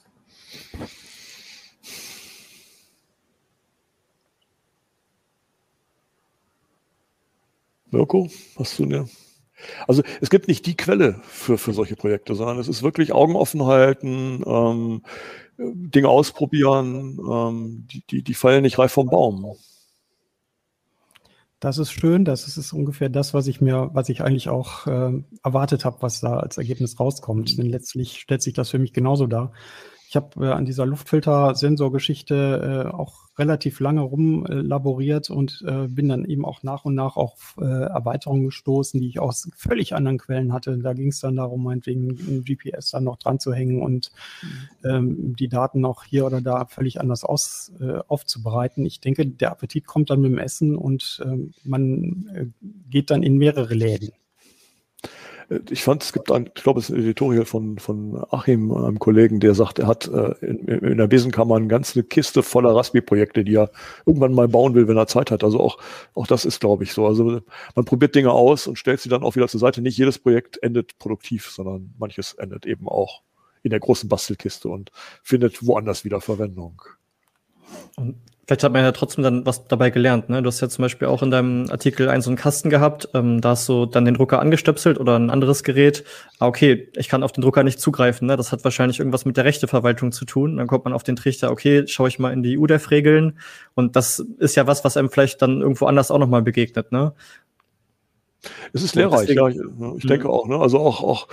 Mirko, 7.91 8.31
hast 8.57 8.79
du 8.79 8.85
eine? 8.85 9.09
Also 9.87 10.03
es 10.21 10.31
gibt 10.31 10.49
nicht 10.49 10.65
die 10.67 10.77
Quelle 10.77 11.21
für, 11.25 11.59
für 11.59 11.73
solche 11.73 11.97
Projekte, 11.97 12.35
sondern 12.35 12.59
es 12.59 12.69
ist 12.69 12.83
wirklich 12.83 13.13
Augen 13.13 13.37
offen 13.37 13.65
halten, 13.65 14.43
ähm, 14.47 15.03
Dinge 15.59 16.09
ausprobieren, 16.09 17.19
ähm, 17.19 17.87
die, 17.91 18.03
die, 18.11 18.23
die 18.23 18.35
fallen 18.35 18.63
nicht 18.63 18.79
reif 18.79 18.93
vom 18.93 19.09
Baum. 19.09 19.57
Das 21.61 21.77
ist 21.77 21.93
schön. 21.93 22.25
Das 22.25 22.49
ist, 22.49 22.57
ist 22.57 22.73
ungefähr 22.73 23.11
das, 23.11 23.35
was 23.35 23.47
ich 23.47 23.61
mir, 23.61 23.91
was 23.93 24.09
ich 24.09 24.23
eigentlich 24.23 24.49
auch 24.49 24.87
äh, 24.87 25.13
erwartet 25.45 25.85
habe, 25.85 25.99
was 26.01 26.21
da 26.21 26.39
als 26.39 26.57
Ergebnis 26.57 26.99
rauskommt. 26.99 27.59
Denn 27.59 27.67
letztlich 27.67 28.19
stellt 28.19 28.43
sich 28.43 28.55
das 28.55 28.71
für 28.71 28.79
mich 28.79 28.95
genauso 28.95 29.27
dar. 29.27 29.53
Ich 30.11 30.17
habe 30.17 30.45
äh, 30.45 30.51
an 30.51 30.65
dieser 30.65 30.87
Luftfilter-Sensorgeschichte 30.87 32.89
äh, 32.89 32.93
auch 32.93 33.29
relativ 33.39 33.79
lange 33.79 34.01
rumlaboriert 34.01 35.31
und 35.31 35.65
äh, 35.65 35.87
bin 35.87 36.09
dann 36.09 36.25
eben 36.25 36.45
auch 36.45 36.65
nach 36.65 36.85
und 36.85 36.97
nach 36.97 37.17
auf 37.17 37.55
äh, 37.61 37.65
Erweiterungen 37.65 38.47
gestoßen, 38.47 39.01
die 39.01 39.07
ich 39.07 39.21
aus 39.21 39.49
völlig 39.55 39.95
anderen 39.95 40.19
Quellen 40.19 40.53
hatte. 40.53 40.77
Da 40.79 40.95
ging 40.95 41.11
es 41.11 41.21
dann 41.21 41.37
darum, 41.37 41.63
meinetwegen 41.63 42.09
ein 42.09 42.45
GPS 42.45 42.91
dann 42.91 43.05
noch 43.05 43.19
dran 43.19 43.39
zu 43.39 43.55
hängen 43.55 43.83
und 43.83 44.11
ähm, 44.83 45.37
die 45.37 45.49
Daten 45.49 45.85
auch 45.85 46.03
hier 46.03 46.27
oder 46.27 46.41
da 46.41 46.65
völlig 46.65 47.01
anders 47.01 47.23
aus, 47.23 47.71
äh, 47.79 48.01
aufzubereiten. 48.09 48.85
Ich 48.87 48.99
denke, 48.99 49.25
der 49.25 49.53
Appetit 49.53 49.87
kommt 49.87 50.11
dann 50.11 50.23
mit 50.23 50.33
dem 50.33 50.39
Essen 50.39 50.75
und 50.75 51.23
ähm, 51.25 51.55
man 51.63 52.29
äh, 52.35 52.47
geht 52.91 53.13
dann 53.13 53.23
in 53.23 53.37
mehrere 53.37 53.75
Läden. 53.75 54.11
Äh, 55.51 55.61
ich 55.71 55.83
fand, 55.83 56.03
es 56.03 56.13
gibt 56.13 56.31
ein, 56.33 56.51
ich 56.55 56.63
glaube, 56.63 56.81
es 56.81 56.89
ist 56.89 56.97
ein 56.97 57.03
Editorial 57.03 57.45
von, 57.45 57.79
von 57.79 58.25
Achim, 58.31 58.73
einem 58.73 58.99
Kollegen, 58.99 59.41
der 59.41 59.55
sagt, 59.55 59.79
er 59.79 59.87
hat 59.87 60.09
äh, 60.09 60.35
in, 60.41 60.67
in 60.69 60.99
der 60.99 61.07
Besenkammer 61.07 61.57
eine 61.57 61.67
ganze 61.67 62.03
Kiste 62.03 62.43
voller 62.43 62.75
Raspi-Projekte, 62.75 63.45
die 63.45 63.57
er 63.57 63.71
irgendwann 64.07 64.33
mal 64.33 64.49
bauen 64.49 64.75
will, 64.75 64.89
wenn 64.89 64.97
er 64.97 65.07
Zeit 65.07 65.31
hat. 65.31 65.45
Also 65.45 65.61
auch, 65.61 65.79
auch 66.15 66.27
das 66.27 66.45
ist, 66.45 66.61
glaube 66.61 66.85
ich, 66.85 66.93
so. 66.93 67.07
Also 67.07 67.41
man 67.75 67.85
probiert 67.85 68.15
Dinge 68.15 68.33
aus 68.33 68.67
und 68.67 68.79
stellt 68.79 69.01
sie 69.01 69.09
dann 69.09 69.23
auch 69.23 69.37
wieder 69.37 69.49
zur 69.49 69.61
Seite. 69.61 69.83
Nicht 69.83 69.99
jedes 69.99 70.19
Projekt 70.19 70.63
endet 70.63 70.99
produktiv, 70.99 71.51
sondern 71.51 71.93
manches 71.99 72.35
endet 72.35 72.67
eben 72.67 72.89
auch 72.89 73.23
in 73.63 73.71
der 73.71 73.81
großen 73.81 74.09
Bastelkiste 74.09 74.69
und 74.69 74.91
findet 75.23 75.67
woanders 75.67 76.05
wieder 76.05 76.21
Verwendung. 76.21 76.83
Und 77.97 78.17
Vielleicht 78.51 78.65
hat 78.65 78.73
man 78.73 78.83
ja 78.83 78.91
trotzdem 78.91 79.23
dann 79.23 79.47
was 79.47 79.69
dabei 79.69 79.91
gelernt. 79.91 80.29
Ne? 80.29 80.43
Du 80.43 80.49
hast 80.49 80.61
ja 80.61 80.69
zum 80.69 80.83
Beispiel 80.83 81.07
auch 81.07 81.23
in 81.23 81.31
deinem 81.31 81.71
Artikel 81.71 82.09
einen 82.09 82.21
so 82.21 82.31
einen 82.31 82.37
Kasten 82.37 82.69
gehabt. 82.69 83.09
Ähm, 83.15 83.41
da 83.41 83.51
hast 83.51 83.69
du 83.69 83.87
dann 83.87 84.05
den 84.05 84.15
Drucker 84.15 84.41
angestöpselt 84.41 84.99
oder 84.99 85.17
ein 85.17 85.31
anderes 85.31 85.63
Gerät. 85.63 86.03
Ah, 86.41 86.49
okay, 86.49 86.89
ich 86.97 87.09
kann 87.09 87.23
auf 87.23 87.31
den 87.31 87.43
Drucker 87.43 87.63
nicht 87.63 87.79
zugreifen. 87.79 88.27
Ne? 88.27 88.37
Das 88.37 88.51
hat 88.51 88.65
wahrscheinlich 88.65 88.99
irgendwas 88.99 89.25
mit 89.25 89.37
der 89.37 89.45
Rechteverwaltung 89.45 90.11
zu 90.11 90.25
tun. 90.25 90.57
Dann 90.57 90.67
kommt 90.67 90.85
man 90.85 90.95
auf 90.95 91.05
den 91.05 91.15
Trichter, 91.15 91.53
okay, 91.53 91.87
schaue 91.87 92.09
ich 92.09 92.19
mal 92.19 92.33
in 92.33 92.43
die 92.43 92.59
UDEF-Regeln. 92.59 93.39
Und 93.75 93.95
das 93.95 94.19
ist 94.41 94.57
ja 94.57 94.67
was, 94.67 94.83
was 94.83 94.97
einem 94.97 95.11
vielleicht 95.11 95.41
dann 95.43 95.61
irgendwo 95.61 95.87
anders 95.87 96.11
auch 96.11 96.19
nochmal 96.19 96.43
begegnet. 96.43 96.91
Ne? 96.91 97.13
Es 98.73 98.83
ist 98.83 98.95
lehrreich, 98.95 99.29
ja. 99.31 99.49
Ich, 99.49 99.57
ich 99.97 100.07
denke 100.07 100.29
mhm. 100.29 100.31
auch. 100.31 100.49
Ne? 100.49 100.59
Also 100.59 100.79
auch, 100.79 101.03
auch 101.03 101.29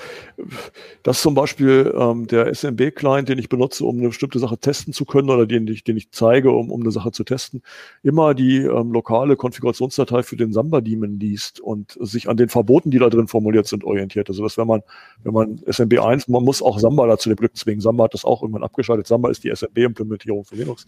dass 1.03 1.21
zum 1.21 1.35
Beispiel 1.35 1.93
ähm, 1.97 2.27
der 2.27 2.53
SMB-Client, 2.53 3.29
den 3.29 3.39
ich 3.39 3.49
benutze, 3.49 3.85
um 3.85 3.97
eine 3.97 4.09
bestimmte 4.09 4.39
Sache 4.39 4.57
testen 4.57 4.93
zu 4.93 5.05
können 5.05 5.29
oder 5.29 5.45
den 5.45 5.67
ich, 5.67 5.83
den 5.83 5.97
ich 5.97 6.11
zeige, 6.11 6.51
um, 6.51 6.71
um 6.71 6.81
eine 6.81 6.91
Sache 6.91 7.11
zu 7.11 7.23
testen, 7.23 7.61
immer 8.03 8.33
die 8.33 8.57
ähm, 8.57 8.91
lokale 8.91 9.35
Konfigurationsdatei 9.35 10.23
für 10.23 10.35
den 10.35 10.51
Samba-Daemon 10.51 11.19
liest 11.19 11.59
und 11.59 11.97
sich 11.99 12.27
an 12.29 12.37
den 12.37 12.49
Verboten, 12.49 12.91
die 12.91 12.99
da 12.99 13.09
drin 13.09 13.27
formuliert 13.27 13.67
sind, 13.67 13.83
orientiert. 13.83 14.29
Also 14.29 14.43
dass 14.43 14.57
wenn 14.57 14.67
man, 14.67 14.81
wenn 15.23 15.33
man 15.33 15.61
SMB 15.65 15.99
1, 15.99 16.27
man 16.27 16.43
muss 16.43 16.61
auch 16.61 16.79
Samba 16.79 17.07
dazu 17.07 17.29
den 17.29 17.37
Glück 17.37 17.55
zwingen. 17.55 17.81
Samba 17.81 18.05
hat 18.05 18.13
das 18.13 18.25
auch 18.25 18.41
irgendwann 18.41 18.63
abgeschaltet. 18.63 19.07
Samba 19.07 19.29
ist 19.29 19.43
die 19.43 19.49
SMB-Implementierung 19.49 20.43
für 20.43 20.55
Linux. 20.55 20.85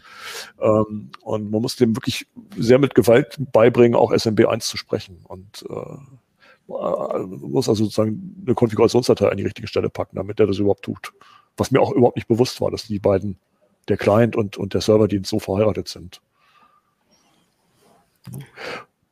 Ähm, 0.62 1.12
und 1.22 1.52
man 1.52 1.62
muss 1.62 1.76
dem 1.76 1.96
wirklich 1.96 2.28
sehr 2.58 2.80
mit 2.80 2.96
Gewalt 2.96 3.38
beibringen, 3.52 3.96
auch 3.96 4.12
SMB 4.12 4.46
1 4.46 4.68
zu 4.68 4.78
sprechen. 4.78 5.20
Und 5.28 5.66
äh, 5.70 6.09
muss 6.70 7.68
also 7.68 7.84
sozusagen 7.86 8.44
eine 8.46 8.56
Konfigurationsdatei 8.56 9.30
an 9.30 9.38
die 9.38 9.44
richtige 9.44 9.68
Stelle 9.68 9.90
packen, 9.90 10.16
damit 10.16 10.40
der 10.40 10.48
das 10.48 10.60
überhaupt 10.60 10.84
tut. 10.84 11.14
Was 11.58 11.72
mir 11.72 11.82
auch 11.82 11.92
überhaupt 11.92 12.16
nicht 12.16 12.28
bewusst 12.28 12.62
war, 12.62 12.72
dass 12.72 12.88
die 12.88 13.00
beiden, 13.00 13.38
der 13.88 13.98
Client 13.98 14.36
und, 14.36 14.58
und 14.58 14.74
der 14.74 14.82
Serverdienst 14.82 15.30
so 15.30 15.40
verheiratet 15.40 15.88
sind. 15.88 16.22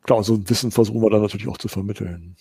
Klar, 0.04 0.24
so 0.24 0.36
ein 0.36 0.50
Wissen 0.50 0.72
versuchen 0.72 1.02
wir 1.02 1.10
dann 1.10 1.22
natürlich 1.22 1.48
auch 1.48 1.58
zu 1.58 1.68
vermitteln. 1.68 2.36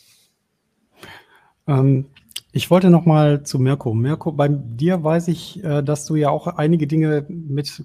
Ähm, 1.67 2.07
ich 2.53 2.71
wollte 2.71 2.91
noch 2.91 3.07
mal 3.07 3.43
zu 3.43 3.59
Mirko. 3.59 3.95
Mirko, 3.95 4.33
bei 4.33 4.49
dir 4.49 5.03
weiß 5.03 5.29
ich, 5.29 5.65
äh, 5.65 5.83
dass 5.83 6.05
du 6.05 6.17
ja 6.17 6.31
auch 6.31 6.47
einige 6.47 6.87
Dinge 6.87 7.25
mit 7.29 7.83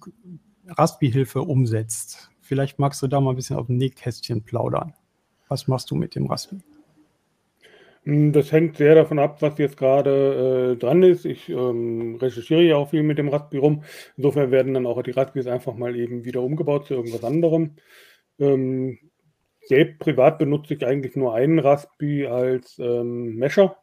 Raspi-Hilfe 0.68 1.42
umsetzt. 1.42 2.30
Vielleicht 2.42 2.78
magst 2.78 3.02
du 3.02 3.08
da 3.08 3.22
mal 3.22 3.32
ein 3.32 3.36
bisschen 3.38 3.56
auf 3.56 3.68
dem 3.68 3.78
Nähkästchen 3.78 4.44
plaudern. 4.44 4.94
Was 5.48 5.68
machst 5.68 5.90
du 5.92 5.96
mit 5.96 6.16
dem 6.16 6.28
Raspi? 6.28 6.58
Hm, 8.04 8.32
das 8.34 8.52
hängt 8.52 8.78
sehr 8.78 8.96
davon 8.96 9.20
ab, 9.20 9.42
was 9.42 9.58
jetzt 9.60 9.78
gerade 9.78 10.74
äh, 10.74 10.78
dran 10.78 11.04
ist. 11.04 11.26
Ich 11.26 11.50
ähm, 11.50 12.16
recherchiere 12.16 12.62
ja 12.64 12.76
auch 12.78 12.90
viel 12.90 13.04
mit 13.04 13.18
dem 13.20 13.30
Raspi 13.30 13.58
rum. 13.58 13.84
Insofern 14.18 14.50
werden 14.52 14.74
dann 14.74 14.88
auch 14.88 15.02
die 15.04 15.12
Raspis 15.12 15.46
einfach 15.48 15.76
mal 15.76 15.96
eben 15.96 16.26
wieder 16.26 16.42
umgebaut 16.42 16.88
zu 16.88 16.96
irgendwas 16.96 17.24
anderem. 17.24 17.76
Ähm, 18.40 18.98
selbst 19.64 20.00
privat 20.00 20.40
benutze 20.40 20.74
ich 20.74 20.86
eigentlich 20.86 21.16
nur 21.16 21.36
einen 21.36 21.60
Raspi 21.60 22.26
als 22.26 22.80
ähm, 22.80 23.36
Mesher, 23.36 23.78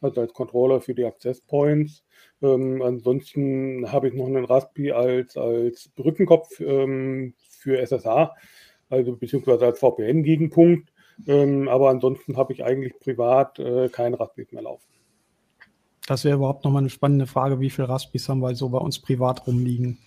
also 0.00 0.22
als 0.22 0.32
Controller 0.32 0.80
für 0.80 0.94
die 0.94 1.04
Access 1.04 1.42
Points. 1.42 2.04
Ähm, 2.42 2.80
ansonsten 2.82 3.92
habe 3.92 4.08
ich 4.08 4.14
noch 4.14 4.26
einen 4.26 4.46
Raspi 4.46 4.92
als, 4.92 5.36
als 5.36 5.90
Brückenkopf 5.96 6.60
ähm, 6.60 7.34
für 7.50 7.78
SSH, 7.78 8.30
also 8.88 9.16
beziehungsweise 9.16 9.66
als 9.66 9.78
VPN-Gegenpunkt. 9.80 10.90
Ähm, 11.26 11.68
aber 11.68 11.90
ansonsten 11.90 12.36
habe 12.36 12.52
ich 12.52 12.64
eigentlich 12.64 12.98
privat 12.98 13.58
äh, 13.58 13.88
kein 13.88 14.14
Raspis 14.14 14.52
mehr 14.52 14.62
laufen. 14.62 14.84
Das 16.06 16.24
wäre 16.24 16.36
überhaupt 16.36 16.64
nochmal 16.64 16.82
eine 16.82 16.90
spannende 16.90 17.26
Frage, 17.26 17.60
wie 17.60 17.70
viele 17.70 17.88
Raspis 17.88 18.28
haben 18.28 18.40
wir 18.40 18.54
so 18.54 18.68
bei 18.68 18.78
uns 18.78 18.98
privat 18.98 19.46
rumliegen? 19.46 19.98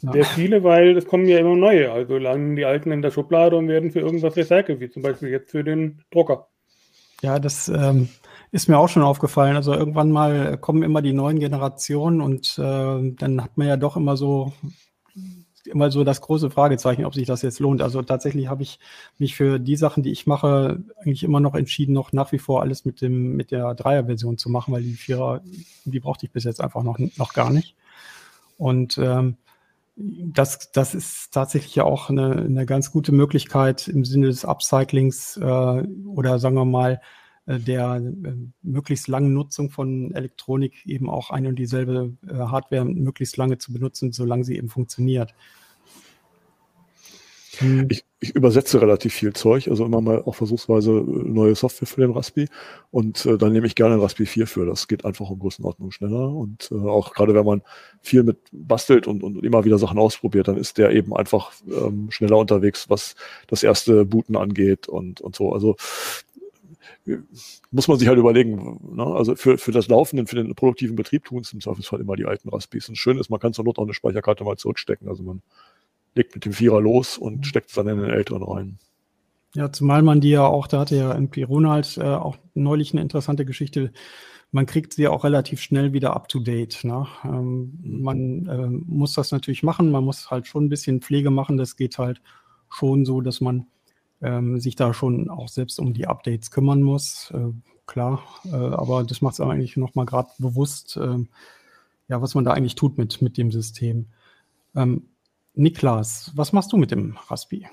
Ja. 0.00 0.12
Sehr 0.12 0.24
viele, 0.24 0.64
weil 0.64 0.96
es 0.96 1.06
kommen 1.06 1.26
ja 1.26 1.38
immer 1.38 1.56
neue. 1.56 1.92
Also 1.92 2.16
landen 2.18 2.56
die 2.56 2.64
alten 2.64 2.92
in 2.92 3.02
der 3.02 3.10
Schublade 3.10 3.56
und 3.56 3.68
werden 3.68 3.90
für 3.90 4.00
irgendwas 4.00 4.36
recycelt, 4.36 4.80
wie 4.80 4.90
zum 4.90 5.02
Beispiel 5.02 5.28
jetzt 5.28 5.50
für 5.50 5.64
den 5.64 6.02
Drucker. 6.10 6.48
Ja, 7.22 7.38
das 7.38 7.68
ähm, 7.68 8.08
ist 8.52 8.68
mir 8.68 8.78
auch 8.78 8.88
schon 8.88 9.02
aufgefallen. 9.02 9.56
Also 9.56 9.72
irgendwann 9.74 10.10
mal 10.10 10.58
kommen 10.58 10.82
immer 10.82 11.02
die 11.02 11.12
neuen 11.12 11.38
Generationen 11.38 12.20
und 12.20 12.58
äh, 12.58 13.12
dann 13.18 13.42
hat 13.42 13.56
man 13.56 13.66
ja 13.66 13.76
doch 13.76 13.96
immer 13.96 14.16
so 14.16 14.52
immer 15.66 15.90
so 15.90 16.04
das 16.04 16.20
große 16.20 16.50
Fragezeichen, 16.50 17.04
ob 17.04 17.14
sich 17.14 17.26
das 17.26 17.42
jetzt 17.42 17.60
lohnt. 17.60 17.82
Also 17.82 18.02
tatsächlich 18.02 18.48
habe 18.48 18.62
ich 18.62 18.78
mich 19.18 19.36
für 19.36 19.58
die 19.58 19.76
Sachen, 19.76 20.02
die 20.02 20.12
ich 20.12 20.26
mache, 20.26 20.82
eigentlich 20.98 21.24
immer 21.24 21.40
noch 21.40 21.54
entschieden, 21.54 21.92
noch 21.92 22.12
nach 22.12 22.32
wie 22.32 22.38
vor 22.38 22.62
alles 22.62 22.84
mit 22.84 23.00
dem 23.00 23.36
mit 23.36 23.50
der 23.50 23.74
Dreier-Version 23.74 24.38
zu 24.38 24.48
machen, 24.50 24.72
weil 24.72 24.82
die 24.82 24.94
Vierer, 24.94 25.40
die 25.84 26.00
brauchte 26.00 26.26
ich 26.26 26.32
bis 26.32 26.44
jetzt 26.44 26.60
einfach 26.60 26.82
noch, 26.82 26.98
noch 26.98 27.32
gar 27.32 27.50
nicht. 27.50 27.76
Und 28.58 28.98
ähm, 28.98 29.36
das, 29.96 30.70
das 30.72 30.94
ist 30.94 31.32
tatsächlich 31.32 31.74
ja 31.74 31.84
auch 31.84 32.10
eine, 32.10 32.32
eine 32.32 32.66
ganz 32.66 32.92
gute 32.92 33.12
Möglichkeit 33.12 33.88
im 33.88 34.04
Sinne 34.04 34.26
des 34.26 34.44
Upcyclings 34.44 35.38
äh, 35.38 35.42
oder 35.42 36.38
sagen 36.38 36.56
wir 36.56 36.66
mal 36.66 37.00
der 37.46 37.96
äh, 37.96 38.34
möglichst 38.62 39.08
langen 39.08 39.32
Nutzung 39.32 39.70
von 39.70 40.12
Elektronik 40.12 40.84
eben 40.84 41.08
auch 41.08 41.30
eine 41.30 41.48
und 41.48 41.58
dieselbe 41.58 42.16
äh, 42.26 42.34
Hardware 42.34 42.84
möglichst 42.84 43.36
lange 43.36 43.58
zu 43.58 43.72
benutzen, 43.72 44.12
solange 44.12 44.44
sie 44.44 44.56
eben 44.56 44.68
funktioniert. 44.68 45.34
Hm. 47.58 47.86
Ich, 47.90 48.04
ich, 48.20 48.34
übersetze 48.34 48.80
relativ 48.80 49.14
viel 49.14 49.32
Zeug, 49.32 49.68
also 49.68 49.84
immer 49.84 50.00
mal 50.00 50.22
auch 50.22 50.34
versuchsweise 50.34 50.90
neue 50.90 51.54
Software 51.54 51.86
für 51.86 52.02
den 52.02 52.10
Raspi 52.10 52.48
und 52.90 53.24
äh, 53.24 53.38
dann 53.38 53.52
nehme 53.52 53.66
ich 53.66 53.74
gerne 53.74 53.94
ein 53.94 54.00
Raspi 54.00 54.26
4 54.26 54.46
für. 54.46 54.66
Das 54.66 54.88
geht 54.88 55.04
einfach 55.04 55.30
um 55.30 55.38
Größenordnung 55.38 55.90
schneller 55.90 56.28
und 56.28 56.68
äh, 56.70 56.74
auch 56.74 57.14
gerade 57.14 57.34
wenn 57.34 57.46
man 57.46 57.62
viel 58.02 58.24
mit 58.24 58.38
bastelt 58.52 59.06
und, 59.06 59.22
und 59.22 59.42
immer 59.42 59.64
wieder 59.64 59.78
Sachen 59.78 59.98
ausprobiert, 59.98 60.48
dann 60.48 60.58
ist 60.58 60.76
der 60.76 60.90
eben 60.90 61.16
einfach 61.16 61.52
ähm, 61.66 62.10
schneller 62.10 62.36
unterwegs, 62.36 62.90
was 62.90 63.14
das 63.46 63.62
erste 63.62 64.04
Booten 64.04 64.36
angeht 64.36 64.88
und, 64.88 65.20
und 65.22 65.34
so. 65.34 65.52
Also 65.52 65.76
muss 67.70 67.88
man 67.88 67.98
sich 67.98 68.08
halt 68.08 68.18
überlegen, 68.18 68.80
ne? 68.96 69.04
also 69.04 69.36
für, 69.36 69.58
für 69.58 69.72
das 69.72 69.88
Laufenden, 69.88 70.26
für 70.26 70.36
den 70.36 70.54
produktiven 70.54 70.96
Betrieb 70.96 71.24
tun 71.24 71.42
es 71.42 71.52
im 71.52 71.60
Zweifelsfall 71.60 72.00
immer 72.00 72.16
die 72.16 72.24
alten 72.24 72.48
Raspis. 72.48 72.88
Und 72.88 72.96
schön 72.96 73.18
ist, 73.18 73.30
man 73.30 73.40
kann 73.40 73.52
zur 73.52 73.64
Not 73.64 73.78
auch 73.78 73.84
eine 73.84 73.94
Speicherkarte 73.94 74.44
mal 74.44 74.56
zurückstecken. 74.56 75.08
Also 75.08 75.22
man 75.22 75.42
legt 76.14 76.34
mit 76.34 76.44
dem 76.44 76.52
Vierer 76.52 76.80
los 76.80 77.18
und 77.18 77.46
steckt 77.46 77.68
es 77.68 77.74
dann 77.74 77.88
in 77.88 77.98
den 77.98 78.10
älteren 78.10 78.42
rein. 78.42 78.78
Ja, 79.54 79.72
zumal 79.72 80.02
man 80.02 80.20
die 80.20 80.30
ja 80.30 80.44
auch, 80.44 80.66
da 80.66 80.80
hatte 80.80 80.96
ja 80.96 81.12
MP 81.12 81.44
Ronald 81.44 81.96
äh, 81.96 82.02
auch 82.02 82.36
neulich 82.54 82.92
eine 82.92 83.02
interessante 83.02 83.44
Geschichte, 83.44 83.92
man 84.52 84.66
kriegt 84.66 84.94
sie 84.94 85.08
auch 85.08 85.24
relativ 85.24 85.60
schnell 85.60 85.92
wieder 85.92 86.14
up 86.14 86.28
to 86.28 86.40
date. 86.40 86.84
Ne? 86.84 87.06
Ähm, 87.24 87.78
mhm. 87.82 88.02
man 88.02 88.46
äh, 88.46 88.68
muss 88.68 89.12
das 89.12 89.32
natürlich 89.32 89.62
machen, 89.62 89.90
man 89.90 90.04
muss 90.04 90.30
halt 90.30 90.46
schon 90.46 90.64
ein 90.64 90.68
bisschen 90.68 91.00
Pflege 91.00 91.30
machen. 91.30 91.56
Das 91.56 91.76
geht 91.76 91.98
halt 91.98 92.20
schon 92.68 93.04
so, 93.04 93.20
dass 93.20 93.40
man 93.40 93.66
ähm, 94.22 94.60
sich 94.60 94.76
da 94.76 94.94
schon 94.94 95.30
auch 95.30 95.48
selbst 95.48 95.78
um 95.78 95.92
die 95.92 96.06
Updates 96.06 96.50
kümmern 96.50 96.82
muss. 96.82 97.30
Äh, 97.32 97.52
klar, 97.86 98.22
äh, 98.44 98.54
aber 98.54 99.04
das 99.04 99.20
macht 99.20 99.34
es 99.34 99.40
eigentlich 99.40 99.76
nochmal 99.76 100.06
gerade 100.06 100.30
bewusst, 100.38 100.96
äh, 100.96 101.18
ja, 102.08 102.22
was 102.22 102.34
man 102.34 102.44
da 102.44 102.52
eigentlich 102.52 102.74
tut 102.74 102.98
mit, 102.98 103.20
mit 103.22 103.36
dem 103.36 103.50
System. 103.50 104.06
Ähm, 104.74 105.08
Niklas, 105.54 106.32
was 106.34 106.52
machst 106.52 106.72
du 106.72 106.76
mit 106.76 106.90
dem 106.90 107.16
Raspi? 107.28 107.66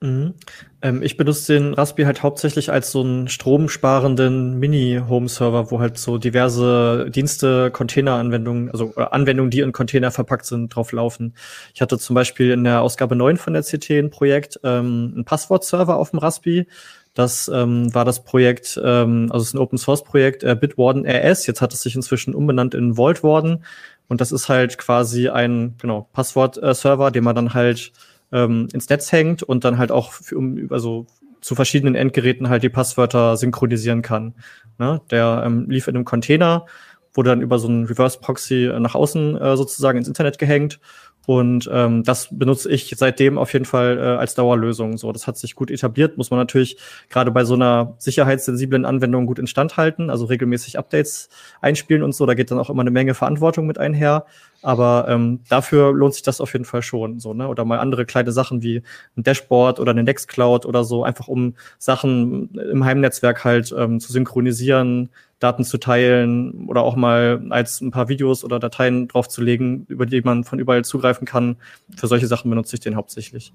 Mhm. 0.00 0.34
Ähm, 0.82 1.02
ich 1.02 1.16
benutze 1.16 1.54
den 1.54 1.72
Raspi 1.72 2.02
halt 2.02 2.22
hauptsächlich 2.22 2.70
als 2.70 2.90
so 2.92 3.00
einen 3.00 3.28
stromsparenden 3.28 4.58
Mini-Home-Server, 4.58 5.70
wo 5.70 5.80
halt 5.80 5.96
so 5.96 6.18
diverse 6.18 7.10
Dienste, 7.10 7.70
Container-Anwendungen, 7.70 8.70
also 8.70 8.92
äh, 8.96 9.06
Anwendungen, 9.10 9.50
die 9.50 9.60
in 9.60 9.72
Container 9.72 10.10
verpackt 10.10 10.44
sind, 10.44 10.68
drauf 10.74 10.92
laufen. 10.92 11.34
Ich 11.74 11.80
hatte 11.80 11.98
zum 11.98 12.12
Beispiel 12.14 12.50
in 12.50 12.64
der 12.64 12.82
Ausgabe 12.82 13.16
9 13.16 13.38
von 13.38 13.54
der 13.54 13.62
CT 13.62 13.90
ein 13.92 14.10
Projekt, 14.10 14.60
ähm, 14.64 15.14
ein 15.16 15.24
Passwort-Server 15.24 15.96
auf 15.96 16.10
dem 16.10 16.18
Raspi. 16.18 16.66
Das 17.14 17.48
ähm, 17.48 17.94
war 17.94 18.04
das 18.04 18.22
Projekt, 18.22 18.78
ähm, 18.84 19.28
also 19.30 19.42
es 19.44 19.48
ist 19.48 19.54
ein 19.54 19.60
Open-Source-Projekt, 19.60 20.44
äh, 20.44 20.54
Bitwarden 20.54 21.06
RS. 21.06 21.46
Jetzt 21.46 21.62
hat 21.62 21.72
es 21.72 21.80
sich 21.80 21.96
inzwischen 21.96 22.34
umbenannt 22.34 22.74
in 22.74 22.96
Vault 22.96 23.22
Warden. 23.22 23.64
Und 24.08 24.20
das 24.20 24.30
ist 24.30 24.50
halt 24.50 24.76
quasi 24.76 25.30
ein, 25.30 25.76
genau, 25.78 26.10
Passwort-Server, 26.12 27.10
den 27.10 27.24
man 27.24 27.34
dann 27.34 27.54
halt 27.54 27.92
ähm, 28.36 28.68
ins 28.72 28.88
Netz 28.88 29.10
hängt 29.10 29.42
und 29.42 29.64
dann 29.64 29.78
halt 29.78 29.90
auch 29.90 30.12
für, 30.12 30.36
um, 30.36 30.68
also 30.70 31.06
zu 31.40 31.54
verschiedenen 31.54 31.94
Endgeräten 31.94 32.48
halt 32.48 32.62
die 32.62 32.68
Passwörter 32.68 33.36
synchronisieren 33.36 34.02
kann. 34.02 34.34
Ne? 34.78 35.00
Der 35.10 35.42
ähm, 35.46 35.68
lief 35.70 35.88
in 35.88 35.96
einem 35.96 36.04
Container, 36.04 36.66
wurde 37.14 37.30
dann 37.30 37.40
über 37.40 37.58
so 37.58 37.68
einen 37.68 37.86
Reverse 37.86 38.18
Proxy 38.20 38.70
nach 38.78 38.94
außen 38.94 39.36
äh, 39.36 39.56
sozusagen 39.56 39.98
ins 39.98 40.08
Internet 40.08 40.38
gehängt 40.38 40.78
und 41.26 41.68
ähm, 41.72 42.04
das 42.04 42.28
benutze 42.30 42.70
ich 42.70 42.94
seitdem 42.96 43.36
auf 43.36 43.52
jeden 43.52 43.64
Fall 43.64 43.98
äh, 43.98 44.02
als 44.16 44.36
Dauerlösung. 44.36 44.96
So, 44.96 45.10
das 45.10 45.26
hat 45.26 45.36
sich 45.36 45.56
gut 45.56 45.72
etabliert. 45.72 46.16
Muss 46.16 46.30
man 46.30 46.38
natürlich 46.38 46.78
gerade 47.10 47.32
bei 47.32 47.44
so 47.44 47.54
einer 47.54 47.94
sicherheitssensiblen 47.98 48.84
Anwendung 48.84 49.26
gut 49.26 49.40
instand 49.40 49.76
halten, 49.76 50.08
also 50.08 50.26
regelmäßig 50.26 50.78
Updates 50.78 51.28
einspielen 51.60 52.04
und 52.04 52.14
so. 52.14 52.26
Da 52.26 52.34
geht 52.34 52.52
dann 52.52 52.60
auch 52.60 52.70
immer 52.70 52.82
eine 52.82 52.92
Menge 52.92 53.14
Verantwortung 53.14 53.66
mit 53.66 53.78
einher. 53.78 54.24
Aber 54.62 55.06
ähm, 55.08 55.40
dafür 55.48 55.92
lohnt 55.92 56.14
sich 56.14 56.22
das 56.22 56.40
auf 56.40 56.52
jeden 56.52 56.64
Fall 56.64 56.82
schon. 56.82 57.18
So, 57.18 57.34
ne? 57.34 57.48
Oder 57.48 57.64
mal 57.64 57.80
andere 57.80 58.06
kleine 58.06 58.30
Sachen 58.30 58.62
wie 58.62 58.82
ein 59.16 59.24
Dashboard 59.24 59.80
oder 59.80 59.90
eine 59.90 60.04
Nextcloud 60.04 60.64
oder 60.64 60.84
so, 60.84 61.02
einfach 61.04 61.28
um 61.28 61.54
Sachen 61.78 62.54
im 62.54 62.84
Heimnetzwerk 62.84 63.44
halt 63.44 63.74
ähm, 63.76 64.00
zu 64.00 64.12
synchronisieren, 64.12 65.10
Daten 65.38 65.64
zu 65.64 65.78
teilen 65.78 66.66
oder 66.66 66.82
auch 66.82 66.96
mal 66.96 67.46
als 67.50 67.80
ein 67.80 67.90
paar 67.90 68.08
Videos 68.08 68.42
oder 68.42 68.58
Dateien 68.58 69.08
draufzulegen, 69.08 69.84
über 69.88 70.06
die 70.06 70.22
man 70.22 70.44
von 70.44 70.58
überall 70.58 70.84
zugreifen 70.84 71.26
kann. 71.26 71.56
Für 71.96 72.06
solche 72.06 72.26
Sachen 72.26 72.50
benutze 72.50 72.76
ich 72.76 72.80
den 72.80 72.96
hauptsächlich. 72.96 73.52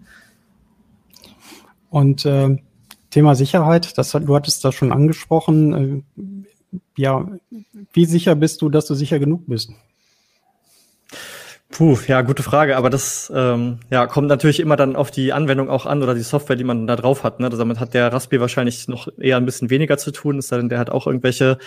Und 1.89 2.25
äh, 2.25 2.57
Thema 3.09 3.35
Sicherheit, 3.35 3.97
das, 3.97 4.11
du 4.11 4.35
hattest 4.35 4.63
das 4.63 4.75
schon 4.75 4.91
angesprochen. 4.91 6.05
Äh, 6.13 6.79
ja, 6.97 7.27
wie 7.93 8.05
sicher 8.05 8.35
bist 8.35 8.61
du, 8.61 8.69
dass 8.69 8.85
du 8.85 8.93
sicher 8.93 9.19
genug 9.19 9.43
bist? 9.47 9.71
Puh, 11.71 11.97
ja, 12.07 12.21
gute 12.21 12.43
Frage. 12.43 12.75
Aber 12.75 12.89
das 12.89 13.31
ähm, 13.33 13.79
ja, 13.89 14.05
kommt 14.05 14.27
natürlich 14.27 14.59
immer 14.59 14.75
dann 14.75 14.95
auf 14.95 15.09
die 15.09 15.33
Anwendung 15.33 15.69
auch 15.69 15.85
an 15.85 16.03
oder 16.03 16.13
die 16.13 16.21
Software, 16.21 16.57
die 16.57 16.63
man 16.63 16.85
da 16.85 16.95
drauf 16.95 17.23
hat. 17.23 17.39
Ne? 17.39 17.45
Also 17.45 17.57
damit 17.57 17.79
hat 17.79 17.93
der 17.93 18.11
Raspi 18.11 18.39
wahrscheinlich 18.39 18.87
noch 18.87 19.07
eher 19.17 19.37
ein 19.37 19.45
bisschen 19.45 19.69
weniger 19.69 19.97
zu 19.97 20.11
tun, 20.11 20.41
sei 20.41 20.57
denn, 20.57 20.69
der 20.69 20.79
hat 20.79 20.89
auch 20.89 21.07
irgendwelche 21.07 21.57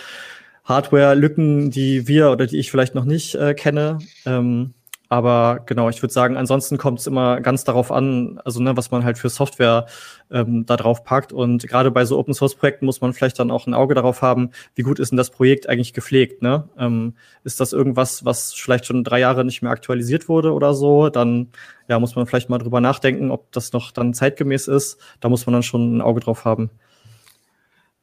Hardware-Lücken, 0.63 1.71
die 1.71 2.07
wir 2.07 2.31
oder 2.31 2.45
die 2.47 2.57
ich 2.57 2.71
vielleicht 2.71 2.95
noch 2.95 3.05
nicht 3.05 3.35
äh, 3.35 3.53
kenne. 3.53 3.99
Ähm, 4.25 4.73
aber 5.15 5.61
genau, 5.65 5.87
ich 5.87 6.01
würde 6.03 6.11
sagen, 6.11 6.35
ansonsten 6.35 6.77
kommt 6.77 6.99
es 6.99 7.07
immer 7.07 7.39
ganz 7.39 7.63
darauf 7.63 7.89
an, 7.89 8.37
also 8.43 8.61
ne, 8.61 8.75
was 8.75 8.91
man 8.91 9.05
halt 9.05 9.17
für 9.17 9.29
Software 9.29 9.85
ähm, 10.29 10.65
da 10.65 10.75
drauf 10.75 11.05
packt. 11.05 11.31
Und 11.31 11.65
gerade 11.65 11.89
bei 11.89 12.03
so 12.03 12.19
Open 12.19 12.33
Source 12.33 12.55
Projekten 12.55 12.85
muss 12.85 12.99
man 12.99 13.13
vielleicht 13.13 13.39
dann 13.39 13.49
auch 13.49 13.65
ein 13.65 13.73
Auge 13.73 13.95
darauf 13.95 14.21
haben, 14.21 14.49
wie 14.75 14.81
gut 14.81 14.99
ist 14.99 15.11
denn 15.11 15.17
das 15.17 15.29
Projekt 15.29 15.69
eigentlich 15.69 15.93
gepflegt. 15.93 16.41
Ne? 16.41 16.67
Ähm, 16.77 17.13
ist 17.45 17.61
das 17.61 17.71
irgendwas, 17.71 18.25
was 18.25 18.53
vielleicht 18.53 18.87
schon 18.87 19.05
drei 19.05 19.21
Jahre 19.21 19.45
nicht 19.45 19.61
mehr 19.61 19.71
aktualisiert 19.71 20.27
wurde 20.27 20.51
oder 20.51 20.73
so? 20.73 21.07
Dann 21.07 21.47
ja, 21.87 21.97
muss 21.97 22.17
man 22.17 22.27
vielleicht 22.27 22.49
mal 22.49 22.57
drüber 22.57 22.81
nachdenken, 22.81 23.31
ob 23.31 23.53
das 23.53 23.71
noch 23.71 23.93
dann 23.93 24.13
zeitgemäß 24.13 24.67
ist. 24.67 24.99
Da 25.21 25.29
muss 25.29 25.45
man 25.45 25.53
dann 25.53 25.63
schon 25.63 25.95
ein 25.95 26.01
Auge 26.01 26.19
drauf 26.19 26.43
haben. 26.43 26.71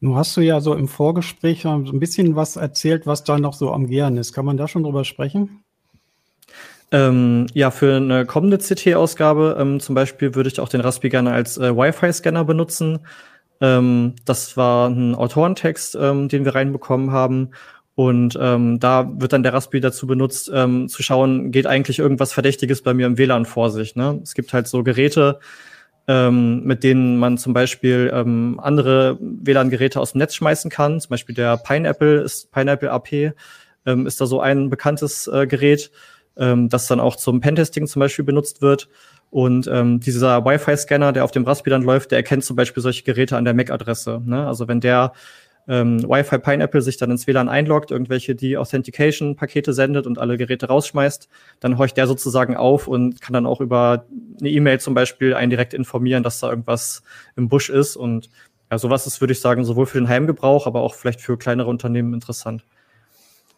Nun 0.01 0.17
hast 0.17 0.35
du 0.35 0.41
ja 0.41 0.63
so 0.63 0.75
im 0.75 0.89
Vorgespräch 0.89 1.63
so 1.63 1.69
ein 1.69 2.01
bisschen 2.01 2.37
was 2.37 2.57
erzählt, 2.57 3.07
was 3.07 3.23
da 3.23 3.39
noch 3.39 3.53
so 3.53 3.71
am 3.71 3.87
Gern 3.87 4.17
ist. 4.17 4.33
Kann 4.33 4.47
man 4.47 4.57
da 4.57 4.67
schon 4.67 4.83
drüber 4.83 5.05
sprechen? 5.05 5.63
Ähm, 6.93 7.47
ja, 7.55 7.71
für 7.71 7.97
eine 7.97 8.27
kommende 8.27 8.59
CT-Ausgabe 8.59 9.57
ähm, 9.59 9.81
zum 9.81 9.95
Beispiel 9.95 10.35
würde 10.35 10.51
ich 10.51 10.61
auch 10.61 10.69
den 10.69 10.83
Raspi 10.83 11.09
gerne 11.09 11.33
als 11.33 11.57
äh, 11.57 11.75
Wi-Fi-Scanner 11.75 12.45
benutzen. 12.45 12.99
Ähm, 13.63 14.15
das 14.27 14.59
war 14.59 14.91
ein 14.91 15.15
Autorentext, 15.15 15.97
ähm, 15.99 16.29
den 16.29 16.45
wir 16.45 16.55
reinbekommen 16.55 17.11
haben. 17.11 17.53
Und 17.95 18.39
ähm, 18.41 18.79
da 18.79 19.11
wird 19.19 19.33
dann 19.33 19.43
der 19.43 19.55
Raspi 19.55 19.81
dazu 19.81 20.07
benutzt, 20.07 20.51
ähm, 20.55 20.89
zu 20.89 21.03
schauen, 21.03 21.51
geht 21.51 21.67
eigentlich 21.67 21.99
irgendwas 21.99 22.35
Verdächtiges 22.35 22.83
bei 22.83 22.93
mir 22.93 23.07
im 23.07 23.17
WLAN 23.17 23.47
vor 23.47 23.71
sich. 23.71 23.97
Ne? 23.97 24.21
Es 24.23 24.35
gibt 24.35 24.53
halt 24.53 24.69
so 24.69 24.83
Geräte, 24.83 25.41
mit 26.09 26.83
denen 26.83 27.17
man 27.17 27.39
zum 27.39 27.53
Beispiel 27.53 28.11
andere 28.13 29.19
WLAN-Geräte 29.21 30.01
aus 30.01 30.13
dem 30.13 30.19
Netz 30.19 30.35
schmeißen 30.35 30.69
kann. 30.69 31.01
Zum 31.01 31.11
Beispiel 31.11 31.37
der 31.37 31.57
Pineapple 31.59 32.23
ist 32.23 32.51
Pineapple 32.51 32.91
AP 32.91 33.13
ist 33.85 34.21
da 34.21 34.27
so 34.27 34.41
ein 34.41 34.69
bekanntes 34.69 35.29
äh, 35.29 35.47
Gerät 35.47 35.93
ähm, 36.37 36.69
das 36.69 36.87
dann 36.87 37.01
auch 37.01 37.17
zum 37.17 37.41
Pentesting 37.41 37.87
zum 37.87 38.01
Beispiel 38.01 38.25
benutzt 38.25 38.63
wird. 38.63 38.89
Und 39.31 39.67
ähm, 39.67 40.01
dieser 40.01 40.45
Wi-Fi-Scanner, 40.45 41.13
der 41.13 41.25
auf 41.25 41.31
dem 41.31 41.45
Raspi 41.45 41.71
dann 41.71 41.83
läuft, 41.83 42.11
der 42.11 42.19
erkennt 42.19 42.45
zum 42.45 42.55
Beispiel 42.57 42.83
solche 42.83 43.03
Geräte 43.03 43.37
an 43.37 43.45
der 43.45 43.55
MAC-Adresse. 43.55 44.21
Ne? 44.25 44.47
Also 44.47 44.69
wenn 44.69 44.81
der 44.81 45.13
ähm, 45.69 46.03
Wi-Fi 46.03 46.39
Pineapple 46.39 46.83
sich 46.83 46.97
dann 46.97 47.11
ins 47.11 47.27
WLAN 47.27 47.49
einloggt, 47.49 47.91
irgendwelche 47.91 48.35
die 48.35 48.57
Authentication-Pakete 48.57 49.73
sendet 49.73 50.07
und 50.07 50.19
alle 50.19 50.37
Geräte 50.37 50.67
rausschmeißt, 50.67 51.29
dann 51.61 51.79
horcht 51.79 51.97
der 51.97 52.07
sozusagen 52.07 52.57
auf 52.57 52.89
und 52.89 53.21
kann 53.21 53.33
dann 53.33 53.47
auch 53.47 53.61
über 53.61 54.07
eine 54.41 54.51
E-Mail 54.51 54.81
zum 54.81 54.95
Beispiel 54.95 55.35
einen 55.35 55.51
direkt 55.51 55.73
informieren, 55.73 56.23
dass 56.23 56.41
da 56.41 56.51
irgendwas 56.51 57.03
im 57.37 57.49
Busch 57.49 57.71
ist. 57.71 57.97
Und 57.97 58.29
ja, 58.71 58.79
sowas 58.79 59.07
ist, 59.07 59.21
würde 59.21 59.33
ich 59.33 59.41
sagen, 59.41 59.65
sowohl 59.65 59.87
für 59.87 59.99
den 59.99 60.09
Heimgebrauch, 60.09 60.67
aber 60.67 60.81
auch 60.81 60.95
vielleicht 60.95 61.21
für 61.21 61.39
kleinere 61.39 61.69
Unternehmen 61.69 62.13
interessant. 62.13 62.65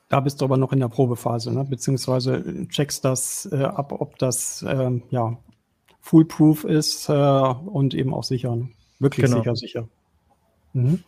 Da 0.09 0.21
bist 0.21 0.41
du 0.41 0.45
aber 0.45 0.57
noch 0.57 0.73
in 0.73 0.81
der 0.81 0.89
Probephase, 0.89 1.53
ne? 1.53 1.65
beziehungsweise 1.65 2.67
checkst 2.69 3.05
das 3.05 3.49
äh, 3.51 3.65
ab, 3.65 3.93
ob 3.93 4.19
das 4.19 4.65
ähm, 4.69 5.03
ja, 5.11 5.37
foolproof 6.01 6.65
ist 6.65 7.09
äh, 7.09 7.13
und 7.13 7.95
eben 7.95 8.13
auch 8.13 8.25
sicher. 8.25 8.55
Ne? 8.55 8.69
Wirklich 8.99 9.27
genau. 9.27 9.39
sicher, 9.39 9.57
sicher. 9.57 9.89
Mhm. 10.75 11.03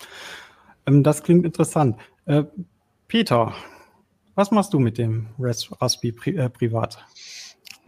Ähm, 0.87 1.03
das 1.03 1.23
klingt 1.23 1.45
interessant. 1.45 1.97
Äh, 2.25 2.45
Peter, 3.07 3.53
was 4.35 4.51
machst 4.51 4.73
du 4.73 4.79
mit 4.79 4.99
dem 4.99 5.29
Raspi 5.39 6.13
pri 6.13 6.37
äh, 6.37 6.49
privat? 6.49 7.05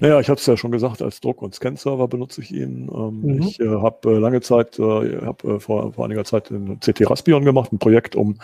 Naja, 0.01 0.21
ich 0.21 0.29
habe 0.29 0.39
es 0.39 0.47
ja 0.47 0.57
schon 0.57 0.71
gesagt, 0.71 1.03
als 1.03 1.21
Druck- 1.21 1.43
und 1.43 1.55
Scan-Server 1.55 2.07
benutze 2.07 2.41
ich 2.41 2.53
ihn. 2.53 2.89
Ähm, 2.93 3.21
mhm. 3.21 3.43
Ich 3.43 3.59
äh, 3.59 3.69
habe 3.69 4.13
äh, 4.13 4.19
lange 4.19 4.41
Zeit, 4.41 4.79
äh, 4.79 4.83
habe 4.83 5.55
äh, 5.55 5.61
vor, 5.61 5.93
vor 5.93 6.05
einiger 6.05 6.25
Zeit 6.25 6.51
ein 6.51 6.79
CT 6.79 7.11
Raspbion 7.11 7.45
gemacht, 7.45 7.73
ein 7.73 7.79
Projekt, 7.79 8.15
um 8.15 8.37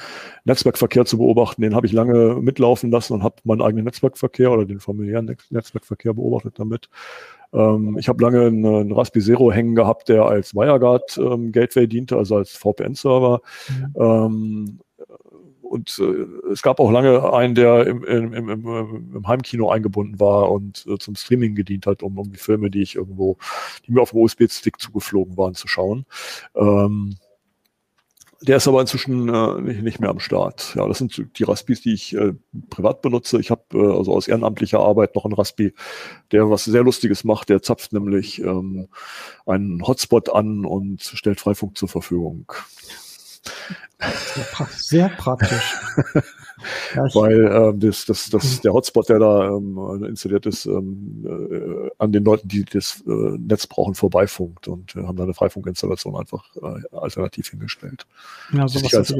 Netzwerkverkehr 0.44 1.04
zu 1.04 1.18
beobachten. 1.18 1.62
Den 1.62 1.74
habe 1.74 1.86
ich 1.86 1.92
lange 1.92 2.36
mitlaufen 2.40 2.90
lassen 2.90 3.12
und 3.12 3.22
habe 3.22 3.36
meinen 3.44 3.62
eigenen 3.62 3.84
Netzwerkverkehr 3.84 4.50
oder 4.50 4.64
den 4.64 4.80
familiären 4.80 5.26
Netz 5.26 5.50
Netzwerkverkehr 5.50 6.14
beobachtet 6.14 6.58
damit. 6.58 6.88
Ähm, 7.52 7.96
ich 7.98 8.08
habe 8.08 8.22
lange 8.22 8.46
einen, 8.46 8.66
einen 8.66 8.92
Raspi 8.92 9.20
Zero 9.20 9.52
hängen 9.52 9.76
gehabt, 9.76 10.08
der 10.08 10.24
als 10.24 10.54
WireGuard 10.54 11.18
ähm, 11.18 11.52
Gateway 11.52 11.86
diente, 11.86 12.16
also 12.16 12.36
als 12.36 12.50
VPN-Server. 12.56 13.40
Mhm. 13.96 14.80
Und 15.74 15.98
äh, 15.98 16.52
es 16.52 16.62
gab 16.62 16.78
auch 16.78 16.92
lange 16.92 17.32
einen, 17.32 17.56
der 17.56 17.84
im, 17.84 18.04
im, 18.04 18.32
im, 18.32 19.12
im 19.16 19.26
Heimkino 19.26 19.70
eingebunden 19.70 20.20
war 20.20 20.52
und 20.52 20.86
äh, 20.86 20.98
zum 20.98 21.16
Streaming 21.16 21.56
gedient 21.56 21.86
hat, 21.86 22.04
um, 22.04 22.16
um 22.16 22.30
die 22.30 22.38
Filme, 22.38 22.70
die 22.70 22.80
ich 22.80 22.94
irgendwo, 22.94 23.38
die 23.84 23.90
mir 23.90 24.00
auf 24.00 24.10
dem 24.10 24.20
USB-Stick 24.20 24.80
zugeflogen 24.80 25.36
waren, 25.36 25.54
zu 25.54 25.66
schauen. 25.66 26.06
Ähm, 26.54 27.16
der 28.40 28.58
ist 28.58 28.68
aber 28.68 28.80
inzwischen 28.80 29.28
äh, 29.28 29.60
nicht, 29.62 29.82
nicht 29.82 30.00
mehr 30.00 30.10
am 30.10 30.20
Start. 30.20 30.74
Ja, 30.76 30.86
das 30.86 30.98
sind 30.98 31.38
die 31.38 31.42
Raspis, 31.42 31.80
die 31.80 31.94
ich 31.94 32.14
äh, 32.14 32.34
privat 32.70 33.02
benutze. 33.02 33.40
Ich 33.40 33.50
habe 33.50 33.62
äh, 33.72 33.96
also 33.96 34.14
aus 34.14 34.28
ehrenamtlicher 34.28 34.78
Arbeit 34.78 35.16
noch 35.16 35.24
einen 35.24 35.34
Raspi, 35.34 35.74
der 36.30 36.50
was 36.50 36.64
sehr 36.64 36.84
Lustiges 36.84 37.24
macht. 37.24 37.48
Der 37.48 37.62
zapft 37.62 37.92
nämlich 37.92 38.40
ähm, 38.40 38.86
einen 39.44 39.84
Hotspot 39.84 40.30
an 40.30 40.64
und 40.66 41.02
stellt 41.02 41.40
Freifunk 41.40 41.76
zur 41.76 41.88
Verfügung. 41.88 42.46
Sehr 44.76 45.08
praktisch. 45.08 45.76
Weil 46.94 47.50
ähm, 47.52 47.80
das, 47.80 48.06
das, 48.06 48.30
das, 48.30 48.60
der 48.60 48.72
Hotspot, 48.72 49.08
der 49.08 49.18
da 49.18 49.48
ähm, 49.48 50.04
installiert 50.04 50.46
ist, 50.46 50.66
ähm, 50.66 51.24
äh, 51.26 51.90
an 51.98 52.12
den 52.12 52.24
Leuten, 52.24 52.48
die 52.48 52.64
das 52.64 53.02
äh, 53.06 53.10
Netz 53.10 53.66
brauchen, 53.66 53.94
vorbeifunkt 53.94 54.68
und 54.68 54.96
äh, 54.96 55.02
haben 55.02 55.16
da 55.16 55.24
eine 55.24 55.34
Freifunkinstallation 55.34 56.16
einfach 56.16 56.44
äh, 56.56 56.96
alternativ 56.96 57.50
hingestellt. 57.50 58.06
Ja, 58.52 58.66
so 58.68 58.82
was 58.82 58.94
als, 58.94 59.14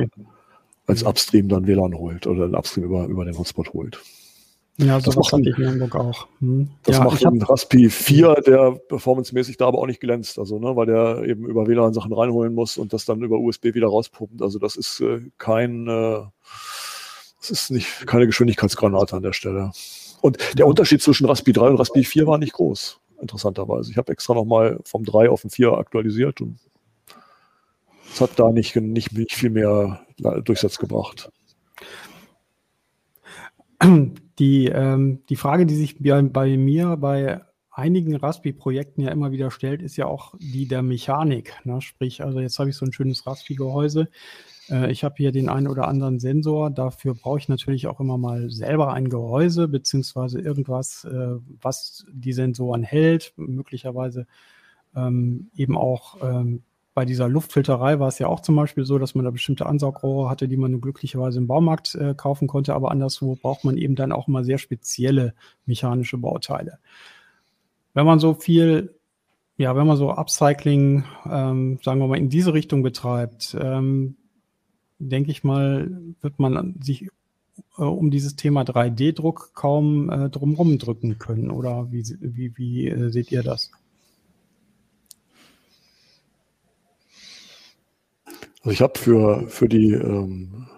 als 0.87 1.03
Upstream 1.03 1.49
dann 1.49 1.67
WLAN 1.67 1.95
holt 1.95 2.27
oder 2.27 2.45
ein 2.45 2.55
Upstream 2.55 2.85
über, 2.85 3.07
über 3.07 3.25
den 3.25 3.37
Hotspot 3.37 3.73
holt. 3.73 4.01
Ja, 4.77 4.99
das 4.99 5.15
macht 5.15 5.33
ich 5.39 5.57
in 5.57 5.69
Hamburg 5.69 5.95
auch. 5.95 6.27
Hm. 6.41 6.69
Das 6.83 6.97
ja, 6.97 7.05
macht 7.05 7.25
ein 7.25 7.41
Raspi 7.41 7.89
4, 7.89 8.35
der 8.45 8.73
performancemäßig 8.73 9.57
da 9.57 9.69
aber 9.69 9.79
auch 9.79 9.87
nicht 9.87 10.01
glänzt, 10.01 10.37
also 10.39 10.59
ne, 10.59 10.75
weil 10.75 10.87
der 10.87 11.23
eben 11.23 11.47
über 11.47 11.69
WLAN 11.69 11.95
Sachen 11.95 12.13
reinholen 12.13 12.55
muss 12.55 12.77
und 12.77 12.93
das 12.93 13.05
dann 13.05 13.23
über 13.23 13.39
USB 13.39 13.67
wieder 13.67 13.87
rauspumpt. 13.87 14.43
Also 14.43 14.59
das 14.59 14.75
ist 14.75 15.01
äh, 15.01 15.21
kein, 15.39 15.87
äh, 15.87 16.23
das 17.41 17.51
ist 17.51 17.71
nicht 17.71 18.07
keine 18.09 18.27
Geschwindigkeitsgranate 18.27 19.15
an 19.15 19.23
der 19.23 19.33
Stelle. 19.33 19.71
Und 20.23 20.39
der 20.59 20.67
Unterschied 20.67 21.03
zwischen 21.03 21.27
Raspi 21.27 21.53
3 21.53 21.69
und 21.69 21.77
Raspi 21.77 22.03
4 22.03 22.27
war 22.27 22.39
nicht 22.39 22.55
groß, 22.55 22.99
interessanterweise. 23.21 23.93
Ich 23.93 23.97
habe 23.97 24.11
extra 24.11 24.35
nochmal 24.35 24.81
vom 24.85 25.05
3 25.05 25.31
auf 25.31 25.43
den 25.43 25.51
4 25.51 25.73
aktualisiert 25.75 26.41
und 26.41 26.59
es 28.13 28.21
hat 28.21 28.31
da 28.37 28.51
nicht, 28.51 28.75
nicht, 28.75 29.13
nicht 29.13 29.35
viel 29.35 29.51
mehr 29.51 30.01
Durchsatz 30.45 30.79
gebracht. 30.79 31.31
Die, 34.39 34.67
ähm, 34.67 35.23
die 35.29 35.37
Frage, 35.37 35.67
die 35.67 35.75
sich 35.77 35.99
bei, 36.03 36.23
bei 36.23 36.57
mir 36.57 36.97
bei 36.97 37.41
einigen 37.71 38.15
Raspi-Projekten 38.15 39.03
ja 39.03 39.11
immer 39.11 39.33
wieder 39.33 39.51
stellt, 39.51 39.83
ist 39.83 39.97
ja 39.97 40.07
auch 40.07 40.35
die 40.39 40.69
der 40.69 40.83
Mechanik. 40.83 41.55
Ne? 41.65 41.81
Sprich, 41.81 42.23
also 42.23 42.41
jetzt 42.41 42.59
habe 42.59 42.71
ich 42.71 42.77
so 42.77 42.87
ein 42.87 42.93
schönes 42.93 43.27
Raspi-Gehäuse. 43.27 44.09
Äh, 44.71 44.93
ich 44.93 45.05
habe 45.05 45.17
hier 45.17 45.33
den 45.33 45.49
einen 45.49 45.69
oder 45.69 45.89
anderen 45.89 46.21
Sensor. 46.21 46.71
Dafür 46.71 47.15
brauche 47.15 47.39
ich 47.39 47.49
natürlich 47.49 47.87
auch 47.87 48.01
immer 48.01 48.17
mal 48.17 48.51
selber 48.51 48.93
ein 48.93 49.09
Gehäuse 49.09 49.69
beziehungsweise 49.69 50.41
irgendwas, 50.41 51.05
äh, 51.05 51.37
was 51.61 52.07
die 52.13 52.33
Sensoren 52.33 52.83
hält. 52.83 53.33
Möglicherweise 53.37 54.27
ähm, 54.95 55.51
eben 55.57 55.77
auch 55.77 56.17
ähm, 56.23 56.63
bei 56.95 57.05
dieser 57.05 57.29
Luftfilterei 57.29 57.99
war 57.99 58.09
es 58.09 58.21
ja 58.21 58.29
auch 58.29 58.41
zum 58.41 58.55
Beispiel 58.55 58.85
so, 58.85 58.99
dass 58.99 59.17
man 59.17 59.25
da 59.25 59.33
bestimmte 59.33 59.67
Ansaugrohre 59.67 60.31
hatte, 60.31 60.47
die 60.47 60.57
man 60.57 60.81
glücklicherweise 60.81 61.39
im 61.39 61.49
Baumarkt 61.49 61.97
äh, 61.97 62.15
kaufen 62.15 62.47
konnte, 62.47 62.75
aber 62.75 62.93
anderswo 62.93 63.35
braucht 63.35 63.65
man 63.65 63.77
eben 63.77 63.97
dann 63.97 64.13
auch 64.13 64.29
mal 64.29 64.45
sehr 64.45 64.59
spezielle 64.59 65.35
mechanische 65.67 66.19
Bauteile. 66.19 66.79
Wenn 67.95 68.07
man 68.07 68.21
so 68.21 68.35
viel, 68.35 68.95
ja, 69.57 69.75
wenn 69.77 69.87
man 69.87 69.97
so 69.97 70.11
Upcycling, 70.11 71.05
ähm, 71.29 71.79
sagen 71.83 72.01
wir 72.01 72.07
mal, 72.07 72.19
in 72.19 72.29
diese 72.29 72.55
Richtung 72.55 72.83
betreibt, 72.83 73.57
ähm, 73.61 74.17
denke 75.01 75.33
ich 75.33 75.43
mal, 75.43 75.91
wird 76.21 76.39
man 76.39 76.77
sich 76.81 77.09
äh, 77.77 77.83
um 77.83 78.11
dieses 78.11 78.37
Thema 78.37 78.63
3D-Druck 78.63 79.51
kaum 79.55 80.11
äh, 80.11 80.31
drumherum 80.31 80.79
drücken 80.79 81.19
können. 81.19 81.51
Oder 81.51 81.91
wie, 81.91 82.05
wie, 82.21 82.57
wie 82.57 82.89
äh, 82.89 83.11
seht 83.11 83.33
ihr 83.33 83.43
das? 83.43 83.73
Also 88.65 88.73
ich 88.73 88.81
habe 88.81 88.99
für, 88.99 89.47
für 89.49 89.69
die 89.69 89.93
ähm, 89.93 90.69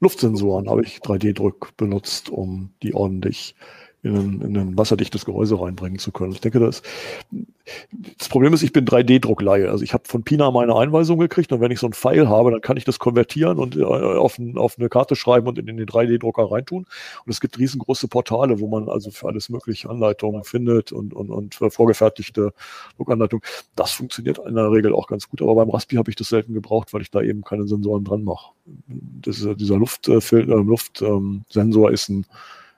Luftsensoren 0.00 0.68
habe 0.68 0.82
ich 0.82 0.98
3D-Druck 0.98 1.74
benutzt, 1.78 2.28
um 2.28 2.74
die 2.82 2.92
ordentlich 2.92 3.54
in 4.06 4.16
ein, 4.16 4.40
in 4.40 4.56
ein 4.56 4.78
wasserdichtes 4.78 5.24
Gehäuse 5.24 5.60
reinbringen 5.60 5.98
zu 5.98 6.12
können. 6.12 6.32
Ich 6.32 6.40
denke, 6.40 6.60
das, 6.60 6.82
das 8.18 8.28
Problem 8.28 8.52
ist, 8.54 8.62
ich 8.62 8.72
bin 8.72 8.84
3D-Druckleihe. 8.84 9.68
Also 9.68 9.82
ich 9.82 9.92
habe 9.92 10.04
von 10.06 10.22
Pina 10.22 10.50
meine 10.50 10.76
Einweisung 10.76 11.18
gekriegt 11.18 11.52
und 11.52 11.60
wenn 11.60 11.70
ich 11.70 11.80
so 11.80 11.86
ein 11.86 11.92
Pfeil 11.92 12.28
habe, 12.28 12.50
dann 12.50 12.60
kann 12.60 12.76
ich 12.76 12.84
das 12.84 12.98
konvertieren 12.98 13.58
und 13.58 13.76
äh, 13.76 13.82
auf, 13.84 14.38
ein, 14.38 14.56
auf, 14.56 14.78
eine 14.78 14.88
Karte 14.88 15.16
schreiben 15.16 15.48
und 15.48 15.58
in, 15.58 15.66
den 15.66 15.78
3D-Drucker 15.78 16.50
reintun. 16.50 16.86
Und 17.24 17.30
es 17.30 17.40
gibt 17.40 17.58
riesengroße 17.58 18.08
Portale, 18.08 18.60
wo 18.60 18.68
man 18.68 18.88
also 18.88 19.10
für 19.10 19.26
alles 19.26 19.48
mögliche 19.48 19.90
Anleitungen 19.90 20.44
findet 20.44 20.92
und, 20.92 21.12
und, 21.12 21.30
und 21.30 21.54
vorgefertigte 21.54 22.52
Druckanleitungen. 22.96 23.42
Das 23.74 23.92
funktioniert 23.92 24.38
in 24.38 24.54
der 24.54 24.70
Regel 24.70 24.94
auch 24.94 25.08
ganz 25.08 25.28
gut, 25.28 25.42
aber 25.42 25.56
beim 25.56 25.70
Raspi 25.70 25.96
habe 25.96 26.10
ich 26.10 26.16
das 26.16 26.28
selten 26.28 26.54
gebraucht, 26.54 26.92
weil 26.92 27.02
ich 27.02 27.10
da 27.10 27.20
eben 27.20 27.42
keine 27.42 27.66
Sensoren 27.66 28.04
dran 28.04 28.22
mache. 28.22 28.52
dieser 28.66 29.76
Luftfilter, 29.76 30.52
äh, 30.52 30.62
Luftsensor 30.62 31.88
ähm, 31.88 31.94
ist 31.94 32.08
ein 32.08 32.26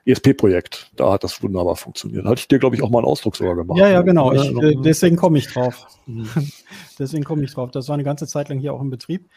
ESP-Projekt. 0.09 0.91
Da 0.95 1.11
hat 1.11 1.23
das 1.23 1.41
wunderbar 1.43 1.75
funktioniert. 1.75 2.25
Hatte 2.25 2.39
ich 2.39 2.47
dir, 2.47 2.59
glaube 2.59 2.75
ich, 2.75 2.81
auch 2.81 2.89
mal 2.89 2.99
einen 2.99 3.07
Ausdruck 3.07 3.35
sogar 3.35 3.55
gemacht. 3.55 3.77
Ja, 3.79 3.89
ja, 3.89 4.01
genau. 4.01 4.33
Ich, 4.33 4.55
äh, 4.57 4.75
deswegen 4.83 5.15
komme 5.15 5.37
ich 5.37 5.47
drauf. 5.47 5.87
Mhm. 6.05 6.27
deswegen 6.99 7.23
komme 7.23 7.43
ich 7.43 7.53
drauf. 7.53 7.71
Das 7.71 7.87
war 7.87 7.93
eine 7.93 8.03
ganze 8.03 8.27
Zeit 8.27 8.49
lang 8.49 8.59
hier 8.59 8.73
auch 8.73 8.81
im 8.81 8.89
Betrieb. 8.89 9.29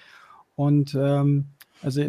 Und 0.55 0.95
ähm, 0.95 1.47
also 1.83 2.03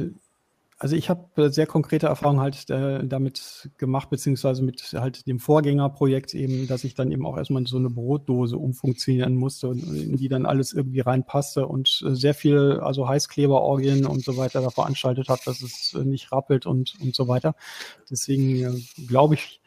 also 0.83 0.97
ich 0.97 1.09
habe 1.09 1.41
äh, 1.41 1.49
sehr 1.49 1.65
konkrete 1.65 2.07
Erfahrungen 2.07 2.41
halt 2.41 2.69
äh, 2.69 3.07
damit 3.07 3.69
gemacht, 3.77 4.09
beziehungsweise 4.09 4.61
mit 4.63 4.81
halt 4.93 5.25
dem 5.27 5.39
Vorgängerprojekt 5.39 6.33
eben, 6.33 6.67
dass 6.67 6.83
ich 6.83 6.93
dann 6.93 7.09
eben 7.09 7.25
auch 7.25 7.37
erstmal 7.37 7.65
so 7.65 7.77
eine 7.77 7.89
Brotdose 7.89 8.57
umfunktionieren 8.57 9.33
musste 9.33 9.69
und 9.69 9.81
in 9.81 10.17
die 10.17 10.27
dann 10.27 10.45
alles 10.45 10.73
irgendwie 10.73 10.99
reinpasste 10.99 11.67
und 11.67 12.03
äh, 12.05 12.13
sehr 12.15 12.33
viel, 12.33 12.81
also 12.81 13.07
Heißkleberorgien 13.07 14.05
und 14.05 14.25
so 14.25 14.35
weiter 14.35 14.59
da 14.61 14.71
veranstaltet 14.71 15.29
habe, 15.29 15.39
dass 15.45 15.61
es 15.61 15.93
äh, 15.93 16.03
nicht 16.03 16.33
rappelt 16.33 16.65
und, 16.65 16.95
und 16.99 17.15
so 17.15 17.29
weiter. 17.29 17.55
Deswegen 18.11 18.61
äh, 18.61 19.05
glaube 19.07 19.35
ich, 19.35 19.61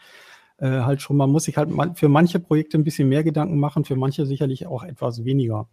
äh, 0.58 0.68
halt 0.68 1.00
schon, 1.00 1.16
man 1.16 1.30
muss 1.30 1.44
sich 1.44 1.56
halt 1.56 1.70
für 1.94 2.10
manche 2.10 2.40
Projekte 2.40 2.76
ein 2.76 2.84
bisschen 2.84 3.08
mehr 3.08 3.24
Gedanken 3.24 3.58
machen, 3.58 3.86
für 3.86 3.96
manche 3.96 4.26
sicherlich 4.26 4.66
auch 4.66 4.84
etwas 4.84 5.24
weniger. 5.24 5.66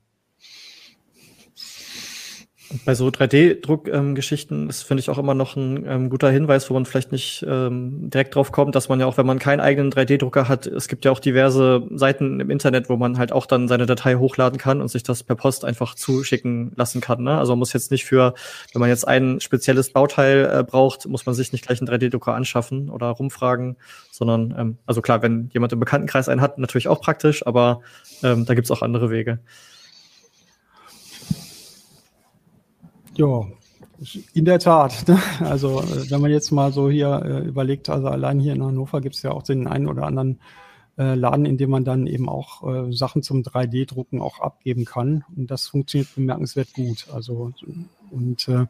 Bei 2.86 2.96
so 2.96 3.08
3D-Druckgeschichten 3.08 4.64
ähm, 4.64 4.70
ist, 4.70 4.84
finde 4.84 5.02
ich, 5.02 5.10
auch 5.10 5.18
immer 5.18 5.34
noch 5.34 5.56
ein 5.56 5.86
ähm, 5.88 6.10
guter 6.10 6.30
Hinweis, 6.30 6.70
wo 6.70 6.74
man 6.74 6.86
vielleicht 6.86 7.12
nicht 7.12 7.46
ähm, 7.48 8.10
direkt 8.10 8.36
drauf 8.36 8.52
kommt, 8.52 8.74
dass 8.76 8.90
man 8.90 9.00
ja 9.00 9.06
auch, 9.06 9.18
wenn 9.18 9.26
man 9.26 9.40
keinen 9.40 9.60
eigenen 9.60 9.92
3D-Drucker 9.92 10.48
hat, 10.48 10.66
es 10.66 10.88
gibt 10.88 11.06
ja 11.06 11.12
auch 11.12 11.20
diverse 11.20 11.84
Seiten 11.92 12.40
im 12.40 12.50
Internet, 12.50 12.90
wo 12.90 12.96
man 12.96 13.18
halt 13.18 13.32
auch 13.32 13.46
dann 13.46 13.68
seine 13.68 13.86
Datei 13.86 14.16
hochladen 14.16 14.58
kann 14.58 14.82
und 14.82 14.88
sich 14.88 15.04
das 15.04 15.24
per 15.24 15.36
Post 15.36 15.66
einfach 15.66 15.96
zuschicken 15.96 16.72
lassen 16.76 17.02
kann. 17.02 17.24
Ne? 17.24 17.38
Also 17.38 17.54
man 17.54 17.60
muss 17.60 17.74
jetzt 17.74 17.92
nicht 17.92 18.06
für, 18.06 18.34
wenn 18.74 18.80
man 18.80 18.90
jetzt 18.90 19.08
ein 19.08 19.40
spezielles 19.40 19.92
Bauteil 19.92 20.50
äh, 20.52 20.64
braucht, 20.64 21.06
muss 21.08 21.26
man 21.26 21.36
sich 21.36 21.52
nicht 21.52 21.66
gleich 21.66 21.80
einen 21.82 21.90
3D-Drucker 21.90 22.34
anschaffen 22.34 22.90
oder 22.90 23.08
rumfragen, 23.08 23.78
sondern, 24.12 24.56
ähm, 24.58 24.78
also 24.86 25.02
klar, 25.02 25.22
wenn 25.22 25.50
jemand 25.54 25.74
im 25.74 25.80
Bekanntenkreis 25.80 26.30
einen 26.30 26.42
hat, 26.42 26.58
natürlich 26.58 26.88
auch 26.88 27.02
praktisch, 27.02 27.46
aber 27.46 27.82
ähm, 28.24 28.46
da 28.46 28.56
gibt's 28.56 28.72
auch 28.72 28.82
andere 28.82 29.12
Wege. 29.12 29.40
Ja, 33.16 33.46
in 34.34 34.46
der 34.46 34.60
Tat. 34.60 35.08
Ne? 35.08 35.20
Also 35.40 35.82
äh, 35.82 36.10
wenn 36.10 36.22
man 36.22 36.32
jetzt 36.32 36.52
mal 36.52 36.72
so 36.72 36.90
hier 36.90 37.22
äh, 37.24 37.48
überlegt, 37.48 37.90
also 37.90 38.08
allein 38.08 38.40
hier 38.40 38.54
in 38.54 38.64
Hannover 38.64 39.02
gibt 39.02 39.16
es 39.16 39.22
ja 39.22 39.32
auch 39.32 39.44
den 39.44 39.68
einen 39.68 39.88
oder 39.88 40.04
anderen 40.04 40.40
äh, 40.98 41.16
Laden, 41.16 41.46
in 41.46 41.58
dem 41.58 41.70
man 41.70 41.86
dann 41.86 42.08
eben 42.08 42.30
auch 42.30 42.64
äh, 42.68 42.92
Sachen 42.94 43.24
zum 43.24 43.42
3D-Drucken 43.42 44.22
auch 44.22 44.40
abgeben 44.40 44.86
kann. 44.86 45.24
Und 45.36 45.50
das 45.50 45.68
funktioniert 45.68 46.14
bemerkenswert 46.16 46.74
gut. 46.74 47.08
Also 47.14 47.52
und 48.12 48.48
äh, 48.48 48.66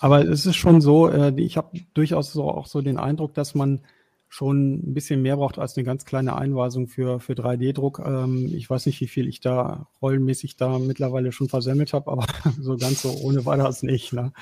aber 0.00 0.24
es 0.28 0.46
ist 0.46 0.56
schon 0.56 0.80
so, 0.80 1.08
äh, 1.08 1.32
ich 1.36 1.56
habe 1.56 1.80
durchaus 1.94 2.32
so 2.32 2.50
auch 2.50 2.66
so 2.66 2.80
den 2.80 2.98
Eindruck, 2.98 3.34
dass 3.34 3.54
man 3.54 3.80
schon 4.28 4.74
ein 4.74 4.94
bisschen 4.94 5.22
mehr 5.22 5.36
braucht 5.36 5.58
als 5.58 5.76
eine 5.76 5.84
ganz 5.84 6.04
kleine 6.04 6.36
Einweisung 6.36 6.86
für, 6.86 7.18
für 7.20 7.32
3D-Druck. 7.32 8.02
Ähm, 8.04 8.50
ich 8.54 8.68
weiß 8.68 8.86
nicht, 8.86 9.00
wie 9.00 9.08
viel 9.08 9.26
ich 9.26 9.40
da 9.40 9.88
rollenmäßig 10.02 10.56
da 10.56 10.78
mittlerweile 10.78 11.32
schon 11.32 11.48
versemmelt 11.48 11.92
habe, 11.92 12.10
aber 12.10 12.26
so 12.60 12.76
ganz 12.76 13.02
so 13.02 13.10
ohne 13.22 13.44
war 13.46 13.56
das 13.56 13.82
nicht. 13.82 14.12
Ne? 14.12 14.32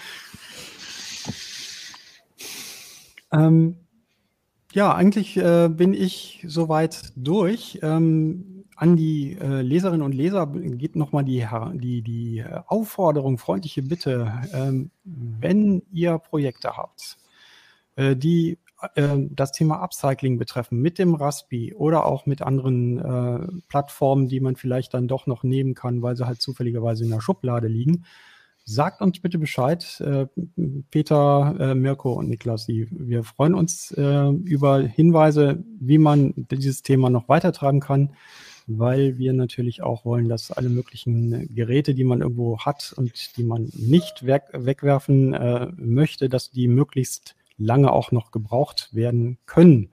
Ähm, 3.33 3.77
ja, 4.73 4.95
eigentlich 4.95 5.37
äh, 5.37 5.69
bin 5.69 5.95
ich 5.95 6.45
soweit 6.47 7.13
durch. 7.17 7.79
Ähm, 7.83 8.65
an 8.77 8.95
die 8.95 9.39
äh, 9.41 9.63
Leserinnen 9.63 10.03
und 10.03 10.13
Leser 10.13 10.47
geht 10.47 10.97
nochmal 10.97 11.25
die, 11.25 11.47
die, 11.75 12.03
die 12.03 12.45
Aufforderung, 12.67 13.39
freundliche 13.39 13.83
Bitte, 13.83 14.31
ähm, 14.53 14.91
wenn 15.03 15.83
ihr 15.91 16.19
Projekte 16.19 16.77
habt, 16.77 17.17
äh, 17.95 18.15
die 18.15 18.59
ähm, 18.97 19.35
das 19.35 19.53
Thema 19.53 19.83
Upcycling 19.83 20.39
betreffen, 20.39 20.81
mit 20.81 20.99
dem 20.99 21.15
Raspi 21.15 21.75
oder 21.75 22.07
auch 22.07 22.27
mit 22.27 22.43
anderen 22.43 22.99
äh, 22.99 23.47
Plattformen, 23.69 24.29
die 24.29 24.41
man 24.41 24.57
vielleicht 24.57 24.95
dann 24.95 25.09
doch 25.09 25.27
noch 25.27 25.43
nehmen 25.43 25.75
kann, 25.75 26.03
weil 26.03 26.17
sie 26.17 26.27
halt 26.27 26.41
zufälligerweise 26.41 27.05
in 27.05 27.11
der 27.11 27.21
Schublade 27.21 27.69
liegen, 27.69 28.05
sagt 28.67 29.01
uns 29.01 29.21
bitte 29.21 29.39
Bescheid, 29.39 30.01
äh, 30.01 30.27
Peter, 30.91 31.57
äh, 31.59 31.75
Mirko 31.75 32.13
und 32.13 32.29
Niklas. 32.29 32.67
Die, 32.67 32.89
wir 32.91 33.23
freuen 33.23 33.55
uns 33.55 33.93
äh, 33.93 34.29
über 34.29 34.81
Hinweise, 34.81 35.63
wie 35.81 35.99
man 35.99 36.35
dieses 36.37 36.83
Thema 36.83 37.09
noch 37.09 37.29
weitertreiben 37.29 37.81
kann, 37.81 38.11
weil 38.67 39.19
wir 39.19 39.33
natürlich 39.33 39.83
auch 39.83 40.05
wollen, 40.05 40.29
dass 40.29 40.51
alle 40.51 40.69
möglichen 40.69 41.55
Geräte, 41.55 41.95
die 41.95 42.05
man 42.05 42.21
irgendwo 42.21 42.59
hat 42.59 42.93
und 42.97 43.37
die 43.37 43.45
man 43.45 43.71
nicht 43.75 44.27
weg, 44.27 44.43
wegwerfen 44.53 45.33
äh, 45.33 45.69
möchte, 45.77 46.29
dass 46.29 46.51
die 46.51 46.67
möglichst 46.67 47.37
lange 47.59 47.93
auch 47.93 48.13
noch 48.13 48.31
gebraucht 48.31 48.91
werden 48.93 49.39
können. 49.47 49.91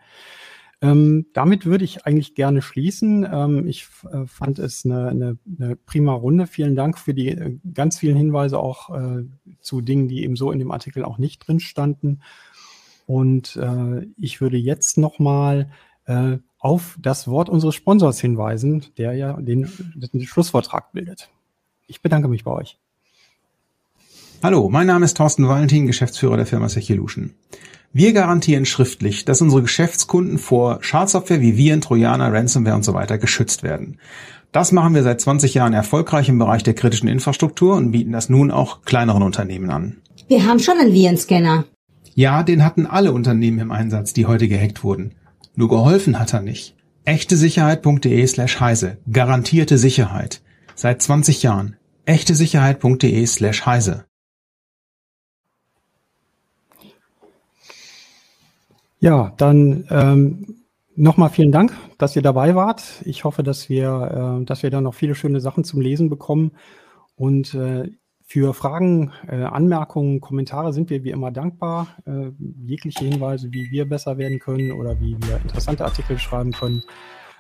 Ähm, 0.84 1.28
damit 1.32 1.66
würde 1.66 1.86
ich 1.86 2.06
eigentlich 2.06 2.36
gerne 2.36 2.62
schließen. 2.62 3.26
Ähm, 3.32 3.68
ich 3.68 3.88
äh, 4.12 4.26
fand 4.26 4.60
es 4.60 4.84
eine, 4.84 5.08
eine, 5.08 5.38
eine, 5.58 5.76
prima 5.78 6.12
Runde. 6.12 6.46
Vielen 6.46 6.76
Dank 6.76 7.00
für 7.00 7.14
die 7.14 7.30
äh, 7.30 7.58
ganz 7.74 8.00
vielen 8.00 8.18
Hinweise 8.18 8.60
auch 8.60 8.90
äh, 8.90 9.24
zu 9.62 9.80
Dingen, 9.80 10.10
die 10.10 10.24
eben 10.24 10.36
so 10.36 10.52
in 10.52 10.60
dem 10.60 10.72
Artikel 10.72 11.06
auch 11.06 11.18
nicht 11.18 11.48
drin 11.48 11.62
standen. 11.62 12.20
Und 13.06 13.56
äh, 13.56 14.08
ich 14.18 14.42
würde 14.42 14.58
jetzt 14.58 14.98
nochmal 14.98 15.72
äh, 16.06 16.40
auf 16.60 16.98
das 17.02 17.30
Wort 17.30 17.48
unseres 17.48 17.76
Sponsors 17.76 18.20
hinweisen, 18.20 18.86
der 18.98 19.14
ja 19.14 19.40
den, 19.40 19.70
den 19.96 20.26
Schlussvortrag 20.26 20.92
bildet. 20.92 21.30
Ich 21.88 22.02
bedanke 22.02 22.28
mich 22.28 22.44
bei 22.44 22.52
euch. 22.52 22.78
Hallo, 24.44 24.68
mein 24.68 24.88
Name 24.88 25.06
ist 25.06 25.16
Thorsten 25.16 25.48
Valentin, 25.48 25.88
Geschäftsführer 25.88 26.36
der 26.36 26.46
Firma 26.46 26.68
Sechilution. 26.68 27.32
Wir 27.94 28.12
garantieren 28.12 28.66
schriftlich, 28.66 29.24
dass 29.24 29.42
unsere 29.42 29.62
Geschäftskunden 29.62 30.38
vor 30.38 30.80
Schadsoftware 30.82 31.40
wie 31.40 31.56
Viren, 31.56 31.80
Trojaner, 31.80 32.34
Ransomware 32.34 32.76
und 32.76 32.84
so 32.84 32.94
weiter 32.94 33.18
geschützt 33.18 33.64
werden. 33.64 34.00
Das 34.52 34.74
machen 34.74 34.96
wir 34.96 35.04
seit 35.04 35.22
20 35.22 35.54
Jahren 35.54 35.72
erfolgreich 35.72 36.28
im 36.28 36.40
Bereich 36.40 36.62
der 36.62 36.74
kritischen 36.74 37.08
Infrastruktur 37.08 37.76
und 37.76 37.92
bieten 37.92 38.12
das 38.12 38.28
nun 38.28 38.52
auch 38.52 38.82
kleineren 38.82 39.24
Unternehmen 39.24 39.70
an. 39.70 40.02
Wir 40.28 40.46
haben 40.46 40.60
schon 40.60 40.78
einen 40.78 40.92
Virenscanner. 40.92 41.64
Ja, 42.14 42.44
den 42.44 42.66
hatten 42.66 42.86
alle 42.86 43.14
Unternehmen 43.14 43.60
im 43.60 43.72
Einsatz, 43.72 44.12
die 44.12 44.26
heute 44.26 44.50
gehackt 44.50 44.84
wurden. 44.84 45.14
Nur 45.56 45.70
geholfen 45.70 46.20
hat 46.20 46.34
er 46.34 46.42
nicht. 46.42 46.76
echtesicherheit.de 47.06 48.28
slash 48.28 48.60
heise. 48.60 48.98
Garantierte 49.10 49.78
Sicherheit. 49.78 50.42
Seit 50.76 51.02
20 51.02 51.44
Jahren. 51.44 51.78
echtesicherheit.de 52.04 53.26
slash 53.26 53.66
heise. 53.66 54.04
Ja, 59.04 59.34
dann 59.36 59.86
ähm, 59.90 60.64
nochmal 60.96 61.30
vielen 61.30 61.52
Dank, 61.52 61.74
dass 61.98 62.16
ihr 62.16 62.22
dabei 62.22 62.56
wart. 62.56 63.02
Ich 63.04 63.26
hoffe, 63.26 63.44
dass 63.44 63.68
wir, 63.68 64.40
äh, 64.40 64.46
dass 64.46 64.64
wir 64.64 64.70
da 64.70 64.80
noch 64.80 64.94
viele 64.94 65.14
schöne 65.14 65.42
Sachen 65.42 65.66
zum 65.66 65.82
Lesen 65.82 66.10
bekommen. 66.10 66.54
Und 67.18 67.54
äh, 67.54 67.90
für 68.26 68.54
Fragen, 68.54 69.12
äh, 69.28 69.44
Anmerkungen, 69.44 70.22
Kommentare 70.22 70.72
sind 70.72 70.90
wir 70.90 71.04
wie 71.04 71.10
immer 71.10 71.32
dankbar. 71.32 71.88
Äh, 72.06 72.32
jegliche 72.66 73.04
Hinweise, 73.04 73.52
wie 73.52 73.70
wir 73.72 73.90
besser 73.90 74.18
werden 74.18 74.40
können 74.40 74.72
oder 74.72 74.98
wie 75.02 75.18
wir 75.28 75.36
interessante 75.36 75.84
Artikel 75.84 76.18
schreiben 76.18 76.54
können, 76.54 76.82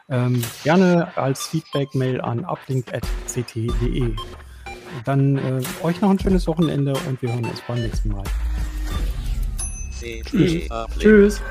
ähm, 0.09 0.43
gerne 0.65 1.15
als 1.15 1.47
Feedback-Mail 1.47 2.19
an 2.19 2.43
uplink.ct.de. 2.43 4.15
Dann 5.05 5.37
äh, 5.37 5.61
euch 5.81 6.01
noch 6.01 6.09
ein 6.09 6.19
schönes 6.19 6.45
Wochenende 6.45 6.91
und 7.07 7.21
wir 7.21 7.31
hören 7.31 7.45
uns 7.45 7.61
beim 7.65 7.79
nächsten 7.79 8.09
Mal. 8.09 8.23
Tschüss. 10.25 10.69
Tschüss. 10.99 11.41